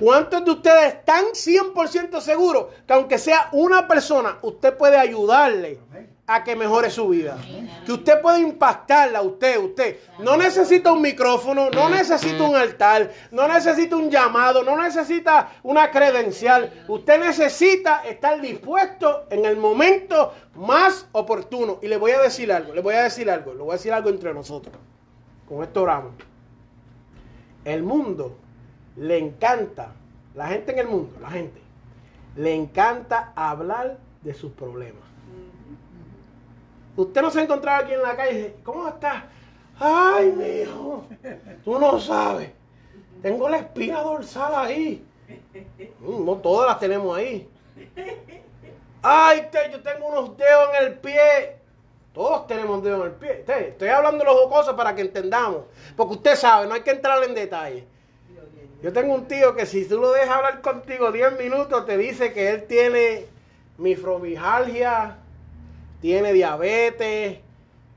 ¿Cuántos 0.00 0.44
de 0.44 0.50
ustedes 0.50 0.94
están 0.94 1.24
100% 1.26 2.20
seguros 2.20 2.66
que 2.86 2.92
aunque 2.92 3.18
sea 3.18 3.48
una 3.52 3.88
persona, 3.88 4.38
usted 4.42 4.76
puede 4.76 4.96
ayudarle 4.96 5.80
a 6.26 6.44
que 6.44 6.54
mejore 6.54 6.90
su 6.90 7.08
vida? 7.08 7.38
Que 7.84 7.92
usted 7.92 8.20
puede 8.20 8.40
impactarla, 8.40 9.22
usted, 9.22 9.58
usted. 9.58 9.98
No 10.18 10.36
necesita 10.36 10.92
un 10.92 11.02
micrófono, 11.02 11.70
no 11.70 11.88
necesita 11.88 12.42
un 12.42 12.54
altar, 12.54 13.10
no 13.30 13.48
necesita 13.48 13.96
un 13.96 14.10
llamado, 14.10 14.62
no 14.62 14.80
necesita 14.80 15.52
una 15.62 15.90
credencial. 15.90 16.84
Usted 16.86 17.20
necesita 17.20 18.02
estar 18.06 18.40
dispuesto 18.40 19.26
en 19.30 19.44
el 19.44 19.56
momento 19.56 20.32
más 20.54 21.06
oportuno. 21.12 21.78
Y 21.82 21.88
le 21.88 21.96
voy 21.96 22.12
a 22.12 22.20
decir 22.20 22.52
algo, 22.52 22.74
le 22.74 22.80
voy 22.80 22.94
a 22.94 23.02
decir 23.04 23.30
algo, 23.30 23.54
le 23.54 23.62
voy 23.62 23.70
a 23.70 23.74
decir 23.74 23.92
algo 23.92 24.10
entre 24.10 24.32
nosotros. 24.34 24.76
Con 25.48 25.62
esto 25.62 25.82
oramos. 25.82 26.12
El 27.64 27.82
mundo 27.82 28.36
le 28.98 29.18
encanta, 29.18 29.92
la 30.34 30.48
gente 30.48 30.72
en 30.72 30.78
el 30.80 30.88
mundo, 30.88 31.16
la 31.20 31.30
gente, 31.30 31.60
le 32.36 32.54
encanta 32.54 33.32
hablar 33.34 33.98
de 34.22 34.34
sus 34.34 34.52
problemas. 34.52 35.02
Usted 36.96 37.22
no 37.22 37.30
se 37.30 37.40
ha 37.40 37.42
encontrado 37.44 37.84
aquí 37.84 37.94
en 37.94 38.02
la 38.02 38.16
calle 38.16 38.32
y 38.32 38.36
dice, 38.36 38.56
¿cómo 38.64 38.88
estás? 38.88 39.24
Ay, 39.78 40.32
mi 40.32 40.44
hijo, 40.44 41.04
tú 41.64 41.78
no 41.78 42.00
sabes. 42.00 42.50
Tengo 43.22 43.48
la 43.48 43.58
espina 43.58 44.00
dorsal 44.00 44.52
ahí. 44.54 45.04
Mm, 46.00 46.24
no 46.24 46.36
todas 46.36 46.68
las 46.68 46.80
tenemos 46.80 47.16
ahí. 47.16 47.48
Ay, 49.02 49.48
yo 49.70 49.80
tengo 49.80 50.08
unos 50.08 50.36
dedos 50.36 50.68
en 50.80 50.86
el 50.86 50.98
pie. 50.98 51.56
Todos 52.12 52.48
tenemos 52.48 52.82
dedos 52.82 53.00
en 53.00 53.06
el 53.06 53.12
pie. 53.12 53.44
Estoy 53.68 53.88
hablando 53.88 54.18
de 54.18 54.24
los 54.24 54.40
jocosos 54.40 54.74
para 54.74 54.92
que 54.94 55.02
entendamos. 55.02 55.62
Porque 55.96 56.14
usted 56.14 56.34
sabe, 56.34 56.66
no 56.66 56.74
hay 56.74 56.80
que 56.80 56.90
entrar 56.90 57.22
en 57.22 57.34
detalle. 57.34 57.86
Yo 58.80 58.92
tengo 58.92 59.12
un 59.12 59.26
tío 59.26 59.56
que 59.56 59.66
si 59.66 59.84
tú 59.86 59.98
lo 59.98 60.12
dejas 60.12 60.36
hablar 60.36 60.60
contigo 60.60 61.10
10 61.10 61.36
minutos, 61.38 61.84
te 61.84 61.98
dice 61.98 62.32
que 62.32 62.50
él 62.50 62.64
tiene 62.68 63.26
mifrobijalgia, 63.76 65.16
tiene 66.00 66.32
diabetes, 66.32 67.38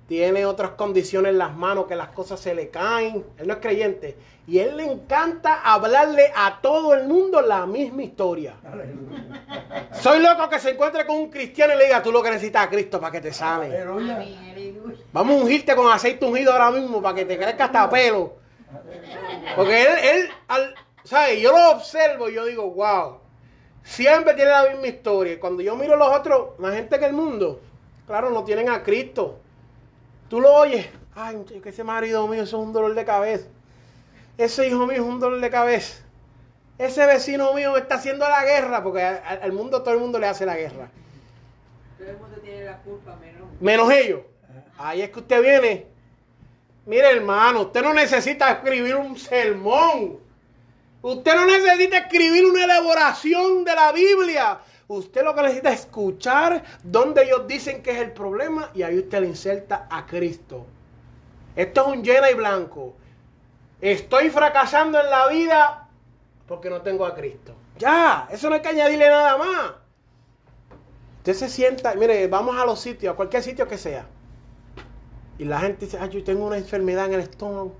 tiene 0.07 0.45
otras 0.45 0.71
condiciones 0.71 1.34
en 1.34 1.38
las 1.38 1.55
manos 1.55 1.86
que 1.86 1.95
las 1.95 2.09
cosas 2.09 2.39
se 2.39 2.55
le 2.55 2.69
caen. 2.69 3.23
Él 3.38 3.47
no 3.47 3.53
es 3.53 3.59
creyente. 3.59 4.17
Y 4.47 4.57
él 4.57 4.75
le 4.75 4.91
encanta 4.91 5.61
hablarle 5.63 6.32
a 6.36 6.59
todo 6.61 6.95
el 6.95 7.07
mundo 7.07 7.41
la 7.41 7.67
misma 7.67 8.01
historia. 8.01 8.55
Soy 9.93 10.19
loco 10.19 10.49
que 10.49 10.59
se 10.59 10.71
encuentre 10.71 11.05
con 11.05 11.15
un 11.15 11.29
cristiano 11.29 11.75
y 11.75 11.77
le 11.77 11.86
diga, 11.86 12.01
tú 12.01 12.11
lo 12.11 12.23
que 12.23 12.32
necesitas 12.32 12.65
a 12.65 12.69
Cristo 12.71 12.99
para 12.99 13.11
que 13.11 13.21
te 13.21 13.32
sane. 13.32 13.69
Vamos 15.13 15.39
a 15.39 15.43
ungirte 15.43 15.75
con 15.75 15.91
aceite 15.91 16.25
ungido 16.25 16.51
ahora 16.51 16.71
mismo 16.71 17.03
para 17.03 17.15
que 17.15 17.25
te 17.25 17.38
crezca 17.38 17.65
hasta 17.65 17.88
pelo. 17.88 18.40
Porque 19.55 19.82
él, 19.82 19.89
él 20.03 20.30
al, 20.47 20.76
¿sabes? 21.03 21.39
Yo 21.41 21.51
lo 21.51 21.72
observo 21.72 22.30
y 22.30 22.36
yo 22.36 22.45
digo, 22.45 22.69
wow. 22.72 23.19
siempre 23.84 24.34
tiene 24.34 24.51
la 24.51 24.69
misma 24.69 24.88
historia. 24.88 25.39
Cuando 25.39 25.61
yo 25.61 25.76
miro 25.76 25.95
los 25.95 26.07
otros, 26.07 26.59
la 26.59 26.72
gente 26.72 26.99
que 26.99 27.05
el 27.05 27.13
mundo, 27.13 27.61
claro, 28.07 28.30
no 28.30 28.43
tienen 28.43 28.69
a 28.69 28.84
Cristo. 28.84 29.39
Tú 30.30 30.39
lo 30.39 30.53
oyes, 30.53 30.88
ay, 31.15 31.43
que 31.61 31.69
ese 31.69 31.84
marido 31.84 32.28
mío 32.28 32.43
eso 32.43 32.57
es 32.57 32.65
un 32.65 32.74
dolor 32.74 32.95
de 32.95 33.05
cabeza. 33.05 33.47
Ese 34.38 34.67
hijo 34.67 34.88
mío 34.88 34.95
es 34.95 35.01
un 35.01 35.19
dolor 35.19 35.39
de 35.39 35.49
cabeza. 35.49 36.03
Ese 36.78 37.05
vecino 37.05 37.53
mío 37.53 37.78
está 37.78 37.95
haciendo 37.95 38.28
la 38.28 38.43
guerra, 38.43 38.82
porque 38.82 39.03
al 39.03 39.51
mundo 39.51 39.84
todo 39.84 39.93
el 39.93 39.99
mundo 39.99 40.17
le 40.17 40.28
hace 40.28 40.45
la 40.45 40.55
guerra. 40.55 40.89
Todo 41.97 42.09
el 42.09 42.17
mundo 42.17 42.38
tiene 42.38 42.63
la 42.63 42.78
culpa, 42.78 43.15
menos. 43.17 43.47
Menos 43.59 43.91
ellos. 43.91 44.22
Ahí 44.78 45.01
es 45.01 45.11
que 45.11 45.19
usted 45.19 45.41
viene. 45.43 45.90
Mire, 46.91 47.09
hermano, 47.09 47.61
usted 47.61 47.83
no 47.83 47.93
necesita 47.93 48.51
escribir 48.51 48.97
un 48.97 49.17
sermón. 49.17 50.19
Usted 51.01 51.35
no 51.35 51.45
necesita 51.45 51.99
escribir 51.99 52.45
una 52.45 52.65
elaboración 52.65 53.63
de 53.63 53.73
la 53.73 53.93
Biblia. 53.93 54.59
Usted 54.89 55.23
lo 55.23 55.33
que 55.33 55.41
necesita 55.41 55.71
es 55.71 55.79
escuchar 55.79 56.61
donde 56.83 57.23
ellos 57.23 57.47
dicen 57.47 57.81
que 57.81 57.91
es 57.91 57.99
el 57.99 58.11
problema 58.11 58.71
y 58.73 58.83
ahí 58.83 58.99
usted 58.99 59.21
le 59.21 59.27
inserta 59.27 59.87
a 59.89 60.05
Cristo. 60.05 60.65
Esto 61.55 61.81
es 61.81 61.87
un 61.95 62.03
llena 62.03 62.29
y 62.29 62.33
blanco. 62.33 62.93
Estoy 63.79 64.29
fracasando 64.29 64.99
en 64.99 65.09
la 65.09 65.27
vida 65.27 65.87
porque 66.45 66.69
no 66.69 66.81
tengo 66.81 67.05
a 67.05 67.15
Cristo. 67.15 67.55
Ya, 67.77 68.27
eso 68.29 68.49
no 68.49 68.55
hay 68.55 68.61
que 68.61 68.67
añadirle 68.67 69.07
nada 69.07 69.37
más. 69.37 69.71
Usted 71.19 71.35
se 71.35 71.47
sienta, 71.47 71.95
mire, 71.95 72.27
vamos 72.27 72.57
a 72.57 72.65
los 72.65 72.81
sitios, 72.81 73.13
a 73.13 73.15
cualquier 73.15 73.43
sitio 73.43 73.65
que 73.65 73.77
sea. 73.77 74.05
Y 75.41 75.45
la 75.45 75.59
gente 75.59 75.85
dice, 75.85 75.97
ay, 75.99 76.07
yo 76.09 76.23
tengo 76.23 76.45
una 76.45 76.57
enfermedad 76.57 77.07
en 77.07 77.13
el 77.13 77.21
estómago. 77.21 77.73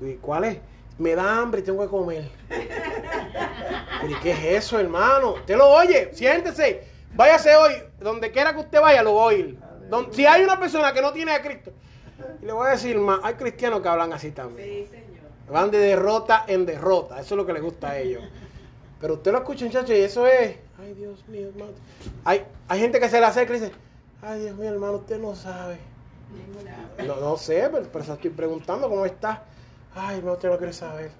¿Y 0.00 0.14
cuál 0.14 0.44
es? 0.44 0.58
Me 0.96 1.16
da 1.16 1.38
hambre 1.40 1.60
y 1.60 1.64
tengo 1.64 1.82
que 1.82 1.88
comer. 1.88 2.30
¿Pero 2.48 4.20
qué 4.22 4.30
es 4.30 4.64
eso, 4.64 4.78
hermano? 4.78 5.32
Usted 5.32 5.56
lo 5.56 5.70
oye, 5.70 6.10
siéntese. 6.12 6.84
Váyase 7.16 7.56
hoy, 7.56 7.72
donde 7.98 8.30
quiera 8.30 8.52
que 8.52 8.60
usted 8.60 8.80
vaya, 8.80 9.02
lo 9.02 9.16
va 9.16 9.22
a 9.22 9.26
oír. 9.26 9.58
si 10.12 10.24
hay 10.24 10.44
una 10.44 10.56
persona 10.56 10.92
que 10.92 11.02
no 11.02 11.12
tiene 11.12 11.32
a 11.32 11.42
Cristo, 11.42 11.72
y 12.40 12.46
le 12.46 12.52
voy 12.52 12.68
a 12.68 12.70
decir 12.70 12.96
más, 12.96 13.18
hay 13.24 13.34
cristianos 13.34 13.80
que 13.80 13.88
hablan 13.88 14.12
así 14.12 14.30
también. 14.30 14.86
Van 15.50 15.72
de 15.72 15.78
derrota 15.78 16.44
en 16.46 16.64
derrota, 16.64 17.18
eso 17.20 17.34
es 17.34 17.38
lo 17.38 17.44
que 17.44 17.54
les 17.54 17.62
gusta 17.62 17.90
a 17.90 17.98
ellos. 17.98 18.22
Pero 19.00 19.14
usted 19.14 19.32
lo 19.32 19.38
escucha, 19.38 19.64
muchachos, 19.64 19.90
y 19.90 20.00
eso 20.00 20.28
es, 20.28 20.58
ay 20.78 20.94
Dios 20.94 21.26
mío, 21.26 21.48
hermano. 21.48 21.72
Hay, 22.24 22.44
hay 22.68 22.78
gente 22.78 23.00
que 23.00 23.08
se 23.08 23.18
le 23.18 23.26
acerca 23.26 23.56
y 23.56 23.58
dice, 23.58 23.72
ay 24.22 24.42
Dios 24.42 24.56
mío, 24.56 24.70
hermano, 24.70 24.98
usted 24.98 25.18
no 25.18 25.34
sabe. 25.34 25.76
No, 27.06 27.16
no 27.16 27.36
sé, 27.36 27.68
pero, 27.70 27.86
pero 27.92 28.14
estoy 28.14 28.30
preguntando 28.30 28.88
cómo 28.88 29.04
está. 29.04 29.44
Ay, 29.94 30.20
no, 30.24 30.32
usted 30.32 30.50
no 30.50 30.58
quiere 30.58 30.72
saber. 30.72 31.10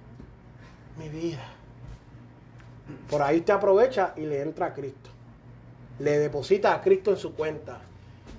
Mi 0.98 1.08
vida. 1.08 1.44
Por 3.08 3.22
ahí 3.22 3.38
usted 3.38 3.54
aprovecha 3.54 4.12
y 4.16 4.22
le 4.22 4.42
entra 4.42 4.66
a 4.66 4.74
Cristo. 4.74 5.10
Le 5.98 6.18
deposita 6.18 6.74
a 6.74 6.80
Cristo 6.80 7.10
en 7.10 7.16
su 7.16 7.34
cuenta. 7.34 7.80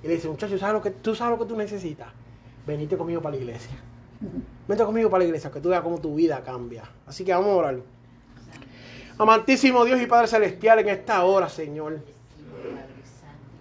Y 0.03 0.07
le 0.07 0.15
dice, 0.15 0.28
muchacho, 0.28 0.57
¿sabes 0.57 0.73
lo 0.73 0.82
que, 0.82 0.91
¿tú 0.91 1.15
sabes 1.15 1.38
lo 1.38 1.43
que 1.43 1.49
tú 1.49 1.57
necesitas? 1.57 2.07
Venite 2.65 2.97
conmigo 2.97 3.21
para 3.21 3.36
la 3.36 3.41
iglesia. 3.41 3.78
Vente 4.67 4.84
conmigo 4.84 5.09
para 5.09 5.19
la 5.19 5.26
iglesia, 5.26 5.51
que 5.51 5.61
tú 5.61 5.69
veas 5.69 5.82
cómo 5.82 5.99
tu 5.99 6.15
vida 6.15 6.41
cambia. 6.43 6.84
Así 7.05 7.23
que 7.23 7.34
vamos 7.34 7.49
a 7.49 7.55
orar. 7.55 7.80
Amantísimo 9.17 9.86
Dios 9.86 10.01
y 10.01 10.07
Padre 10.07 10.28
Celestial, 10.28 10.80
en 10.80 10.89
esta 10.89 11.23
hora, 11.23 11.47
Señor. 11.47 11.99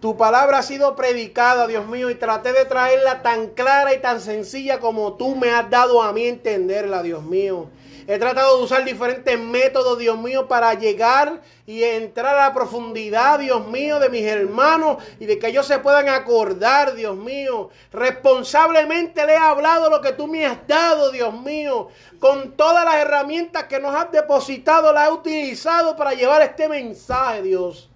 Tu 0.04 0.18
palabra 0.18 0.58
ha 0.58 0.62
sido 0.62 0.94
predicada, 0.96 1.66
Dios 1.66 1.86
mío, 1.86 2.10
y 2.10 2.14
traté 2.14 2.52
de 2.52 2.66
traerla 2.66 3.22
tan 3.22 3.46
clara 3.46 3.94
y 3.94 4.02
tan 4.02 4.20
sencilla 4.20 4.78
como 4.78 5.14
tú 5.14 5.34
me 5.34 5.50
has 5.50 5.70
dado 5.70 6.02
a 6.02 6.12
mí 6.12 6.26
entenderla, 6.26 7.02
Dios 7.02 7.22
mío. 7.22 7.70
He 8.06 8.18
tratado 8.18 8.58
de 8.58 8.64
usar 8.64 8.84
diferentes 8.84 9.40
métodos, 9.40 9.98
Dios 9.98 10.18
mío, 10.18 10.46
para 10.46 10.74
llegar 10.74 11.40
y 11.66 11.84
entrar 11.84 12.36
a 12.36 12.48
la 12.48 12.52
profundidad, 12.52 13.38
Dios 13.38 13.66
mío, 13.66 13.98
de 13.98 14.10
mis 14.10 14.26
hermanos 14.26 15.02
y 15.18 15.24
de 15.24 15.38
que 15.38 15.46
ellos 15.46 15.66
se 15.66 15.78
puedan 15.78 16.10
acordar, 16.10 16.94
Dios 16.94 17.16
mío. 17.16 17.70
Responsablemente 17.90 19.24
le 19.24 19.32
he 19.32 19.38
hablado 19.38 19.88
lo 19.88 20.02
que 20.02 20.12
tú 20.12 20.26
me 20.26 20.44
has 20.44 20.68
dado, 20.68 21.12
Dios 21.12 21.32
mío. 21.32 21.88
Con 22.20 22.58
todas 22.58 22.84
las 22.84 22.96
herramientas 22.96 23.64
que 23.64 23.80
nos 23.80 23.94
has 23.94 24.12
depositado, 24.12 24.92
las 24.92 25.08
he 25.08 25.12
utilizado 25.12 25.96
para 25.96 26.12
llevar 26.12 26.42
este 26.42 26.68
mensaje, 26.68 27.40
Dios. 27.40 27.88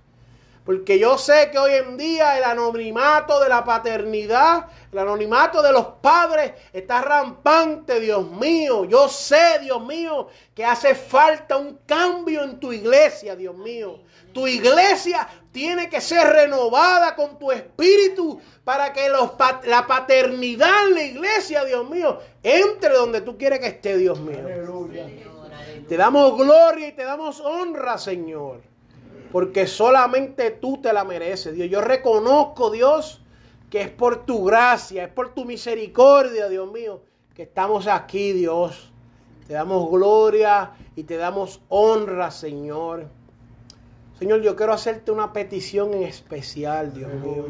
Porque 0.68 0.98
yo 0.98 1.16
sé 1.16 1.48
que 1.50 1.58
hoy 1.58 1.72
en 1.72 1.96
día 1.96 2.36
el 2.36 2.44
anonimato 2.44 3.40
de 3.40 3.48
la 3.48 3.64
paternidad, 3.64 4.66
el 4.92 4.98
anonimato 4.98 5.62
de 5.62 5.72
los 5.72 5.86
padres 6.02 6.52
está 6.74 7.00
rampante, 7.00 7.98
Dios 7.98 8.30
mío. 8.32 8.84
Yo 8.84 9.08
sé, 9.08 9.60
Dios 9.62 9.82
mío, 9.82 10.28
que 10.54 10.66
hace 10.66 10.94
falta 10.94 11.56
un 11.56 11.78
cambio 11.86 12.42
en 12.42 12.60
tu 12.60 12.70
iglesia, 12.70 13.34
Dios 13.34 13.56
mío. 13.56 14.00
Tu 14.34 14.46
iglesia 14.46 15.26
tiene 15.50 15.88
que 15.88 16.02
ser 16.02 16.28
renovada 16.28 17.16
con 17.16 17.38
tu 17.38 17.50
espíritu 17.50 18.38
para 18.62 18.92
que 18.92 19.08
los, 19.08 19.32
la 19.64 19.86
paternidad 19.86 20.88
en 20.88 20.94
la 20.94 21.02
iglesia, 21.02 21.64
Dios 21.64 21.88
mío, 21.88 22.18
entre 22.42 22.92
donde 22.92 23.22
tú 23.22 23.38
quieres 23.38 23.60
que 23.60 23.68
esté, 23.68 23.96
Dios 23.96 24.20
mío. 24.20 24.44
Te 25.88 25.96
damos 25.96 26.36
gloria 26.36 26.88
y 26.88 26.92
te 26.92 27.04
damos 27.04 27.40
honra, 27.40 27.96
Señor 27.96 28.68
porque 29.32 29.66
solamente 29.66 30.50
tú 30.50 30.80
te 30.80 30.92
la 30.92 31.04
mereces, 31.04 31.54
Dios. 31.54 31.68
Yo 31.68 31.80
reconozco, 31.80 32.70
Dios, 32.70 33.22
que 33.70 33.82
es 33.82 33.90
por 33.90 34.24
tu 34.24 34.44
gracia, 34.44 35.04
es 35.04 35.10
por 35.10 35.34
tu 35.34 35.44
misericordia, 35.44 36.48
Dios 36.48 36.70
mío, 36.72 37.02
que 37.34 37.42
estamos 37.42 37.86
aquí, 37.86 38.32
Dios. 38.32 38.92
Te 39.46 39.54
damos 39.54 39.90
gloria 39.90 40.72
y 40.96 41.04
te 41.04 41.16
damos 41.16 41.60
honra, 41.68 42.30
Señor. 42.30 43.08
Señor, 44.18 44.42
yo 44.42 44.56
quiero 44.56 44.72
hacerte 44.72 45.12
una 45.12 45.32
petición 45.32 45.94
en 45.94 46.02
especial, 46.02 46.92
Dios 46.92 47.12
mío. 47.14 47.46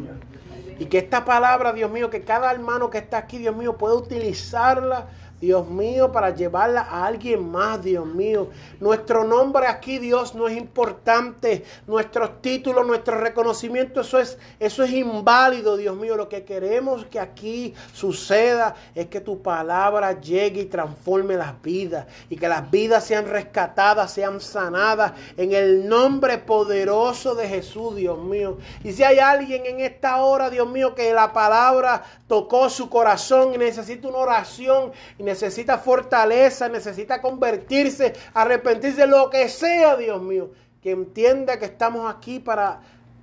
Y 0.79 0.87
que 0.87 0.99
esta 0.99 1.25
palabra, 1.25 1.73
Dios 1.73 1.91
mío, 1.91 2.11
que 2.11 2.23
cada 2.23 2.51
hermano 2.51 2.91
que 2.91 2.99
está 2.99 3.19
aquí, 3.19 3.39
Dios 3.39 3.57
mío, 3.57 3.77
pueda 3.77 3.95
utilizarla 3.95 5.09
Dios 5.41 5.69
mío, 5.69 6.11
para 6.11 6.35
llevarla 6.35 6.81
a 6.83 7.07
alguien 7.07 7.49
más, 7.49 7.83
Dios 7.83 8.05
mío. 8.05 8.49
Nuestro 8.81 9.23
nombre 9.23 9.69
aquí, 9.69 9.99
Dios, 9.99 10.35
no 10.35 10.49
es 10.49 10.57
importante. 10.57 11.65
Nuestros 11.87 12.43
títulos, 12.43 12.85
nuestro 12.85 13.19
reconocimiento, 13.21 14.01
eso 14.01 14.19
es, 14.19 14.37
eso 14.59 14.83
es 14.83 14.91
inválido, 14.91 15.77
Dios 15.77 15.97
mío. 15.97 16.17
Lo 16.17 16.29
que 16.29 16.45
queremos 16.45 17.05
que 17.07 17.21
aquí 17.21 17.73
suceda 17.93 18.75
es 18.97 19.07
que 19.07 19.21
tu 19.21 19.41
palabra 19.41 20.21
llegue 20.21 20.63
y 20.63 20.67
transforme 20.67 21.37
las 21.37 21.61
vidas. 21.63 22.07
Y 22.29 22.37
que 22.37 22.49
las 22.49 22.69
vidas 22.69 23.05
sean 23.05 23.27
rescatadas, 23.27 24.13
sean 24.13 24.41
sanadas 24.41 25.13
en 25.37 25.53
el 25.53 25.89
nombre 25.89 26.39
poderoso 26.39 27.37
de 27.37 27.47
Jesús, 27.47 27.95
Dios 27.95 28.19
mío. 28.19 28.59
Y 28.83 28.93
si 28.93 29.05
hay 29.05 29.21
alguien 29.21 29.67
en 29.67 29.81
esta 29.81 30.17
hora, 30.17 30.48
Dios 30.51 30.69
mío, 30.69 30.95
que 30.95 31.13
la 31.13 31.33
palabra 31.33 32.03
tocó 32.27 32.69
su 32.69 32.89
corazón 32.91 33.55
y 33.55 33.59
necesita 33.59 34.09
una 34.09 34.19
oración 34.19 34.93
necesita 35.19 35.79
fortaleza, 35.79 36.69
necesita 36.69 37.21
convertirse, 37.21 38.15
arrepentirse, 38.35 39.07
lo 39.07 39.31
que 39.31 39.49
sea, 39.49 39.97
Dios 39.97 40.23
mío, 40.23 40.51
que 40.83 40.93
entienda 40.93 41.59
que 41.59 41.67
estamos 41.67 42.13
aquí 42.13 42.39
para 42.39 42.81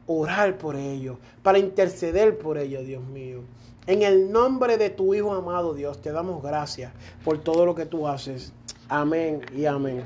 orar 0.07 0.57
por 0.57 0.75
ellos, 0.75 1.17
para 1.41 1.57
interceder 1.57 2.37
por 2.37 2.57
ellos, 2.57 2.85
Dios 2.85 3.03
mío. 3.03 3.41
En 3.87 4.01
el 4.01 4.31
nombre 4.31 4.77
de 4.77 4.89
tu 4.89 5.13
Hijo 5.13 5.33
amado, 5.33 5.73
Dios, 5.73 6.01
te 6.01 6.11
damos 6.11 6.41
gracias 6.41 6.91
por 7.23 7.39
todo 7.39 7.65
lo 7.65 7.75
que 7.75 7.85
tú 7.85 8.07
haces. 8.07 8.51
Amén 8.89 9.41
y 9.55 9.65
amén. 9.65 10.05